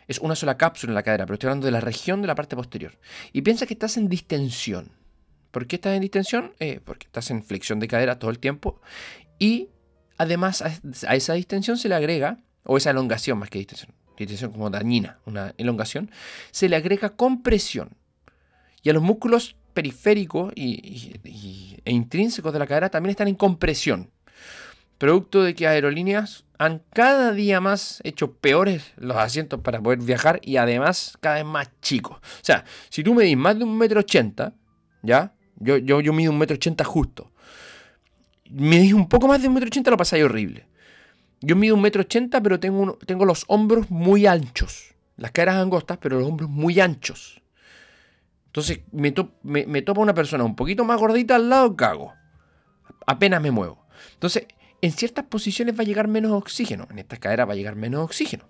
Es 0.08 0.20
una 0.20 0.36
sola 0.36 0.58
cápsula 0.58 0.92
en 0.92 0.96
la 0.96 1.04
cadera, 1.04 1.26
pero 1.26 1.36
estoy 1.36 1.48
hablando 1.48 1.66
de 1.66 1.72
la 1.72 1.82
región 1.82 2.22
de 2.22 2.28
la 2.28 2.36
parte 2.36 2.56
posterior. 2.56 2.98
Y 3.34 3.42
piensa 3.42 3.66
que 3.66 3.74
estás 3.74 3.98
en 3.98 4.10
distensión. 4.10 4.92
¿Por 5.52 5.68
qué 5.68 5.78
estás 5.78 5.94
en 5.96 6.02
distensión? 6.02 6.54
Eh, 6.60 6.80
porque 6.84 7.06
estás 7.06 7.32
en 7.32 7.44
flexión 7.44 7.80
de 7.80 7.88
cadera 7.88 8.20
todo 8.20 8.32
el 8.32 8.40
tiempo. 8.40 8.82
Y 9.40 9.70
además 10.18 10.62
a 10.62 11.16
esa 11.16 11.34
distensión 11.34 11.78
se 11.78 11.90
le 11.90 11.96
agrega, 11.96 12.40
o 12.64 12.78
esa 12.78 12.92
elongación 12.92 13.40
más 13.40 13.50
que 13.50 13.60
distensión, 13.60 13.94
irritación 14.18 14.52
como 14.52 14.70
dañina, 14.70 15.20
una 15.26 15.54
elongación, 15.58 16.12
se 16.52 16.70
le 16.70 16.76
agrega 16.76 17.10
compresión. 17.10 17.98
Y 18.84 18.90
a 18.90 18.94
los 18.94 19.04
músculos 19.04 19.56
periféricos 19.72 20.54
y, 20.56 21.16
e 21.84 21.92
intrínsecos 21.92 22.54
de 22.54 22.60
la 22.60 22.68
cadera 22.68 22.90
también 22.90 23.12
están 23.12 23.28
en 23.28 23.36
compresión. 23.36 24.12
Producto 24.98 25.42
de 25.42 25.56
que 25.56 25.68
aerolíneas 25.68 26.46
han 26.60 26.84
cada 26.94 27.32
día 27.32 27.60
más 27.60 28.02
hecho 28.04 28.34
peores 28.34 28.94
los 28.98 29.18
asientos 29.18 29.62
para 29.62 29.82
poder 29.82 30.00
viajar 30.00 30.40
y 30.44 30.58
además 30.58 31.18
cada 31.20 31.38
vez 31.38 31.46
más 31.46 31.72
chicos. 31.82 32.18
O 32.18 32.44
sea, 32.44 32.66
si 32.90 33.04
tú 33.04 33.16
medís 33.16 33.36
más 33.36 33.58
de 33.58 33.64
un 33.64 33.76
metro 33.78 34.02
ochenta, 34.02 34.54
¿ya? 35.02 35.34
Yo, 35.56 35.78
yo, 35.78 36.02
yo 36.02 36.14
mido 36.14 36.32
un 36.32 36.38
metro 36.38 36.56
ochenta 36.56 36.84
justo. 36.84 37.32
Medís 38.52 38.94
un 38.94 39.10
poco 39.10 39.28
más 39.28 39.42
de 39.42 39.48
un 39.48 39.56
metro 39.56 39.68
ochenta, 39.68 39.90
lo 39.90 39.98
pasáis 39.98 40.24
horrible. 40.24 40.68
Yo 41.40 41.56
mido 41.56 41.74
un 41.74 41.82
metro 41.82 42.02
ochenta, 42.02 42.40
pero 42.42 42.60
tengo, 42.60 43.00
tengo 43.08 43.26
los 43.26 43.46
hombros 43.48 43.90
muy 43.90 44.28
anchos. 44.28 44.94
Las 45.18 45.32
caderas 45.32 45.56
angostas, 45.56 45.98
pero 45.98 46.20
los 46.20 46.28
hombros 46.28 46.50
muy 46.50 46.80
anchos. 46.80 47.41
Entonces 48.52 48.82
me, 48.92 49.14
me, 49.66 49.82
topa 49.82 50.02
una 50.02 50.14
persona 50.14 50.44
un 50.44 50.58
poquito 50.58 50.84
más 50.84 51.00
gordita 51.00 51.38
al 51.38 51.50
lado, 51.50 51.74
cago. 51.78 52.14
Apenas 53.08 53.42
me 53.42 53.50
muevo. 53.50 53.88
Entonces, 54.14 54.46
en 54.82 54.92
ciertas 54.92 55.24
posiciones 55.24 55.80
va 55.80 55.84
a 55.84 55.86
llegar 55.86 56.10
menos 56.10 56.34
oxígeno. 56.34 56.86
En 56.92 57.00
esta 57.00 57.16
cadera 57.16 57.46
va 57.46 57.54
a 57.54 57.56
llegar 57.56 57.78
menos 57.78 58.04
oxígeno. 58.04 58.44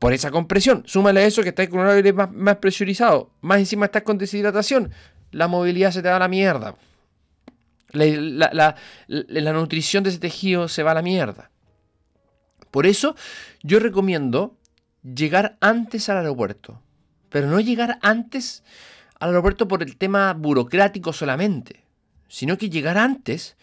Por 0.00 0.12
esa 0.12 0.32
compresión. 0.32 0.82
Súmale 0.84 1.20
a 1.20 1.26
eso 1.26 1.44
que 1.44 1.50
estás 1.50 1.68
con 1.68 1.78
un 1.78 1.86
aire 1.86 2.12
más, 2.12 2.56
presurizado. 2.56 3.30
Más 3.40 3.58
encima 3.58 3.86
estás 3.86 4.02
con 4.02 4.18
deshidratación. 4.18 4.90
La 5.30 5.46
movilidad 5.46 5.92
se 5.92 6.02
te 6.02 6.08
da 6.08 6.16
a 6.16 6.18
la 6.18 6.28
mierda. 6.28 6.74
La, 7.92 8.74
la, 9.06 9.52
nutrición 9.52 10.02
de 10.02 10.10
ese 10.10 10.18
tejido 10.18 10.66
se 10.66 10.82
va 10.82 10.90
a 10.90 10.94
la 10.94 11.02
mierda. 11.02 11.52
Por 12.72 12.86
eso 12.86 13.14
yo 13.62 13.78
recomiendo 13.78 14.58
llegar 15.04 15.56
antes 15.60 16.08
al 16.08 16.16
aeropuerto. 16.16 16.82
Pero 17.34 17.48
no 17.48 17.58
llegar 17.58 17.98
antes 18.00 18.62
al 19.18 19.30
aeropuerto 19.30 19.66
por 19.66 19.82
el 19.82 19.96
tema 19.96 20.32
burocrático 20.34 21.12
solamente. 21.12 21.82
Sino 22.28 22.56
que 22.56 22.70
llegar 22.70 22.96
antes 22.96 23.56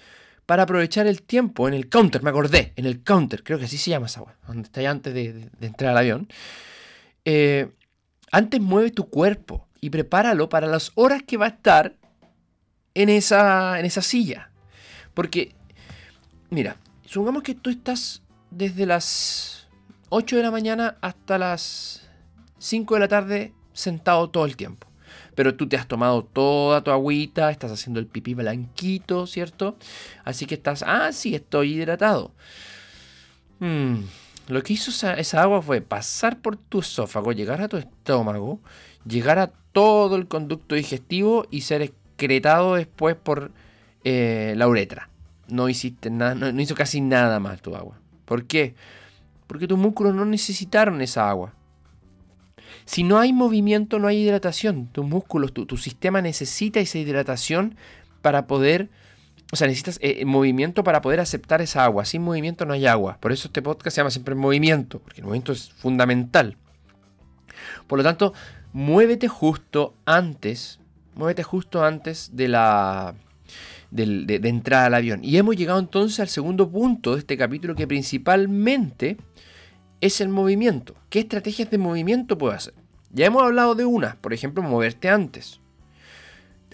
para 0.46 0.64
aprovechar 0.64 1.08
el 1.08 1.22
tiempo 1.22 1.70
en 1.70 1.74
el 1.74 1.88
counter, 1.88 2.22
me 2.22 2.32
acordé, 2.32 2.74
en 2.76 2.86
el 2.86 3.02
counter, 3.02 3.46
creo 3.46 3.58
que 3.58 3.64
así 3.64 3.78
se 3.78 3.90
llama 3.90 4.08
esa 4.08 4.26
donde 4.46 4.64
está 4.64 4.82
antes 4.90 5.14
de, 5.14 5.50
entrar 5.62 5.92
al 5.92 6.00
avión. 6.00 6.28
Eh, 7.24 7.72
antes 8.30 8.60
mueve 8.60 8.92
tu 8.92 9.10
cuerpo 9.10 9.70
y 9.80 9.90
prepáralo 9.90 10.50
para 10.50 10.68
las 10.68 10.92
horas 10.96 11.24
que 11.24 11.38
va 11.38 11.46
a 11.46 11.50
estar 11.56 11.96
en 12.94 13.08
esa, 13.08 13.80
en 13.80 13.86
esa 13.86 14.02
silla. 14.02 14.52
Porque, 15.14 15.56
mira, 16.50 16.76
supongamos 17.06 17.44
que 17.44 17.56
tú 17.56 17.70
estás 17.70 18.22
desde 18.50 18.86
las 18.86 19.70
8 20.10 20.36
de 20.36 20.44
la 20.44 20.52
mañana 20.52 20.98
hasta 21.00 21.38
las 21.38 22.10
5 22.58 22.96
de 22.96 23.00
la 23.00 23.08
tarde 23.08 23.54
sentado 23.74 24.30
todo 24.30 24.46
el 24.46 24.56
tiempo. 24.56 24.88
Pero 25.36 25.56
tú 25.56 25.68
te 25.68 25.78
has 25.78 25.88
tomado 25.88 26.24
toda 26.24 26.84
tu 26.84 26.92
agüita, 26.92 27.52
estás 27.52 27.72
haciendo 27.72 28.00
el 28.00 28.08
pipí 28.08 28.34
blanquito, 28.34 29.28
¿cierto? 29.28 29.78
Así 30.24 30.46
que 30.46 30.56
estás, 30.56 30.84
ah, 30.86 31.12
sí, 31.12 31.36
estoy 31.36 31.74
hidratado. 31.74 32.32
Hmm, 33.60 34.02
lo 34.48 34.64
que 34.64 34.74
hizo 34.74 34.92
esa, 34.92 35.42
agua 35.42 35.62
fue 35.62 35.82
pasar 35.82 36.40
por 36.40 36.58
tu 36.58 36.80
esófago, 36.80 37.32
llegar 37.32 37.62
a 37.62 37.68
tu 37.68 37.78
estómago, 37.78 38.60
llegar 39.06 39.40
a 39.40 39.52
todo 39.72 40.16
el 40.16 40.28
conducto 40.28 40.76
digestivo 40.76 41.46
y 41.52 41.62
ser 41.62 41.82
excretado 41.82 42.76
después 42.76 43.16
por 43.16 43.52
eh, 44.04 44.54
la 44.58 44.68
uretra. 44.68 45.10
No 45.48 45.70
hiciste 45.70 46.10
nada, 46.10 46.36
no, 46.36 46.62
hizo 46.62 46.76
casi 46.76 47.02
nada 47.02 47.40
más 47.40 47.62
tu 47.62 47.76
agua. 47.76 48.00
¿Por 48.26 48.46
qué? 48.46 48.76
Porque 49.48 49.68
tus 49.68 49.78
músculos 49.78 50.16
no 50.16 50.26
necesitaron 50.26 51.02
esa 51.02 51.30
agua. 51.30 51.54
Si 52.86 53.04
no 53.04 53.20
hay 53.20 53.34
movimiento, 53.34 54.00
no 54.00 54.08
hay 54.08 54.24
hidratación. 54.24 54.88
Tus 54.88 55.06
músculos, 55.06 55.54
tu, 55.54 55.78
sistema 55.78 56.22
necesita 56.22 56.80
esa 56.80 56.98
hidratación 56.98 57.76
para 58.22 58.48
poder. 58.48 58.90
O 59.52 59.56
sea, 59.56 59.68
necesitas 59.68 59.98
eh, 60.02 60.24
movimiento 60.26 60.84
para 60.84 61.02
poder 61.02 61.20
aceptar 61.20 61.62
esa 61.62 61.84
agua. 61.84 62.06
Sin 62.06 62.22
movimiento 62.22 62.66
no 62.66 62.74
hay 62.74 62.88
agua. 62.88 63.18
Por 63.20 63.32
eso 63.32 63.48
este 63.48 63.62
podcast 63.62 63.96
se 63.96 64.02
llama 64.02 64.12
siempre 64.12 64.36
movimiento, 64.36 65.00
porque 65.00 65.22
el 65.22 65.26
movimiento 65.26 65.52
es 65.52 65.72
fundamental. 65.72 66.58
Por 67.88 68.00
lo 68.00 68.04
tanto, 68.04 68.34
muévete 68.74 69.28
justo 69.28 69.94
antes, 70.06 70.80
muévete 71.16 71.44
justo 71.44 71.84
antes 71.84 72.32
de 72.34 72.48
la 72.48 73.16
de, 73.92 74.40
de, 74.40 74.50
entrada 74.50 74.86
al 74.86 74.94
avión. 74.94 75.20
Y 75.24 75.38
hemos 75.38 75.56
llegado 75.56 75.80
entonces 75.80 76.20
al 76.20 76.30
segundo 76.30 76.70
punto 76.70 77.14
de 77.14 77.20
este 77.20 77.38
capítulo 77.38 77.76
que 77.76 77.88
principalmente 77.88 79.18
es 80.02 80.20
el 80.20 80.30
movimiento. 80.30 80.95
¿Qué 81.10 81.20
estrategias 81.20 81.70
de 81.70 81.78
movimiento 81.78 82.38
puedo 82.38 82.54
hacer? 82.54 82.74
Ya 83.12 83.26
hemos 83.26 83.43
hablado 83.43 83.76
de 83.76 83.86
una, 83.86 84.18
por 84.20 84.34
ejemplo, 84.34 84.64
moverte 84.64 85.10
antes. 85.10 85.60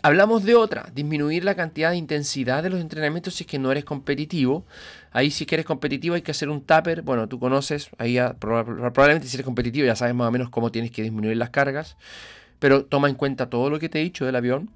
Hablamos 0.03 0.43
de 0.43 0.55
otra, 0.55 0.89
disminuir 0.93 1.43
la 1.43 1.55
cantidad 1.55 1.89
de 1.91 1.97
intensidad 1.97 2.63
de 2.63 2.69
los 2.69 2.79
entrenamientos 2.79 3.33
si 3.33 3.43
es 3.43 3.47
que 3.47 3.59
no 3.59 3.71
eres 3.71 3.83
competitivo. 3.83 4.65
Ahí 5.11 5.31
si 5.31 5.43
es 5.43 5.51
eres 5.51 5.65
competitivo 5.65 6.15
hay 6.15 6.21
que 6.21 6.31
hacer 6.31 6.49
un 6.49 6.61
tupper. 6.61 7.01
Bueno, 7.01 7.27
tú 7.27 7.39
conoces, 7.39 7.89
ahí 7.97 8.17
probablemente 8.39 9.27
si 9.27 9.35
eres 9.35 9.45
competitivo 9.45 9.85
ya 9.85 9.95
sabes 9.95 10.13
más 10.13 10.27
o 10.27 10.31
menos 10.31 10.49
cómo 10.49 10.71
tienes 10.71 10.91
que 10.91 11.01
disminuir 11.01 11.35
las 11.37 11.49
cargas. 11.49 11.97
Pero 12.59 12.85
toma 12.85 13.09
en 13.09 13.15
cuenta 13.15 13.49
todo 13.49 13.69
lo 13.69 13.79
que 13.79 13.89
te 13.89 13.99
he 13.99 14.03
dicho 14.03 14.25
del 14.25 14.35
avión. 14.35 14.69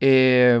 Eh, 0.00 0.60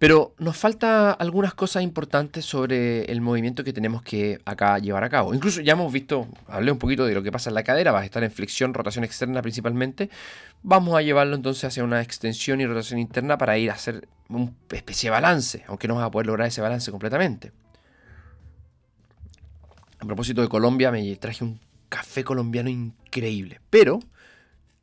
pero 0.00 0.32
nos 0.38 0.56
falta 0.56 1.12
algunas 1.12 1.52
cosas 1.52 1.82
importantes 1.82 2.46
sobre 2.46 3.04
el 3.12 3.20
movimiento 3.20 3.62
que 3.62 3.74
tenemos 3.74 4.00
que 4.00 4.40
acá 4.46 4.78
llevar 4.78 5.04
a 5.04 5.10
cabo. 5.10 5.34
Incluso 5.34 5.60
ya 5.60 5.74
hemos 5.74 5.92
visto, 5.92 6.26
hablé 6.48 6.72
un 6.72 6.78
poquito 6.78 7.04
de 7.04 7.12
lo 7.12 7.22
que 7.22 7.30
pasa 7.30 7.50
en 7.50 7.54
la 7.54 7.62
cadera, 7.64 7.92
va 7.92 8.00
a 8.00 8.04
estar 8.06 8.24
en 8.24 8.30
flexión, 8.30 8.72
rotación 8.72 9.04
externa 9.04 9.42
principalmente. 9.42 10.08
Vamos 10.62 10.96
a 10.96 11.02
llevarlo 11.02 11.36
entonces 11.36 11.64
hacia 11.64 11.84
una 11.84 12.00
extensión 12.00 12.62
y 12.62 12.66
rotación 12.66 12.98
interna 12.98 13.36
para 13.36 13.58
ir 13.58 13.70
a 13.70 13.74
hacer 13.74 14.08
una 14.30 14.50
especie 14.72 15.08
de 15.08 15.10
balance, 15.10 15.64
aunque 15.68 15.86
no 15.86 15.96
vas 15.96 16.06
a 16.06 16.10
poder 16.10 16.28
lograr 16.28 16.48
ese 16.48 16.62
balance 16.62 16.90
completamente. 16.90 17.52
A 19.98 20.06
propósito 20.06 20.40
de 20.40 20.48
Colombia, 20.48 20.90
me 20.90 21.14
traje 21.16 21.44
un 21.44 21.60
café 21.90 22.24
colombiano 22.24 22.70
increíble. 22.70 23.60
Pero 23.68 24.00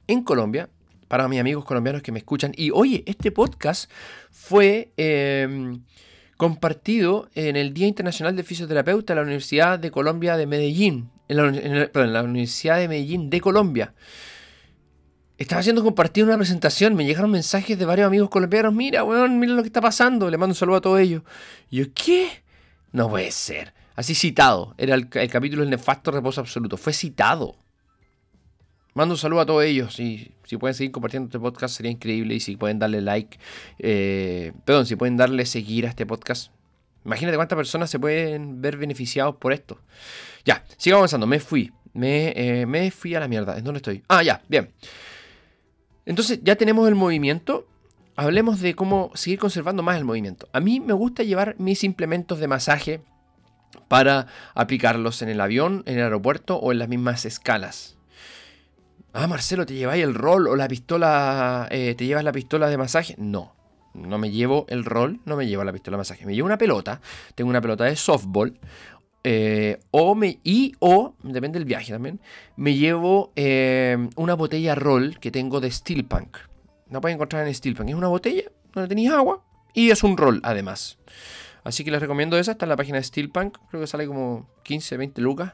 en 0.05 0.24
Colombia 0.24 0.70
para 1.08 1.28
mis 1.28 1.39
amigos 1.39 1.66
colombianos 1.66 2.01
que 2.01 2.12
me 2.12 2.20
escuchan. 2.20 2.51
Y 2.55 2.72
oye, 2.72 3.03
este 3.05 3.32
podcast 3.32 3.89
fue 4.32 4.91
em, 4.97 5.82
compartido 6.38 7.30
en 7.36 7.55
el 7.55 7.74
Día 7.74 7.88
Internacional 7.88 8.36
de 8.36 8.43
Fisioterapeuta 8.43 9.14
en 9.14 9.18
la 9.18 9.24
Universidad 9.24 9.80
de 9.80 9.91
Colombia 9.91 10.38
de 10.38 10.45
Medellín. 10.47 11.10
En 11.28 11.38
la, 11.38 11.43
perdón, 11.91 12.10
en 12.10 12.14
la 12.14 12.24
Universidad 12.24 12.78
de 12.78 12.88
Medellín 12.88 13.30
de 13.30 13.41
Colombia. 13.41 13.93
Estaba 15.38 15.60
haciendo 15.60 15.84
compartir 15.84 16.24
una 16.24 16.36
presentación, 16.36 16.95
me 16.95 17.05
llegaron 17.05 17.30
mensajes 17.30 17.78
de 17.78 17.86
varios 17.86 18.08
amigos 18.08 18.30
colombianos. 18.30 18.74
Mira, 18.74 19.03
weón, 19.03 19.39
mira 19.39 19.53
lo 19.53 19.62
que 19.62 19.68
está 19.68 19.82
pasando. 19.82 20.30
Le 20.32 20.38
mando 20.38 20.53
un 20.53 20.55
saludo 20.55 20.78
a 20.78 20.82
todos 20.82 20.99
ellos. 20.99 21.22
Y 21.70 21.78
yo, 21.78 21.86
¿qué? 21.93 22.43
No 22.91 23.10
puede 23.10 23.30
ser. 23.32 23.74
Así 23.95 24.16
citado. 24.16 24.74
Era 24.78 24.95
el, 24.95 25.08
el 25.12 25.30
capítulo 25.30 25.62
El 25.62 25.70
nefasto 25.70 26.10
reposo 26.10 26.41
absoluto. 26.41 26.76
Fue 26.78 26.91
citado. 26.91 27.55
Mando 28.98 29.14
un 29.14 29.20
saludo 29.20 29.41
a 29.41 29.45
todos 29.45 29.64
ellos 29.64 30.00
y 30.00 30.32
si 30.43 30.58
pueden 30.58 30.74
seguir 30.74 30.91
compartiendo 30.91 31.28
este 31.28 31.38
podcast 31.38 31.76
sería 31.76 31.91
increíble 31.91 32.34
y 32.34 32.39
si 32.39 32.58
pueden 32.58 32.80
darle 32.80 33.00
like, 33.00 33.38
eh, 33.78 34.54
perdón, 34.66 34.88
si 34.88 34.95
pueden 34.95 35.18
darle 35.18 35.45
seguir 35.45 35.86
a 35.86 35.89
este 35.89 36.08
podcast. 36.08 36.52
Imagínate 37.06 37.38
cuántas 37.38 37.58
personas 37.58 37.91
se 37.91 38.00
pueden 38.00 38.60
ver 38.60 38.76
beneficiados 38.76 39.36
por 39.36 39.54
esto. 39.54 39.80
Ya, 40.45 40.64
sigo 40.78 40.98
avanzando, 40.98 41.28
me 41.28 41.39
fui, 41.39 41.72
me, 41.93 42.30
eh, 42.36 42.66
me 42.66 42.89
fui 42.89 43.14
a 43.14 43.20
la 43.20 43.28
mierda. 43.28 43.56
¿En 43.56 43.64
dónde 43.64 43.78
estoy? 43.78 44.02
Ah, 44.08 44.24
ya, 44.24 44.41
bien. 44.50 44.72
Entonces 46.08 46.39
ya 46.41 46.56
tenemos 46.56 46.88
el 46.88 46.95
movimiento. 46.95 47.68
Hablemos 48.16 48.62
de 48.62 48.74
cómo 48.74 49.12
seguir 49.14 49.38
conservando 49.38 49.84
más 49.84 50.00
el 50.00 50.06
movimiento. 50.06 50.50
A 50.54 50.60
mí 50.60 50.80
me 50.80 50.93
gusta 50.93 51.22
llevar 51.22 51.56
mis 51.60 51.84
implementos 51.84 52.39
de 52.39 52.48
masaje 52.48 53.02
para 53.89 54.26
aplicarlos 54.56 55.22
en 55.22 55.30
el 55.30 55.39
avión, 55.39 55.84
en 55.86 56.00
el 56.00 56.06
aeropuerto 56.06 56.58
o 56.58 56.72
en 56.72 56.80
las 56.80 56.89
mismas 56.89 57.26
escalas 57.26 57.97
ah, 59.18 59.28
Marcelo, 59.28 59.65
¿te 59.65 59.74
lleváis 59.74 60.03
el 60.03 60.13
rol 60.13 60.47
o 60.47 60.55
la 60.55 60.68
pistola, 60.68 61.68
eh, 61.72 61.95
te 61.95 62.05
llevas 62.05 62.24
la 62.24 62.32
pistola 62.32 62.70
de 62.70 62.78
masaje? 62.78 63.15
No, 63.18 63.55
no 63.95 64.20
me 64.20 64.30
llevo 64.30 64.65
el 64.70 64.86
rol, 64.86 65.20
no 65.26 65.36
me 65.36 65.47
llevo 65.47 65.63
la 65.63 65.74
pistola 65.74 65.97
de 65.97 66.01
masaje. 66.01 66.26
Me 66.26 66.36
llevo 66.36 66.45
una 66.45 66.57
pelota, 66.57 67.01
tengo 67.34 67.49
una 67.49 67.61
pelota 67.61 67.86
de 67.86 67.95
softball. 67.95 68.59
Eh, 69.24 69.80
o 69.91 70.13
me, 70.13 70.39
y 70.43 70.74
o, 70.80 71.15
depende 71.24 71.57
del 71.57 71.65
viaje 71.65 71.91
también, 71.91 72.22
me 72.55 72.76
llevo 72.76 73.34
eh, 73.36 73.97
una 74.15 74.36
botella 74.36 74.76
roll 74.76 75.20
que 75.20 75.32
tengo 75.32 75.59
de 75.59 75.72
Steel 75.72 76.05
Punk. 76.05 76.38
No 76.88 77.01
pueden 77.01 77.15
encontrar 77.15 77.45
en 77.45 77.53
Steel 77.53 77.76
Punk. 77.76 77.89
Es 77.89 77.95
una 77.95 78.07
botella 78.07 78.43
donde 78.74 78.88
tenéis 78.88 79.09
agua 79.09 79.43
y 79.74 79.89
es 79.89 80.03
un 80.03 80.15
roll 80.15 80.39
además. 80.43 80.99
Así 81.63 81.84
que 81.84 81.91
les 81.91 81.99
recomiendo 81.99 82.38
esa. 82.38 82.51
Está 82.51 82.65
en 82.65 82.70
la 82.70 82.78
página 82.78 82.99
de 82.99 83.03
Steel 83.03 83.30
Punk. 83.30 83.57
Creo 83.70 83.82
que 83.82 83.88
sale 83.88 84.05
como 84.05 84.47
15, 84.63 84.95
20 84.95 85.22
lucas. 85.22 85.53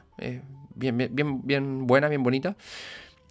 bien, 0.76 0.96
bien, 0.96 1.40
bien 1.44 1.86
buena, 1.88 2.08
bien 2.08 2.22
bonita. 2.22 2.56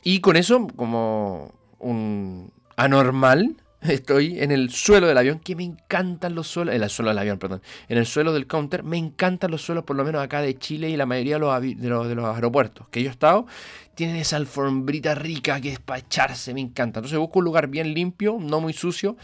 Y 0.03 0.19
con 0.19 0.35
eso, 0.35 0.67
como 0.75 1.51
un 1.79 2.51
anormal, 2.75 3.55
estoy 3.91 4.39
en 4.39 4.51
el 4.51 4.69
suelo 4.69 5.07
del 5.07 5.17
avión, 5.17 5.39
que 5.39 5.55
me 5.55 5.63
encantan 5.63 6.35
los 6.35 6.47
suelos, 6.47 6.75
en 6.75 6.83
el 6.83 6.89
suelo 6.89 7.09
del 7.09 7.19
avión, 7.19 7.37
perdón, 7.37 7.61
en 7.89 7.97
el 7.97 8.05
suelo 8.05 8.33
del 8.33 8.47
counter, 8.47 8.83
me 8.83 8.97
encantan 8.97 9.51
los 9.51 9.61
suelos, 9.61 9.83
por 9.83 9.95
lo 9.95 10.03
menos 10.03 10.23
acá 10.23 10.41
de 10.41 10.57
Chile 10.57 10.89
y 10.89 10.97
la 10.97 11.05
mayoría 11.05 11.35
de 11.35 11.39
los, 11.39 12.07
de 12.07 12.15
los, 12.15 12.35
aeropuertos 12.35 12.87
que 12.89 13.01
yo 13.01 13.09
he 13.09 13.11
estado, 13.11 13.45
tienen 13.95 14.15
esa 14.15 14.37
alfombrita 14.37 15.13
rica 15.13 15.61
que 15.61 15.73
es 15.73 15.79
para 15.79 15.99
echarse, 15.99 16.53
me 16.53 16.61
encanta. 16.61 16.99
Entonces 16.99 17.19
busco 17.19 17.39
un 17.39 17.45
lugar 17.45 17.67
bien 17.67 17.93
limpio, 17.93 18.37
no 18.39 18.59
muy 18.59 18.73
sucio, 18.73 19.15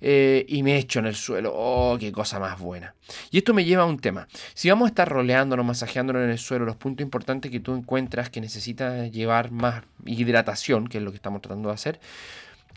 eh, 0.00 0.44
y 0.48 0.62
me 0.62 0.76
echo 0.76 1.00
en 1.00 1.06
el 1.06 1.16
suelo. 1.16 1.52
Oh, 1.52 1.96
qué 1.98 2.12
cosa 2.12 2.38
más 2.38 2.58
buena. 2.60 2.94
Y 3.30 3.38
esto 3.38 3.52
me 3.52 3.64
lleva 3.64 3.82
a 3.82 3.86
un 3.86 3.98
tema. 3.98 4.28
Si 4.54 4.68
vamos 4.68 4.86
a 4.86 4.88
estar 4.90 5.08
roleándonos, 5.08 5.66
masajeándonos 5.66 6.22
en 6.22 6.30
el 6.30 6.38
suelo, 6.38 6.64
los 6.64 6.76
puntos 6.76 7.02
importantes 7.02 7.50
que 7.50 7.58
tú 7.58 7.74
encuentras 7.74 8.30
que 8.30 8.40
necesitas 8.40 9.10
llevar 9.10 9.50
más 9.50 9.82
hidratación, 10.06 10.86
que 10.86 10.98
es 10.98 11.04
lo 11.04 11.10
que 11.10 11.16
estamos 11.16 11.42
tratando 11.42 11.70
de 11.70 11.74
hacer, 11.74 12.00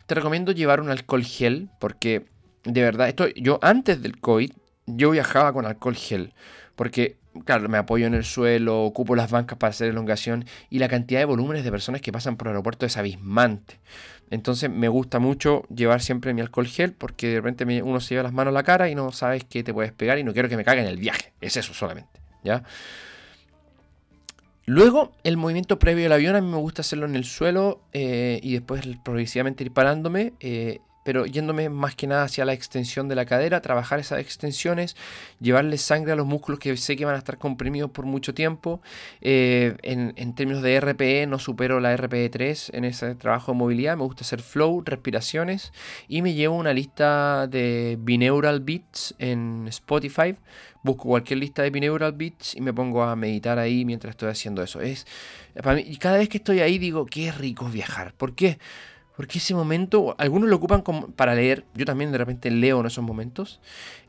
te 0.06 0.16
recomiendo 0.16 0.52
llevar 0.52 0.82
un 0.82 0.90
alcohol 0.90 1.24
gel, 1.24 1.70
porque 1.80 2.26
de 2.64 2.82
verdad, 2.82 3.08
esto, 3.08 3.28
yo 3.30 3.60
antes 3.62 4.02
del 4.02 4.20
COVID, 4.20 4.52
yo 4.88 5.12
viajaba 5.12 5.54
con 5.54 5.66
alcohol 5.66 5.96
gel, 5.96 6.34
porque 6.76 7.18
claro, 7.44 7.68
me 7.68 7.78
apoyo 7.78 8.08
en 8.08 8.14
el 8.14 8.24
suelo, 8.24 8.84
ocupo 8.84 9.16
las 9.16 9.32
bancas 9.32 9.58
para 9.58 9.72
hacer 9.72 9.90
elongación 9.90 10.46
y 10.70 10.80
la 10.80 10.88
cantidad 10.88 11.20
de 11.20 11.26
volúmenes 11.26 11.64
de 11.64 11.72
personas 11.72 12.02
que 12.02 12.12
pasan 12.12 12.38
por 12.38 12.48
el 12.48 12.52
aeropuerto 12.52 12.86
es 12.86 12.98
abismante. 12.98 13.80
Entonces 14.30 14.70
me 14.70 14.88
gusta 14.88 15.20
mucho 15.20 15.64
llevar 15.74 16.02
siempre 16.02 16.34
mi 16.34 16.42
alcohol 16.42 16.68
gel 16.68 16.94
porque 16.94 17.28
de 17.28 17.36
repente 17.36 17.84
uno 17.84 18.00
se 18.00 18.16
lleva 18.16 18.24
las 18.24 18.34
manos 18.34 18.52
a 18.52 18.54
la 18.54 18.64
cara 18.64 18.90
y 18.90 18.96
no 18.96 19.12
sabes 19.12 19.44
qué 19.44 19.64
te 19.64 19.74
puedes 19.74 19.92
pegar 19.92 20.18
y 20.18 20.24
no 20.24 20.34
quiero 20.34 20.50
que 20.50 20.58
me 20.58 20.64
caiga 20.64 20.82
en 20.82 20.88
el 20.88 20.98
viaje. 20.98 21.34
Es 21.42 21.58
eso 21.58 21.74
solamente, 21.74 22.22
¿ya? 22.44 22.64
Luego, 24.66 25.12
el 25.24 25.38
movimiento 25.38 25.78
previo 25.78 26.08
al 26.08 26.12
avión, 26.12 26.36
a 26.36 26.42
mí 26.42 26.50
me 26.50 26.58
gusta 26.58 26.82
hacerlo 26.82 27.06
en 27.06 27.16
el 27.16 27.24
suelo 27.24 27.82
eh, 27.94 28.40
y 28.42 28.54
después 28.54 28.82
progresivamente 29.04 29.64
ir 29.64 29.72
parándome. 29.72 30.34
Eh, 30.40 30.80
pero 31.06 31.28
yéndome 31.28 31.70
más 31.70 31.94
que 31.94 32.08
nada 32.08 32.24
hacia 32.24 32.46
la 32.46 32.54
extensión 32.54 33.08
de 33.08 33.14
la 33.14 33.26
cadera, 33.26 33.62
trabajar 33.62 34.00
esas 34.00 34.20
extensiones, 34.20 34.96
llevarle 35.40 35.78
sangre 35.78 36.14
a 36.14 36.16
los 36.16 36.26
músculos 36.26 36.60
que 36.60 36.76
sé 36.78 36.96
que 36.96 37.06
van 37.06 37.14
a 37.14 37.20
estar 37.20 37.38
comprimidos 37.38 37.92
por 37.92 38.06
mucho 38.06 38.34
tiempo. 38.34 38.82
Eh, 39.22 39.78
en, 39.84 40.34
términos 40.34 40.64
de 40.64 40.80
RPE, 40.80 41.28
no 41.28 41.38
supero 41.38 41.80
la 41.80 41.96
RPE 41.96 42.30
3 42.30 42.72
en 42.74 42.86
ese 42.86 43.14
trabajo 43.14 43.52
de 43.52 43.60
movilidad, 43.60 43.96
me 43.96 44.04
gusta 44.04 44.24
hacer 44.24 44.42
flow, 44.42 44.82
respiraciones 44.84 45.74
y 46.08 46.24
me 46.24 46.34
llevo 46.34 46.58
una 46.58 46.74
lista 46.74 47.46
de 47.46 47.98
binaural 48.00 48.62
beats 48.62 49.14
en 49.20 49.68
Spotify. 49.68 50.36
Busco 50.82 51.04
cualquier 51.04 51.38
lista 51.38 51.62
de 51.62 51.70
binaural 51.70 52.14
beats 52.14 52.56
y 52.56 52.62
me 52.62 52.74
pongo 52.74 53.04
a 53.04 53.16
meditar 53.16 53.60
ahí 53.60 53.86
mientras 53.86 54.14
estoy 54.14 54.30
haciendo 54.30 54.64
eso. 54.64 54.82
Es, 54.82 55.06
para 55.62 55.76
mí, 55.76 55.98
cada 55.98 56.18
vez 56.18 56.30
que 56.30 56.38
estoy 56.38 56.62
ahí 56.62 56.80
digo, 56.80 57.06
qué 57.06 57.32
rico 57.32 57.66
viajar. 57.66 58.14
¿Por 58.14 58.34
qué? 58.34 58.58
Porque 59.16 59.40
ese 59.40 59.54
momento, 59.54 60.16
algunos 60.18 60.50
lo 60.50 60.56
ocupan 60.56 60.82
como 60.82 61.08
para 61.08 61.36
leer, 61.36 61.66
yo 61.74 61.86
también 61.86 62.12
de 62.12 62.18
repente 62.18 62.52
leo 62.52 62.80
en 62.80 62.88
esos 62.88 63.04
momentos, 63.04 63.62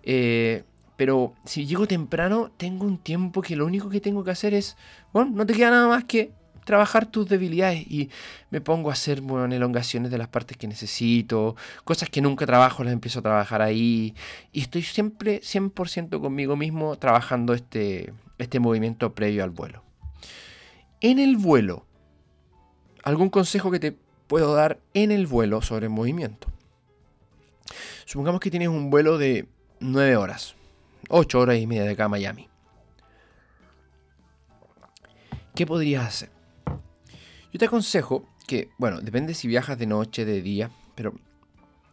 eh, 0.03 0.65
pero 0.97 1.35
si 1.45 1.67
llego 1.67 1.87
temprano, 1.87 2.51
tengo 2.57 2.87
un 2.87 2.99
tiempo 2.99 3.43
que 3.43 3.55
lo 3.55 3.67
único 3.67 3.89
que 3.91 4.01
tengo 4.01 4.25
que 4.25 4.31
hacer 4.31 4.55
es, 4.55 4.77
bueno, 5.13 5.31
no 5.35 5.47
te 5.47 5.55
queda 5.55 5.71
nada 5.71 5.89
más 5.89 6.05
que 6.05 6.33
trabajar 6.65 7.07
tus 7.07 7.29
debilidades 7.29 7.87
y 7.87 8.11
me 8.51 8.61
pongo 8.61 8.91
a 8.91 8.95
hacer 8.95 9.21
bueno, 9.21 9.55
elongaciones 9.55 10.11
de 10.11 10.19
las 10.19 10.29
partes 10.29 10.57
que 10.57 10.67
necesito, 10.67 11.55
cosas 11.85 12.11
que 12.11 12.21
nunca 12.21 12.45
trabajo, 12.45 12.83
las 12.83 12.93
empiezo 12.93 13.21
a 13.21 13.23
trabajar 13.23 13.63
ahí 13.63 14.15
y 14.53 14.63
estoy 14.63 14.83
siempre 14.83 15.41
100% 15.43 16.21
conmigo 16.21 16.57
mismo 16.57 16.97
trabajando 16.97 17.55
este, 17.55 18.13
este 18.39 18.59
movimiento 18.59 19.15
previo 19.15 19.45
al 19.45 19.51
vuelo. 19.51 19.85
En 21.01 21.21
el 21.21 21.37
vuelo, 21.37 21.87
¿algún 23.05 23.31
consejo 23.31 23.71
que 23.71 23.79
te 23.79 23.97
puedo 24.27 24.55
dar 24.55 24.81
en 24.95 25.11
el 25.11 25.27
vuelo 25.27 25.63
sobre 25.63 25.89
movimiento. 25.89 26.49
Supongamos 28.05 28.41
que 28.41 28.51
tienes 28.51 28.69
un 28.69 28.91
vuelo 28.91 29.19
de 29.19 29.47
9 29.81 30.17
horas, 30.17 30.55
8 31.09 31.39
horas 31.41 31.59
y 31.59 31.67
media 31.67 31.85
de 31.85 31.91
acá 31.91 32.05
a 32.05 32.09
Miami. 32.09 32.49
¿Qué 35.55 35.67
podrías 35.67 36.07
hacer? 36.07 36.31
Yo 37.53 37.59
te 37.59 37.65
aconsejo 37.65 38.29
que, 38.47 38.71
bueno, 38.79 39.01
depende 39.01 39.35
si 39.35 39.49
viajas 39.49 39.79
de 39.79 39.87
noche, 39.87 40.25
de 40.25 40.43
día, 40.43 40.71
pero 40.95 41.15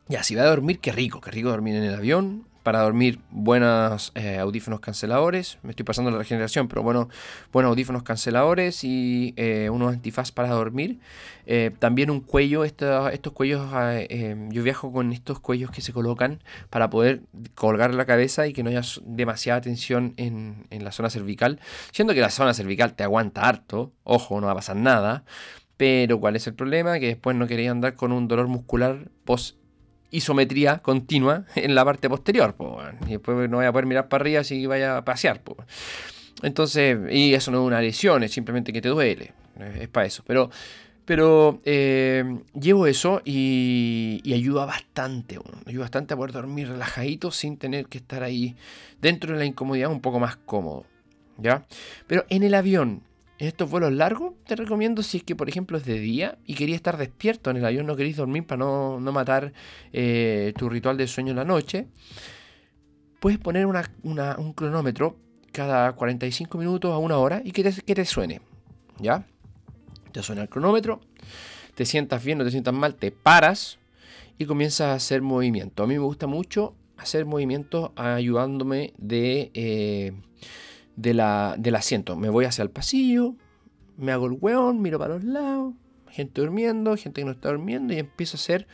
ya, 0.07 0.21
si 0.23 0.36
vas 0.36 0.45
a 0.45 0.49
dormir, 0.49 0.79
qué 0.79 0.91
rico, 0.91 1.21
qué 1.21 1.31
rico 1.31 1.49
dormir 1.49 1.75
en 1.75 1.84
el 1.84 1.95
avión, 1.95 2.47
para 2.64 2.82
dormir 2.82 3.20
buenos 3.30 4.11
eh, 4.16 4.38
audífonos 4.39 4.80
canceladores. 4.80 5.59
Me 5.61 5.72
estoy 5.72 5.86
pasando 5.86 6.09
la 6.09 6.18
regeneración, 6.18 6.68
pero 6.68 6.82
bueno, 6.82 7.09
buenos 7.51 7.70
audífonos 7.70 8.03
canceladores 8.03 8.84
y 8.84 9.34
eh, 9.36 9.70
unos 9.70 9.93
antifaz 9.93 10.32
para 10.32 10.49
dormir. 10.49 10.99
Eh, 11.45 11.72
también 11.78 12.09
un 12.09 12.22
cuello, 12.22 12.64
estos 12.64 13.34
cuellos, 13.34 13.68
ah, 13.74 13.99
yo 14.49 14.64
viajo 14.64 14.91
con 14.91 15.11
estos 15.11 15.39
cuellos 15.39 15.72
que 15.72 15.82
se 15.82 15.91
colocan 15.91 16.41
para 16.70 16.89
poder 16.89 17.24
colgar 17.53 17.93
la 17.93 18.05
cabeza 18.05 18.47
y 18.47 18.53
que 18.53 18.64
no 18.64 18.70
haya 18.70 18.82
demasiada 19.05 19.61
tensión 19.61 20.14
en, 20.18 20.66
en 20.70 20.84
la 20.84 20.91
zona 20.91 21.09
cervical. 21.09 21.59
Siendo 21.91 22.14
que 22.14 22.22
la 22.22 22.30
zona 22.30 22.53
cervical 22.53 22.95
te 22.95 23.03
aguanta 23.03 23.41
harto, 23.41 23.91
ojo, 24.03 24.39
no 24.39 24.47
va 24.47 24.53
a 24.53 24.55
pasar 24.55 24.78
nada. 24.78 25.26
Pero 25.76 26.20
¿cuál 26.20 26.36
es 26.36 26.47
el 26.47 26.53
problema? 26.53 26.99
Que 26.99 27.07
después 27.07 27.36
no 27.36 27.47
quería 27.47 27.72
andar 27.72 27.95
con 27.95 28.11
un 28.11 28.28
dolor 28.28 28.47
muscular 28.47 29.09
post 29.26 29.57
isometría 30.14 30.78
continua 30.80 31.45
en 31.55 31.76
la 31.76 31.84
parte 31.84 32.09
posterior. 32.09 32.55
y 33.07 33.11
después 33.11 33.49
no 33.49 33.57
voy 33.57 33.66
a 33.66 33.72
poder 33.72 33.86
mirar 33.86 34.07
para 34.07 34.22
arriba 34.22 34.43
si 34.43 34.66
vaya 34.66 34.97
a 34.97 35.05
pasear. 35.05 35.41
Entonces, 36.41 36.97
y 37.11 37.34
eso 37.34 37.51
no 37.51 37.61
es 37.61 37.68
una 37.68 37.82
lesión, 37.82 38.24
es 38.24 38.32
simplemente 38.32 38.72
que 38.72 38.82
te 38.82 38.89
duele. 38.89 39.34
Es 39.80 39.88
para 39.88 40.05
eso. 40.05 40.24
Pero, 40.26 40.49
pero 41.05 41.61
eh, 41.66 42.24
llevo 42.59 42.88
eso 42.88 43.22
y, 43.26 44.22
ayuda 44.34 44.66
bastante. 44.66 45.39
ayuda 45.66 45.82
bastante 45.82 46.14
a 46.14 46.18
poder 46.18 46.32
dormir 46.32 46.70
relajadito 46.70 47.32
sin 47.32 47.57
tener 47.57 47.88
que 47.88 47.97
estar 47.97 48.24
ahí 48.24 48.55
dentro 49.01 49.34
de 49.34 49.39
la 49.39 49.45
incomodidad 49.45 49.91
un 49.91 50.01
poco 50.01 50.20
más 50.20 50.38
cómodo. 50.38 50.86
¿Ya? 51.38 51.66
Pero 52.07 52.26
en 52.30 52.43
el 52.43 52.53
avión, 52.53 53.01
estos 53.47 53.69
vuelos 53.69 53.91
largos, 53.91 54.33
te 54.45 54.55
recomiendo 54.55 55.03
si 55.03 55.17
es 55.17 55.23
que, 55.23 55.35
por 55.35 55.49
ejemplo, 55.49 55.77
es 55.77 55.85
de 55.85 55.99
día 55.99 56.37
y 56.45 56.55
querías 56.55 56.77
estar 56.77 56.97
despierto 56.97 57.49
en 57.49 57.57
el 57.57 57.65
avión, 57.65 57.85
no 57.85 57.95
queréis 57.95 58.17
dormir 58.17 58.45
para 58.45 58.59
no, 58.59 58.99
matar 58.99 59.53
eh, 59.91 60.53
tu 60.57 60.69
ritual 60.69 60.97
de 60.97 61.07
sueño 61.07 61.31
en 61.31 61.37
la 61.37 61.45
noche, 61.45 61.87
puedes 63.19 63.39
poner 63.39 63.65
un 63.65 64.53
cronómetro 64.53 65.17
cada 65.51 65.93
45 65.93 66.57
minutos 66.57 66.91
a 66.91 66.97
una 66.97 67.17
hora 67.17 67.41
y 67.43 67.51
que 67.51 67.63
te, 67.63 67.81
que 67.81 67.95
te 67.95 68.05
suene. 68.05 68.41
¿Ya? 68.99 69.25
Te 70.11 70.21
suena 70.21 70.43
el 70.43 70.49
cronómetro, 70.49 71.01
te 71.75 71.85
sientas 71.85 72.23
bien, 72.23 72.37
no 72.37 72.43
te 72.43 72.51
sientas 72.51 72.73
mal, 72.73 72.95
te 72.95 73.11
paras 73.11 73.79
y 74.37 74.45
comienzas 74.45 74.87
a 74.87 74.93
hacer 74.93 75.21
movimiento. 75.21 75.83
A 75.83 75.87
mí 75.87 75.93
me 75.93 75.99
gusta 75.99 76.27
mucho 76.27 76.75
hacer 76.97 77.25
movimiento 77.25 77.93
ayudándome 77.95 78.93
de... 78.97 79.51
Eh, 79.53 80.13
de 80.95 81.13
la, 81.13 81.55
del 81.57 81.75
asiento. 81.75 82.15
Me 82.15 82.29
voy 82.29 82.45
hacia 82.45 82.63
el 82.63 82.69
pasillo, 82.69 83.35
me 83.97 84.11
hago 84.11 84.27
el 84.27 84.37
hueón, 84.39 84.81
miro 84.81 84.99
para 84.99 85.15
los 85.15 85.23
lados, 85.23 85.73
gente 86.09 86.41
durmiendo, 86.41 86.95
gente 86.97 87.21
que 87.21 87.25
no 87.25 87.31
está 87.31 87.49
durmiendo 87.49 87.93
y 87.93 87.99
empiezo 87.99 88.37
a 88.37 88.39
hacer 88.39 88.67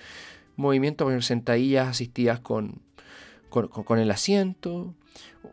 movimientos 0.56 1.06
con 1.06 1.22
sentadillas 1.22 1.88
asistidas 1.88 2.40
con, 2.40 2.82
con, 3.50 4.00
el 4.00 4.12
asiento, 4.12 4.94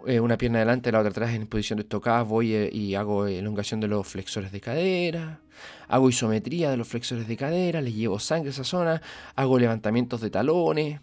eh, 0.07 0.21
una 0.21 0.37
pierna 0.37 0.59
adelante, 0.59 0.91
la 0.91 0.99
otra 0.99 1.11
atrás 1.11 1.35
en 1.35 1.47
posición 1.47 1.77
de 1.77 1.83
estocada, 1.83 2.23
voy 2.23 2.55
eh, 2.55 2.71
y 2.73 2.95
hago 2.95 3.27
elongación 3.27 3.81
de 3.81 3.89
los 3.89 4.07
flexores 4.07 4.51
de 4.51 4.61
cadera, 4.61 5.41
hago 5.89 6.09
isometría 6.09 6.71
de 6.71 6.77
los 6.77 6.89
flexores 6.89 7.29
de 7.29 7.37
cadera, 7.37 7.81
les 7.81 7.95
llevo 7.95 8.19
sangre 8.19 8.49
a 8.49 8.53
esa 8.53 8.65
zona, 8.65 9.01
hago 9.37 9.59
levantamientos 9.59 10.21
de 10.21 10.31
talones, 10.31 11.01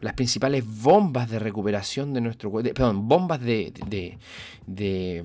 las 0.00 0.12
principales 0.14 0.64
bombas 0.66 1.30
de 1.30 1.38
recuperación 1.38 2.12
de 2.12 2.20
nuestro 2.20 2.50
cuerpo, 2.50 2.74
perdón, 2.74 3.08
bombas 3.08 3.40
de, 3.40 3.72
de, 4.66 5.24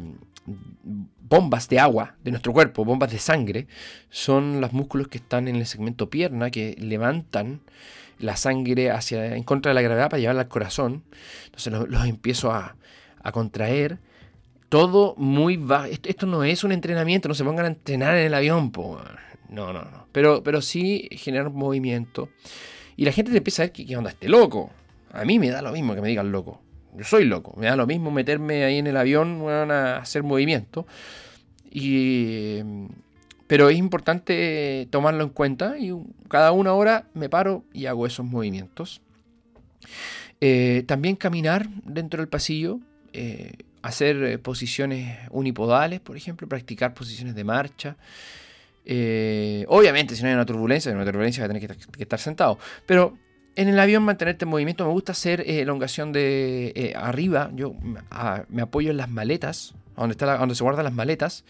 bombas 1.22 1.68
de 1.70 1.80
agua 1.80 2.16
de 2.24 2.32
nuestro 2.32 2.54
cuerpo, 2.54 2.86
bombas 2.86 3.12
de 3.12 3.20
sangre, 3.20 3.68
son 4.10 4.62
los 4.62 4.74
músculos 4.74 5.08
que 5.08 5.18
están 5.18 5.48
en 5.48 5.58
el 5.58 5.66
segmento 5.66 6.10
pierna 6.10 6.52
que 6.52 6.76
levantan 6.80 7.62
la 8.20 8.38
sangre 8.38 8.92
hacia 8.92 9.36
en 9.36 9.44
contra 9.44 9.72
de 9.72 9.76
la 9.76 9.82
gravedad 9.82 10.10
para 10.10 10.20
llevarla 10.20 10.44
al 10.44 10.48
corazón. 10.48 11.04
Entonces 11.46 11.74
los, 11.74 12.06
empiezo 12.06 12.52
a, 12.52 12.76
a, 13.22 13.32
contraer. 13.32 14.00
Todo 14.70 15.16
muy 15.18 15.58
bajo. 15.58 15.86
Esto, 15.86 16.28
no 16.28 16.44
es 16.44 16.64
un 16.64 16.72
entrenamiento, 16.72 17.28
no 17.28 17.34
se 17.34 17.44
pongan 17.44 17.66
a 17.66 17.70
entrenar 17.70 18.16
en 18.16 18.28
el 18.28 18.34
avión. 18.34 18.72
No, 19.50 19.74
no, 19.74 19.84
no. 19.84 20.08
Pero, 20.12 20.44
pero 20.44 20.62
sí 20.62 21.10
generar 21.12 21.50
movimiento. 21.50 22.30
Y 23.02 23.06
la 23.06 23.12
gente 23.12 23.32
te 23.32 23.40
empieza 23.40 23.64
a 23.64 23.66
ver 23.66 23.72
que, 23.72 23.98
onda 23.98 24.12
este 24.12 24.30
loco. 24.30 24.70
A 25.12 25.26
mí 25.26 25.40
me 25.40 25.50
da 25.50 25.64
lo 25.64 25.72
mismo 25.72 25.96
que 25.96 26.02
me 26.02 26.10
digan 26.10 26.32
loco. 26.32 26.62
Yo 26.96 27.04
soy 27.04 27.26
loco. 27.26 27.56
Me 27.58 27.66
da 27.66 27.76
lo 27.76 27.88
mismo 27.88 28.12
meterme 28.12 28.64
ahí 28.64 28.78
en 28.78 28.86
el 28.86 28.96
avión 28.96 29.42
a 29.50 29.98
hacer 29.98 30.22
movimiento. 30.22 30.86
Y, 31.72 32.60
pero 33.48 33.70
es 33.70 33.78
importante 33.80 34.88
tomarlo 34.92 35.24
en 35.24 35.30
cuenta 35.30 35.80
y 35.80 35.92
cada 36.30 36.52
una 36.52 36.74
hora 36.74 37.08
me 37.16 37.28
paro 37.28 37.64
y 37.74 37.88
hago 37.88 38.06
esos 38.06 38.24
movimientos. 38.24 39.02
Eh, 40.40 40.84
también 40.86 41.16
caminar 41.16 41.70
dentro 41.84 42.22
del 42.22 42.30
pasillo, 42.30 42.82
eh, 43.14 43.54
hacer 43.82 44.24
eh, 44.24 44.38
posiciones 44.38 45.18
unipodales, 45.32 46.02
por 46.02 46.18
ejemplo, 46.18 46.48
practicar 46.48 46.94
posiciones 46.94 47.34
de 47.34 47.44
marcha. 47.46 47.98
Eh, 48.86 49.66
obviamente, 49.68 50.16
si 50.16 50.24
no 50.24 50.30
hay 50.30 50.36
una 50.36 50.46
turbulencia, 50.46 50.90
en 50.90 50.98
una 50.98 51.06
turbulencia 51.06 51.42
va 51.42 51.46
a 51.46 51.54
tener 51.54 51.78
que, 51.78 52.04
estar 52.04 52.20
sentado. 52.20 52.58
Pero 52.86 53.18
en 53.56 53.68
el 53.68 53.80
avión 53.80 54.04
mantenerte 54.04 54.46
en 54.46 54.50
movimiento. 54.50 54.86
Me 54.86 54.92
gusta 54.92 55.12
hacer 55.12 55.42
eh, 55.42 55.62
elongación 55.62 56.12
de 56.12 56.74
eh, 56.76 56.94
arriba. 56.96 57.52
Yo 57.54 57.76
me 58.50 58.62
apoyo 58.62 58.92
en 58.92 58.98
las 58.98 59.10
maletas, 59.10 59.74
donde, 59.96 60.14
está 60.14 60.38
donde 60.38 60.56
se 60.56 60.64
guardan 60.64 60.86
las 60.86 60.94
maletas. 60.94 61.44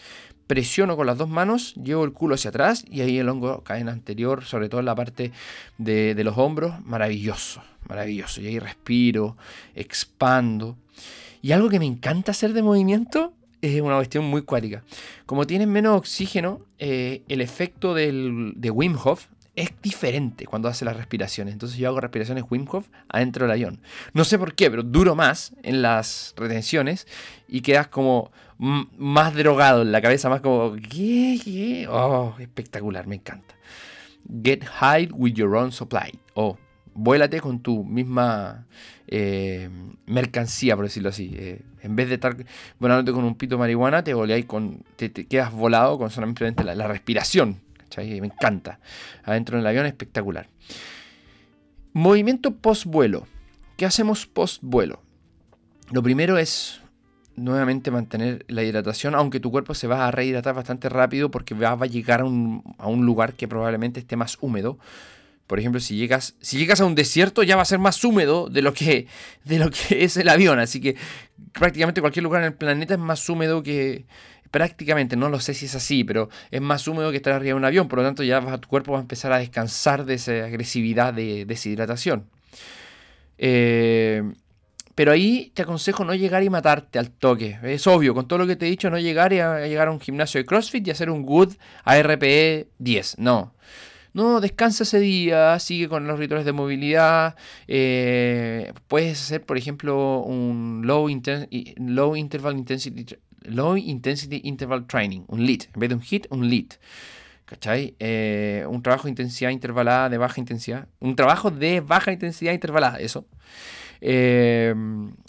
Presiono 0.47 0.97
con 0.97 1.07
las 1.07 1.17
dos 1.17 1.29
manos, 1.29 1.75
llevo 1.75 2.03
el 2.03 2.11
culo 2.11 2.35
hacia 2.35 2.49
atrás 2.49 2.83
y 2.89 2.99
ahí 2.99 3.17
el 3.17 3.29
hongo 3.29 3.63
cae 3.63 3.79
en 3.79 3.87
anterior, 3.87 4.43
sobre 4.43 4.67
todo 4.67 4.81
en 4.81 4.85
la 4.85 4.95
parte 4.95 5.31
de, 5.77 6.13
de 6.13 6.23
los 6.25 6.37
hombros. 6.37 6.83
Maravilloso, 6.83 7.63
maravilloso. 7.87 8.41
Y 8.41 8.47
ahí 8.47 8.59
respiro, 8.59 9.37
expando. 9.75 10.75
Y 11.41 11.53
algo 11.53 11.69
que 11.69 11.79
me 11.79 11.85
encanta 11.85 12.31
hacer 12.31 12.51
de 12.51 12.63
movimiento 12.63 13.33
es 13.61 13.81
una 13.81 13.95
cuestión 13.95 14.25
muy 14.25 14.41
cuática. 14.41 14.83
Como 15.25 15.45
tienes 15.45 15.67
menos 15.67 15.97
oxígeno, 15.97 16.61
eh, 16.79 17.23
el 17.27 17.41
efecto 17.41 17.93
del, 17.93 18.53
de 18.55 18.71
Wim 18.71 18.97
Hof 19.03 19.27
es 19.55 19.69
diferente 19.81 20.45
cuando 20.45 20.67
hace 20.67 20.85
las 20.85 20.95
respiraciones. 20.95 21.53
Entonces 21.53 21.77
yo 21.77 21.87
hago 21.89 21.99
respiraciones 21.99 22.45
Wim 22.49 22.65
Hof 22.69 22.87
adentro 23.09 23.45
del 23.45 23.51
avión. 23.51 23.81
No 24.13 24.23
sé 24.23 24.39
por 24.39 24.55
qué, 24.55 24.69
pero 24.69 24.83
duro 24.83 25.15
más 25.15 25.53
en 25.63 25.81
las 25.81 26.33
retenciones 26.37 27.07
y 27.47 27.61
quedas 27.61 27.87
como 27.87 28.31
más 28.57 29.33
drogado 29.35 29.81
en 29.81 29.91
la 29.91 30.01
cabeza, 30.01 30.29
más 30.29 30.41
como... 30.41 30.75
Oh, 31.89 32.35
espectacular, 32.39 33.07
me 33.07 33.15
encanta. 33.15 33.55
Get 34.43 34.63
high 34.63 35.09
with 35.11 35.33
your 35.33 35.55
own 35.55 35.71
supply. 35.71 36.11
Oh, 36.35 36.57
vuélate 36.93 37.39
con 37.39 37.59
tu 37.61 37.83
misma 37.83 38.65
eh, 39.07 39.69
mercancía, 40.05 40.75
por 40.75 40.85
decirlo 40.85 41.09
así. 41.09 41.31
Eh, 41.35 41.61
en 41.81 41.95
vez 41.95 42.09
de 42.09 42.15
estar 42.15 42.35
volándote 42.79 43.13
con 43.13 43.23
un 43.23 43.35
pito 43.35 43.55
de 43.55 43.59
marihuana, 43.59 44.03
te 44.03 44.13
voleáis 44.13 44.45
con. 44.45 44.83
Te, 44.95 45.11
quedas 45.11 45.51
volado 45.51 45.97
con 45.97 46.09
solamente 46.09 46.63
la, 46.63 46.87
respiración. 46.87 47.59
Me 47.97 48.17
encanta. 48.17 48.79
Adentro 49.23 49.57
del 49.57 49.67
avión, 49.67 49.85
espectacular. 49.85 50.47
Movimiento 51.93 52.51
post 52.51 52.85
vuelo. 52.85 53.27
¿Qué 53.75 53.85
hacemos 53.85 54.25
post 54.25 54.59
vuelo? 54.61 55.01
Lo 55.91 56.01
primero 56.01 56.37
es 56.37 56.79
nuevamente 57.35 57.91
mantener 57.91 58.45
la 58.47 58.63
hidratación, 58.63 59.15
aunque 59.15 59.41
tu 59.41 59.51
cuerpo 59.51 59.73
se 59.73 59.87
va 59.87 60.07
a 60.07 60.11
rehidratar 60.11 60.55
bastante 60.55 60.87
rápido 60.87 61.31
porque 61.31 61.53
va 61.53 61.71
a 61.71 61.85
llegar 61.85 62.21
a 62.21 62.25
un 62.25 63.05
lugar 63.05 63.33
que 63.33 63.47
probablemente 63.47 63.99
esté 63.99 64.15
más 64.15 64.37
húmedo. 64.39 64.77
Por 65.51 65.59
ejemplo, 65.59 65.81
si 65.81 65.97
llegas, 65.97 66.35
si 66.39 66.57
llegas 66.57 66.79
a 66.79 66.85
un 66.85 66.95
desierto 66.95 67.43
ya 67.43 67.57
va 67.57 67.63
a 67.63 67.65
ser 67.65 67.77
más 67.77 68.05
húmedo 68.05 68.47
de 68.47 68.61
lo, 68.61 68.73
que, 68.73 69.07
de 69.43 69.59
lo 69.59 69.69
que 69.69 70.05
es 70.05 70.15
el 70.15 70.29
avión. 70.29 70.59
Así 70.59 70.79
que 70.79 70.95
prácticamente 71.51 71.99
cualquier 71.99 72.23
lugar 72.23 72.41
en 72.43 72.47
el 72.47 72.53
planeta 72.53 72.93
es 72.93 72.99
más 73.01 73.27
húmedo 73.27 73.61
que... 73.61 74.05
Prácticamente, 74.49 75.17
no 75.17 75.27
lo 75.27 75.41
sé 75.41 75.53
si 75.53 75.65
es 75.65 75.75
así, 75.75 76.05
pero 76.05 76.29
es 76.51 76.61
más 76.61 76.87
húmedo 76.87 77.11
que 77.11 77.17
estar 77.17 77.33
arriba 77.33 77.49
de 77.49 77.55
un 77.55 77.65
avión. 77.65 77.89
Por 77.89 77.99
lo 77.99 78.05
tanto, 78.05 78.23
ya 78.23 78.39
tu 78.59 78.69
cuerpo 78.69 78.93
va 78.93 78.99
a 78.99 79.01
empezar 79.01 79.33
a 79.33 79.39
descansar 79.39 80.05
de 80.05 80.13
esa 80.13 80.31
agresividad 80.45 81.13
de 81.13 81.43
deshidratación. 81.43 82.29
Eh, 83.37 84.23
pero 84.95 85.11
ahí 85.11 85.51
te 85.53 85.63
aconsejo 85.63 86.05
no 86.05 86.15
llegar 86.15 86.43
y 86.43 86.49
matarte 86.49 86.97
al 86.97 87.11
toque. 87.11 87.59
Es 87.63 87.87
obvio, 87.87 88.13
con 88.13 88.25
todo 88.25 88.39
lo 88.39 88.47
que 88.47 88.55
te 88.55 88.67
he 88.67 88.69
dicho, 88.69 88.89
no 88.89 88.99
llegar 88.99 89.33
y 89.33 89.39
a, 89.39 89.67
llegar 89.67 89.89
a 89.89 89.91
un 89.91 89.99
gimnasio 89.99 90.39
de 90.39 90.45
CrossFit 90.45 90.87
y 90.87 90.91
hacer 90.91 91.09
un 91.09 91.23
good 91.23 91.55
ARPE 91.83 92.69
10. 92.77 93.17
No. 93.17 93.53
No, 94.13 94.41
descansa 94.41 94.83
ese 94.83 94.99
día, 94.99 95.57
sigue 95.59 95.87
con 95.87 96.05
los 96.05 96.19
rituales 96.19 96.45
de 96.45 96.51
movilidad. 96.51 97.35
Eh, 97.67 98.73
puedes 98.87 99.21
hacer, 99.21 99.45
por 99.45 99.57
ejemplo, 99.57 100.19
un 100.19 100.81
low, 100.85 101.07
intensity, 101.09 101.73
low 101.77 102.15
intensity 103.77 104.41
interval 104.43 104.85
training, 104.85 105.21
un 105.27 105.45
LIT. 105.45 105.69
En 105.73 105.79
vez 105.79 105.89
de 105.89 105.95
un 105.95 106.01
HIT, 106.01 106.27
un 106.29 106.49
LIT. 106.49 106.73
¿Cachai? 107.45 107.95
Eh, 107.99 108.65
un 108.69 108.81
trabajo 108.81 109.03
de 109.05 109.09
intensidad 109.09 109.49
intervalada 109.49 110.09
de 110.09 110.17
baja 110.17 110.39
intensidad. 110.39 110.87
Un 110.99 111.15
trabajo 111.15 111.51
de 111.51 111.81
baja 111.81 112.11
intensidad 112.11 112.53
intervalada, 112.53 112.97
eso. 112.99 113.25
Eh, 114.01 114.73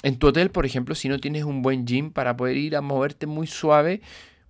en 0.02 0.18
tu 0.18 0.28
hotel, 0.28 0.50
por 0.50 0.64
ejemplo, 0.66 0.94
si 0.94 1.08
no 1.08 1.18
tienes 1.18 1.44
un 1.44 1.62
buen 1.62 1.86
gym 1.86 2.10
para 2.10 2.36
poder 2.36 2.56
ir 2.56 2.76
a 2.76 2.80
moverte 2.80 3.26
muy 3.26 3.46
suave, 3.46 4.00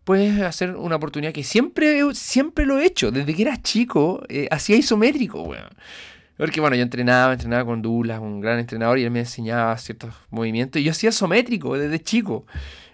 puedes 0.04 0.40
hacer 0.42 0.76
una 0.76 0.96
oportunidad 0.96 1.32
que 1.32 1.44
siempre, 1.44 2.02
siempre 2.14 2.66
lo 2.66 2.78
he 2.78 2.86
hecho. 2.86 3.10
Desde 3.10 3.34
que 3.34 3.42
era 3.42 3.60
chico, 3.60 4.22
eh, 4.28 4.48
hacía 4.50 4.76
isométrico, 4.76 5.42
weón. 5.42 5.70
Porque 6.36 6.60
bueno, 6.60 6.76
yo 6.76 6.82
entrenaba, 6.82 7.32
entrenaba 7.34 7.64
con 7.64 7.82
Douglas, 7.82 8.20
un 8.20 8.40
gran 8.40 8.58
entrenador, 8.58 8.98
y 8.98 9.04
él 9.04 9.10
me 9.10 9.20
enseñaba 9.20 9.76
ciertos 9.78 10.14
movimientos. 10.30 10.80
Y 10.80 10.84
yo 10.84 10.90
hacía 10.90 11.10
isométrico 11.10 11.76
desde 11.76 12.00
chico. 12.00 12.46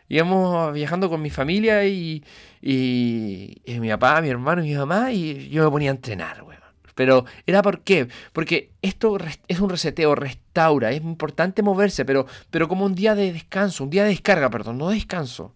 Íbamos 0.09 0.73
viajando 0.73 1.09
con 1.09 1.23
mi 1.23 1.31
familia 1.31 1.85
y, 1.85 2.25
y, 2.63 3.61
mi 3.67 3.89
papá, 3.89 4.21
mi 4.21 4.29
hermano 4.29 4.65
y 4.65 4.71
mi 4.71 4.75
mamá, 4.75 5.13
y 5.13 5.49
yo 5.49 5.65
me 5.65 5.71
ponía 5.71 5.91
a 5.91 5.95
entrenar, 5.95 6.43
weón. 6.43 6.59
Pero 6.95 7.25
era 7.47 7.63
por 7.63 7.83
qué? 7.83 8.09
Porque 8.33 8.73
esto 8.83 9.17
es 9.47 9.61
un 9.61 9.71
reseteo, 9.71 10.17
restaura, 10.17 10.91
es 10.91 11.01
importante 11.01 11.63
moverse, 11.63 12.05
pero, 12.05 12.27
pero 12.51 12.67
como 12.67 12.85
un 12.85 12.97
día 12.97 13.15
de 13.15 13.33
descanso, 13.33 13.85
un 13.85 13.91
día 13.91 14.03
de 14.03 14.09
descarga, 14.09 14.51
perdón, 14.51 14.79
no 14.79 14.91
descanso 14.91 15.55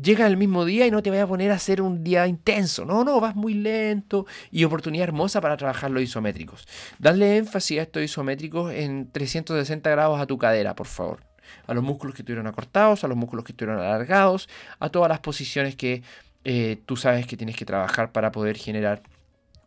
llega 0.00 0.26
el 0.26 0.36
mismo 0.36 0.64
día 0.64 0.86
y 0.86 0.90
no 0.90 1.02
te 1.02 1.10
vayas 1.10 1.24
a 1.24 1.28
poner 1.28 1.50
a 1.50 1.54
hacer 1.54 1.80
un 1.80 2.02
día 2.02 2.26
intenso. 2.26 2.84
No, 2.84 3.04
no, 3.04 3.20
vas 3.20 3.36
muy 3.36 3.54
lento 3.54 4.26
y 4.50 4.64
oportunidad 4.64 5.04
hermosa 5.04 5.40
para 5.40 5.56
trabajar 5.56 5.90
los 5.90 6.02
isométricos. 6.02 6.66
Dale 6.98 7.36
énfasis 7.36 7.78
a 7.78 7.82
estos 7.82 8.02
isométricos 8.02 8.72
en 8.72 9.10
360 9.10 9.90
grados 9.90 10.20
a 10.20 10.26
tu 10.26 10.38
cadera, 10.38 10.74
por 10.74 10.86
favor. 10.86 11.20
A 11.66 11.74
los 11.74 11.84
músculos 11.84 12.14
que 12.14 12.22
estuvieron 12.22 12.46
acortados, 12.46 13.04
a 13.04 13.08
los 13.08 13.16
músculos 13.16 13.44
que 13.44 13.52
estuvieron 13.52 13.80
alargados, 13.80 14.48
a 14.80 14.88
todas 14.88 15.08
las 15.08 15.20
posiciones 15.20 15.76
que 15.76 16.02
eh, 16.44 16.78
tú 16.86 16.96
sabes 16.96 17.26
que 17.26 17.36
tienes 17.36 17.56
que 17.56 17.64
trabajar 17.64 18.12
para 18.12 18.32
poder 18.32 18.56
generar 18.56 19.02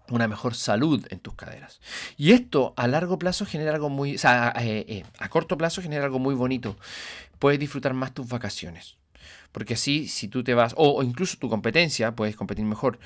una 0.10 0.28
mejor 0.28 0.56
salud 0.56 1.06
en 1.10 1.20
tus 1.20 1.34
caderas. 1.34 1.82
Y 2.18 2.32
esto 2.32 2.74
a 2.78 2.88
largo 2.88 3.20
plazo 3.20 3.46
genera 3.46 3.74
algo 3.74 3.90
muy, 3.90 4.16
o 4.16 4.18
sea, 4.18 4.54
eh, 4.60 4.86
eh, 4.88 5.04
a 5.20 5.30
corto 5.30 5.58
plazo 5.58 5.82
genera 5.82 6.06
algo 6.06 6.20
muy 6.20 6.36
bonito. 6.36 6.78
Puedes 7.40 7.60
disfrutar 7.60 7.94
más 7.94 8.14
tus 8.14 8.28
vacaciones. 8.28 8.97
Porque 9.58 9.74
así, 9.74 10.08
si 10.08 10.28
tú 10.28 10.44
te 10.44 10.54
vas, 10.54 10.76
o, 10.78 11.02
incluso 11.02 11.36
tu 11.40 11.50
competencia, 11.50 12.16
puedes 12.16 12.36
competir 12.36 12.64
mejor. 12.64 13.00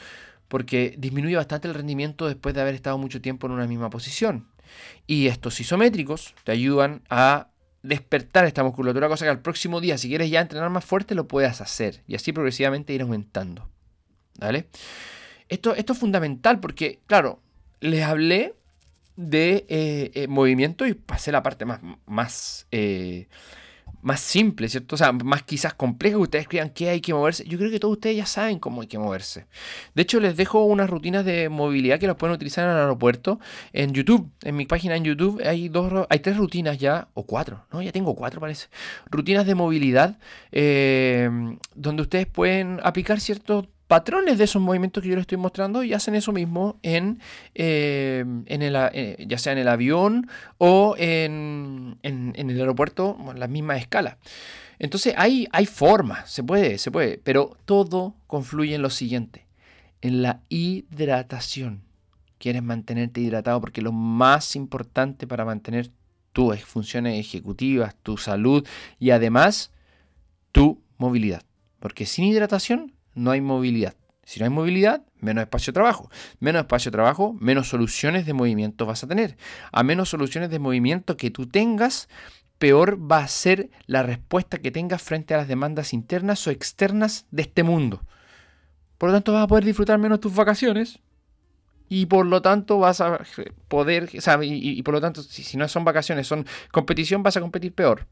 Porque 0.49 0.95
disminuye 0.97 1.37
bastante 1.37 1.69
el 1.69 1.73
rendimiento 1.73 2.27
después 2.27 2.53
de 2.53 2.59
haber 2.59 2.75
estado 2.75 2.97
mucho 2.97 3.21
tiempo 3.21 3.47
en 3.47 3.53
una 3.53 3.67
misma 3.67 3.89
posición. 3.89 4.49
Y 5.07 5.27
estos 5.27 5.61
isométricos 5.61 6.35
te 6.43 6.51
ayudan 6.51 7.03
a 7.09 7.47
despertar 7.83 8.43
esta 8.43 8.65
musculatura, 8.65 9.07
cosa 9.07 9.23
que 9.23 9.31
al 9.31 9.41
próximo 9.41 9.79
día, 9.79 9.97
si 9.97 10.09
quieres 10.09 10.29
ya 10.29 10.41
entrenar 10.41 10.69
más 10.69 10.83
fuerte, 10.83 11.15
lo 11.15 11.25
puedas 11.25 11.61
hacer. 11.61 12.03
Y 12.05 12.15
así 12.15 12.33
progresivamente 12.33 12.91
ir 12.91 13.01
aumentando. 13.01 13.69
¿Vale? 14.37 14.67
Esto, 15.47 15.73
esto 15.73 15.93
es 15.93 15.99
fundamental 15.99 16.59
porque, 16.59 16.99
claro, 17.07 17.39
les 17.79 18.03
hablé 18.03 18.55
de 19.15 19.65
eh, 19.69 20.11
eh, 20.15 20.27
movimiento 20.27 20.85
y 20.85 20.95
pasé 20.95 21.31
la 21.31 21.43
parte 21.43 21.63
más, 21.63 21.79
más 22.05 22.67
eh, 22.71 23.29
más 24.01 24.19
simple, 24.19 24.67
¿cierto? 24.69 24.95
O 24.95 24.97
sea, 24.97 25.11
más 25.11 25.43
quizás 25.43 25.73
compleja 25.73 26.17
que 26.17 26.21
ustedes 26.23 26.47
crean 26.47 26.69
que 26.69 26.89
hay 26.89 27.01
que 27.01 27.13
moverse. 27.13 27.43
Yo 27.47 27.57
creo 27.57 27.71
que 27.71 27.79
todos 27.79 27.93
ustedes 27.93 28.17
ya 28.17 28.25
saben 28.25 28.59
cómo 28.59 28.81
hay 28.81 28.87
que 28.87 28.97
moverse. 28.97 29.45
De 29.95 30.01
hecho, 30.01 30.19
les 30.19 30.35
dejo 30.35 30.63
unas 30.65 30.89
rutinas 30.89 31.25
de 31.25 31.49
movilidad 31.49 31.99
que 31.99 32.07
las 32.07 32.15
pueden 32.15 32.35
utilizar 32.35 32.65
en 32.65 32.71
el 32.71 32.77
aeropuerto 32.77 33.39
en 33.73 33.93
YouTube. 33.93 34.29
En 34.43 34.55
mi 34.55 34.65
página 34.65 34.95
en 34.95 35.03
YouTube 35.03 35.41
hay 35.45 35.69
dos, 35.69 36.05
hay 36.09 36.19
tres 36.19 36.37
rutinas 36.37 36.77
ya, 36.77 37.07
o 37.13 37.25
cuatro, 37.25 37.65
¿no? 37.71 37.81
Ya 37.81 37.91
tengo 37.91 38.15
cuatro, 38.15 38.39
parece. 38.39 38.67
Rutinas 39.09 39.45
de 39.45 39.55
movilidad 39.55 40.17
eh, 40.51 41.29
donde 41.75 42.01
ustedes 42.01 42.27
pueden 42.27 42.79
aplicar 42.83 43.19
ciertos 43.19 43.67
patrones 43.91 44.37
de 44.37 44.45
esos 44.45 44.61
movimientos 44.61 45.03
que 45.03 45.09
yo 45.09 45.15
les 45.15 45.23
estoy 45.23 45.37
mostrando 45.37 45.83
y 45.83 45.91
hacen 45.91 46.15
eso 46.15 46.31
mismo 46.31 46.79
en, 46.81 47.19
eh, 47.53 48.23
en 48.45 48.61
el, 48.61 48.73
eh, 48.93 49.25
ya 49.27 49.37
sea 49.37 49.51
en 49.51 49.59
el 49.59 49.67
avión 49.67 50.29
o 50.59 50.95
en, 50.97 51.97
en, 52.01 52.33
el 52.37 52.57
aeropuerto, 52.57 53.17
en 53.29 53.37
la 53.37 53.49
misma 53.49 53.75
escala. 53.75 54.17
Entonces 54.79 55.13
hay, 55.17 55.45
hay 55.51 55.65
formas, 55.65 56.31
se 56.31 56.41
puede, 56.41 56.77
se 56.77 56.89
puede, 56.89 57.19
pero 57.21 57.57
todo 57.65 58.15
confluye 58.27 58.75
en 58.75 58.81
lo 58.81 58.89
siguiente, 58.89 59.45
en 59.99 60.21
la 60.21 60.39
hidratación. 60.47 61.81
Quieres 62.37 62.63
mantenerte 62.63 63.19
hidratado 63.19 63.59
porque 63.59 63.81
lo 63.81 63.91
más 63.91 64.55
importante 64.55 65.27
para 65.27 65.43
mantener 65.43 65.91
tus 66.31 66.61
funciones 66.61 67.19
ejecutivas, 67.19 67.93
tu 68.03 68.15
salud 68.15 68.65
y 68.99 69.09
además 69.09 69.69
tu 70.53 70.81
movilidad. 70.97 71.43
Porque 71.81 72.05
sin 72.05 72.23
hidratación 72.23 72.93
no 73.13 73.31
hay 73.31 73.41
movilidad. 73.41 73.95
Si 74.23 74.39
no 74.39 74.45
hay 74.45 74.49
movilidad, 74.49 75.03
menos 75.19 75.41
espacio 75.41 75.71
de 75.71 75.75
trabajo. 75.75 76.09
Menos 76.39 76.61
espacio 76.61 76.91
de 76.91 76.95
trabajo, 76.95 77.35
menos 77.39 77.69
soluciones 77.69 78.25
de 78.25 78.33
movimiento 78.33 78.85
vas 78.85 79.03
a 79.03 79.07
tener. 79.07 79.37
A 79.71 79.83
menos 79.83 80.09
soluciones 80.09 80.49
de 80.49 80.59
movimiento 80.59 81.17
que 81.17 81.31
tú 81.31 81.47
tengas, 81.47 82.07
peor 82.57 82.99
va 83.11 83.17
a 83.17 83.27
ser 83.27 83.69
la 83.87 84.03
respuesta 84.03 84.59
que 84.59 84.71
tengas 84.71 85.01
frente 85.01 85.33
a 85.33 85.37
las 85.37 85.47
demandas 85.47 85.93
internas 85.93 86.45
o 86.47 86.51
externas 86.51 87.25
de 87.31 87.41
este 87.41 87.63
mundo. 87.63 88.03
Por 88.97 89.09
lo 89.09 89.15
tanto, 89.15 89.33
vas 89.33 89.43
a 89.43 89.47
poder 89.47 89.65
disfrutar 89.65 89.97
menos 89.97 90.19
tus 90.19 90.35
vacaciones. 90.35 90.99
Y 91.89 92.05
por 92.05 92.25
lo 92.25 92.41
tanto 92.41 92.77
vas 92.77 93.01
a 93.01 93.19
poder, 93.67 94.09
o 94.13 94.43
y, 94.43 94.81
por 94.83 94.93
lo 94.93 95.01
tanto, 95.01 95.23
si, 95.23 95.43
si 95.43 95.57
no 95.57 95.67
son 95.67 95.83
vacaciones, 95.83 96.25
son 96.25 96.45
competición, 96.71 97.21
vas 97.21 97.35
a 97.35 97.41
competir 97.41 97.73
peor. 97.73 98.07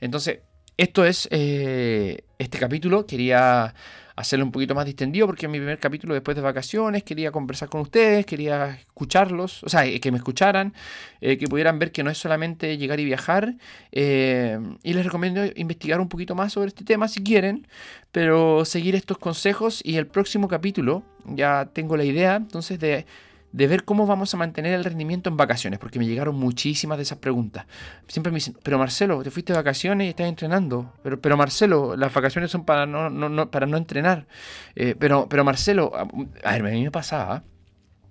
Entonces, 0.00 0.40
esto 0.78 1.04
es 1.04 1.28
eh, 1.32 2.22
este 2.38 2.56
capítulo. 2.56 3.04
Quería 3.04 3.74
hacerlo 4.14 4.44
un 4.44 4.52
poquito 4.52 4.74
más 4.74 4.86
distendido 4.86 5.26
porque 5.26 5.46
es 5.46 5.52
mi 5.52 5.58
primer 5.58 5.78
capítulo 5.78 6.14
después 6.14 6.36
de 6.36 6.40
vacaciones, 6.40 7.04
quería 7.04 7.30
conversar 7.30 7.68
con 7.68 7.82
ustedes, 7.82 8.26
quería 8.26 8.70
escucharlos, 8.70 9.62
o 9.62 9.68
sea, 9.68 9.86
eh, 9.86 10.00
que 10.00 10.10
me 10.10 10.18
escucharan, 10.18 10.74
eh, 11.20 11.36
que 11.36 11.46
pudieran 11.46 11.78
ver 11.78 11.92
que 11.92 12.02
no 12.02 12.10
es 12.10 12.18
solamente 12.18 12.78
llegar 12.78 12.98
y 12.98 13.04
viajar. 13.04 13.54
Y 13.92 14.92
les 14.94 15.04
recomiendo 15.04 15.44
investigar 15.56 16.00
un 16.00 16.08
poquito 16.08 16.34
más 16.34 16.52
sobre 16.52 16.68
este 16.68 16.84
tema 16.84 17.08
si 17.08 17.22
quieren, 17.22 17.66
pero 18.12 18.64
seguir 18.64 18.94
estos 18.94 19.18
consejos 19.18 19.80
y 19.84 19.96
el 19.96 20.06
próximo 20.06 20.46
capítulo, 20.46 21.02
ya 21.26 21.68
tengo 21.72 21.96
la 21.96 22.04
idea 22.04 22.36
entonces 22.36 22.78
de 22.78 23.04
de 23.52 23.66
ver 23.66 23.84
cómo 23.84 24.06
vamos 24.06 24.34
a 24.34 24.36
mantener 24.36 24.74
el 24.74 24.84
rendimiento 24.84 25.30
en 25.30 25.36
vacaciones, 25.36 25.78
porque 25.78 25.98
me 25.98 26.06
llegaron 26.06 26.36
muchísimas 26.36 26.98
de 26.98 27.02
esas 27.02 27.18
preguntas. 27.18 27.66
Siempre 28.06 28.30
me 28.30 28.36
dicen, 28.36 28.56
pero 28.62 28.78
Marcelo, 28.78 29.22
te 29.22 29.30
fuiste 29.30 29.52
de 29.52 29.58
vacaciones 29.58 30.06
y 30.06 30.10
estás 30.10 30.28
entrenando. 30.28 30.92
Pero, 31.02 31.20
pero 31.20 31.36
Marcelo, 31.36 31.96
las 31.96 32.12
vacaciones 32.12 32.50
son 32.50 32.64
para 32.64 32.86
no, 32.86 33.50
para 33.50 33.66
no 33.66 33.76
entrenar. 33.76 34.26
Eh, 34.74 34.94
pero, 34.98 35.28
pero 35.28 35.44
Marcelo, 35.44 35.92
a, 35.96 36.04
ver, 36.52 36.66
a 36.66 36.70
mí 36.70 36.82
me 36.82 36.90
pasaba, 36.90 37.42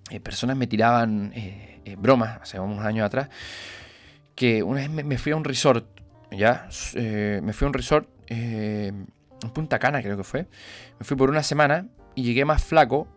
eh, 0.09 0.19
personas 0.19 0.57
me 0.57 0.67
tiraban 0.67 1.31
eh, 1.35 1.95
bromas 1.97 2.41
hace 2.41 2.59
unos 2.59 2.83
años 2.83 3.05
atrás, 3.05 3.29
que 4.35 4.63
una 4.63 4.81
vez 4.81 4.89
me, 4.89 5.17
fui 5.17 5.31
a 5.31 5.35
un 5.35 5.43
resort, 5.43 5.85
¿ya? 6.31 6.67
me 6.95 7.53
fui 7.53 7.65
a 7.65 7.67
un 7.67 7.73
resort 7.73 8.09
en 8.27 9.07
Punta 9.53 9.79
Cana 9.79 10.01
creo 10.01 10.17
que 10.17 10.23
fue. 10.23 10.47
Me 10.99 11.05
fui 11.05 11.15
por 11.15 11.29
una 11.29 11.43
semana 11.43 11.88
y 12.15 12.23
llegué 12.23 12.45
más 12.45 12.63
flaco 12.63 13.07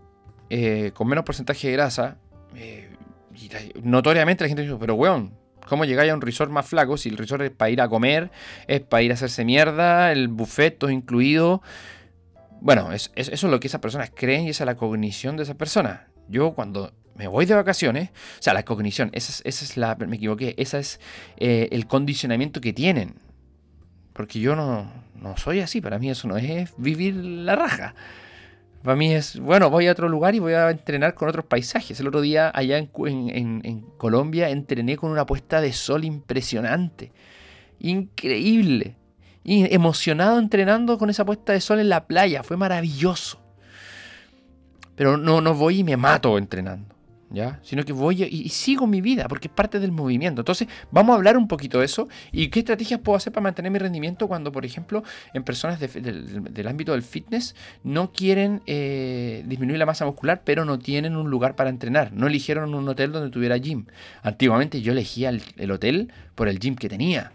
eh, 0.51 0.91
con 0.95 1.09
menos 1.09 1.25
porcentaje 1.25 1.69
de 1.69 1.73
grasa. 1.73 2.17
Eh, 2.55 2.91
notoriamente 3.83 4.45
la 4.45 4.49
gente 4.49 4.63
dice, 4.63 4.77
pero 4.79 4.95
weón, 4.95 5.33
¿cómo 5.69 5.85
llegáis 5.85 6.11
a 6.11 6.15
un 6.15 6.21
resort 6.21 6.51
más 6.51 6.67
flaco 6.67 6.97
si 6.97 7.09
el 7.09 7.17
resort 7.17 7.43
es 7.43 7.51
para 7.51 7.71
ir 7.71 7.81
a 7.81 7.89
comer, 7.89 8.31
es 8.67 8.81
para 8.81 9.03
ir 9.03 9.13
a 9.13 9.15
hacerse 9.15 9.45
mierda, 9.45 10.13
el 10.13 10.29
buffet 10.29 10.77
todo 10.77 10.91
incluido? 10.91 11.63
Bueno, 12.61 12.93
eso 12.93 13.11
es 13.15 13.43
lo 13.43 13.59
que 13.61 13.69
esas 13.69 13.81
personas 13.81 14.11
creen 14.15 14.45
y 14.45 14.51
esa 14.51 14.65
es 14.65 14.67
la 14.67 14.77
cognición 14.77 15.37
de 15.37 15.45
esas 15.45 15.57
personas. 15.57 16.01
Yo 16.29 16.53
cuando 16.53 16.93
me 17.15 17.27
voy 17.27 17.47
de 17.47 17.55
vacaciones, 17.55 18.11
o 18.11 18.43
sea, 18.43 18.55
la 18.55 18.65
cognición, 18.65 19.11
esa 19.13 19.43
es, 19.45 19.77
la, 19.77 19.95
me 19.97 20.17
equivoqué, 20.17 20.55
esa 20.59 20.79
es 20.79 21.01
eh, 21.37 21.69
el 21.73 21.87
condicionamiento 21.87 22.61
que 22.61 22.73
tienen. 22.73 23.15
Porque 24.13 24.41
yo 24.41 24.57
no, 24.57 24.91
no 25.15 25.37
soy 25.37 25.61
así, 25.61 25.81
para 25.81 25.99
mí 25.99 26.11
eso 26.11 26.29
no 26.29 26.37
es 26.37 26.71
vivir 26.77 27.15
la 27.15 27.57
raja. 27.57 27.95
Para 28.83 28.97
mí 28.97 29.13
es, 29.13 29.39
bueno, 29.39 29.69
voy 29.69 29.89
a 29.89 29.93
otro 29.93 30.09
lugar 30.09 30.35
y 30.35 30.39
voy 30.39 30.55
a 30.55 30.71
entrenar 30.71 31.15
con 31.15 31.29
otros 31.29 31.45
paisajes. 31.45 32.01
El 32.01 32.09
otro 32.09 32.23
día 32.23 32.51
allá 32.55 32.79
en, 32.79 33.85
Colombia 33.99 34.49
entrené 34.49 34.97
con 34.97 35.11
una 35.11 35.27
puesta 35.27 35.61
de 35.61 35.73
sol 35.73 36.05
impresionante. 36.05 37.13
Increíble. 37.79 38.97
Y 39.45 39.73
emocionado 39.75 40.39
entrenando 40.39 40.97
con 40.97 41.11
esa 41.11 41.27
puesta 41.27 41.53
de 41.53 41.61
sol 41.61 41.81
en 41.81 41.91
la 41.91 42.07
playa. 42.07 42.43
Fue 42.43 42.57
maravilloso. 42.57 43.39
Pero 44.97 45.19
no, 45.19 45.43
no 45.43 45.55
voy 45.55 45.81
y 45.81 45.85
me 45.85 45.97
mato 45.99 46.39
entrenando. 46.39 46.95
¿Ya? 47.31 47.61
Sino 47.63 47.85
que 47.85 47.93
voy 47.93 48.23
y, 48.25 48.49
sigo 48.49 48.87
mi 48.87 49.01
vida, 49.01 49.29
porque 49.29 49.49
es 49.49 49.55
parte 49.55 49.79
del 49.79 49.93
movimiento. 49.93 50.41
Entonces, 50.43 50.69
vamos 50.91 51.15
a 51.15 51.17
hablar 51.17 51.37
un 51.37 51.49
poquito 51.49 51.79
de 51.79 51.87
eso 51.87 52.09
y 52.33 52.49
qué 52.49 52.61
estrategias 52.61 53.01
puedo 53.01 53.17
hacer 53.17 53.33
para 53.33 53.45
mantener 53.45 53.71
mi 53.71 53.79
rendimiento 53.79 54.29
cuando, 54.29 54.53
por 54.53 54.65
ejemplo, 54.65 55.03
en 55.33 55.45
personas 55.45 55.81
del 55.81 56.69
ámbito 56.69 56.93
del 56.93 57.03
fitness 57.03 57.55
no 57.85 58.13
quieren 58.13 58.63
eh, 58.67 59.45
disminuir 59.47 59.79
la 59.79 59.87
masa 59.87 60.05
muscular, 60.05 60.43
pero 60.45 60.65
no 60.65 60.79
tienen 60.79 61.17
un 61.17 61.31
lugar 61.31 61.55
para 61.55 61.71
entrenar. 61.71 62.13
No 62.13 62.27
eligieron 62.27 62.75
un 62.75 62.89
hotel 62.89 63.13
donde 63.13 63.31
tuviera 63.31 63.57
gym. 63.57 63.87
Antiguamente 64.23 64.83
yo 64.83 64.93
elegía 64.93 65.31
el, 65.31 65.71
hotel 65.71 66.13
por 66.35 66.49
el 66.49 66.59
gym 66.59 66.75
que 66.75 66.89
tenía. 66.89 67.33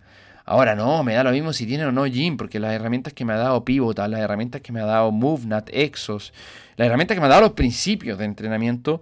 Ahora 0.47 0.75
no, 0.75 1.03
me 1.03 1.15
da 1.15 1.23
lo 1.23 1.31
mismo 1.31 1.53
si 1.53 1.65
tiene 1.65 1.85
o 1.85 1.91
no 1.91 2.05
gym, 2.05 2.37
porque 2.37 2.59
las 2.59 2.73
herramientas 2.73 3.13
que 3.13 3.25
me 3.25 3.33
ha 3.33 3.37
dado 3.37 3.65
Pivotal, 3.65 4.11
las 4.11 4.19
herramientas 4.19 4.61
que 4.61 4.71
me 4.71 4.79
ha 4.79 4.85
dado 4.85 5.11
MoveNat, 5.11 5.69
Exos, 5.73 6.33
las 6.75 6.85
herramientas 6.87 7.15
que 7.15 7.21
me 7.21 7.25
ha 7.25 7.29
dado 7.29 7.41
los 7.41 7.53
principios 7.53 8.19
de 8.19 8.25
entrenamiento, 8.25 9.01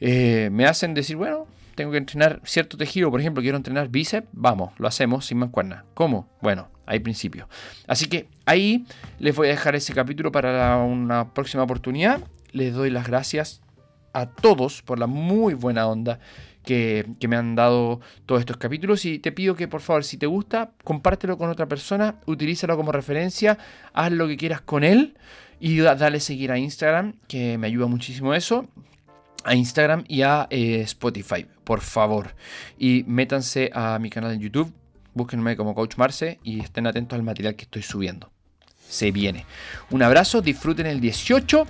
eh, 0.00 0.48
me 0.52 0.66
hacen 0.66 0.94
decir, 0.94 1.16
bueno, 1.16 1.46
tengo 1.74 1.90
que 1.90 1.98
entrenar 1.98 2.40
cierto 2.44 2.76
tejido, 2.76 3.10
por 3.10 3.20
ejemplo, 3.20 3.42
quiero 3.42 3.56
entrenar 3.56 3.88
bíceps, 3.88 4.28
vamos, 4.32 4.72
lo 4.78 4.88
hacemos 4.88 5.26
sin 5.26 5.38
mancuerna. 5.38 5.84
¿Cómo? 5.94 6.28
Bueno, 6.40 6.68
hay 6.86 7.00
principios. 7.00 7.48
Así 7.86 8.06
que 8.06 8.28
ahí 8.46 8.86
les 9.18 9.34
voy 9.34 9.48
a 9.48 9.50
dejar 9.50 9.74
ese 9.74 9.92
capítulo 9.92 10.32
para 10.32 10.76
una 10.78 11.32
próxima 11.32 11.62
oportunidad. 11.62 12.20
Les 12.52 12.72
doy 12.72 12.90
las 12.90 13.06
gracias 13.06 13.60
a 14.12 14.26
todos 14.26 14.82
por 14.82 14.98
la 14.98 15.06
muy 15.06 15.54
buena 15.54 15.86
onda 15.86 16.20
que, 16.62 17.04
que, 17.18 17.28
me 17.28 17.36
han 17.36 17.56
dado 17.56 18.00
todos 18.26 18.40
estos 18.40 18.56
capítulos 18.56 19.04
y 19.04 19.18
te 19.18 19.32
pido 19.32 19.54
que 19.54 19.68
por 19.68 19.80
favor 19.80 20.04
si 20.04 20.16
te 20.16 20.26
gusta 20.26 20.70
compártelo 20.82 21.36
con 21.36 21.50
otra 21.50 21.66
persona, 21.66 22.20
utilízalo 22.24 22.76
como 22.76 22.92
referencia, 22.92 23.58
haz 23.92 24.12
lo 24.12 24.26
que 24.28 24.36
quieras 24.36 24.62
con 24.62 24.84
él 24.84 25.18
y 25.60 25.78
dale 25.80 26.20
seguir 26.20 26.52
a 26.52 26.58
Instagram 26.58 27.14
que 27.28 27.58
me 27.58 27.66
ayuda 27.66 27.86
muchísimo 27.86 28.34
eso 28.34 28.68
a 29.44 29.54
Instagram 29.54 30.04
y 30.08 30.22
a 30.22 30.46
eh, 30.50 30.80
Spotify, 30.82 31.46
por 31.64 31.80
favor. 31.80 32.34
Y 32.78 33.04
métanse 33.06 33.70
a 33.74 33.98
mi 33.98 34.10
canal 34.10 34.32
en 34.32 34.40
YouTube, 34.40 34.72
búsquenme 35.14 35.56
como 35.56 35.74
Coach 35.74 35.96
Marce 35.96 36.38
y 36.42 36.60
estén 36.60 36.86
atentos 36.86 37.16
al 37.16 37.22
material 37.22 37.54
que 37.54 37.64
estoy 37.64 37.82
subiendo. 37.82 38.30
Se 38.88 39.10
viene. 39.10 39.46
Un 39.90 40.02
abrazo, 40.02 40.42
disfruten 40.42 40.86
el 40.86 41.00
18. 41.00 41.66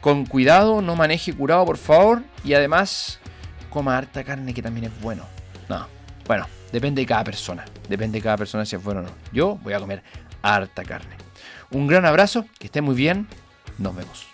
Con 0.00 0.26
cuidado, 0.26 0.82
no 0.82 0.96
maneje 0.96 1.32
curado, 1.32 1.64
por 1.64 1.78
favor. 1.78 2.22
Y 2.44 2.54
además, 2.54 3.20
coma 3.70 3.96
harta 3.96 4.22
carne, 4.22 4.52
que 4.52 4.62
también 4.62 4.86
es 4.86 5.00
bueno. 5.00 5.24
No, 5.68 5.86
bueno, 6.26 6.46
depende 6.72 7.02
de 7.02 7.06
cada 7.06 7.24
persona. 7.24 7.64
Depende 7.88 8.18
de 8.18 8.22
cada 8.22 8.36
persona 8.36 8.64
si 8.64 8.76
es 8.76 8.84
bueno 8.84 9.00
o 9.00 9.02
no. 9.04 9.10
Yo 9.32 9.58
voy 9.62 9.72
a 9.72 9.80
comer 9.80 10.02
harta 10.42 10.84
carne. 10.84 11.16
Un 11.70 11.86
gran 11.86 12.04
abrazo, 12.04 12.46
que 12.58 12.66
estén 12.66 12.84
muy 12.84 12.94
bien. 12.94 13.26
Nos 13.78 13.96
vemos. 13.96 14.33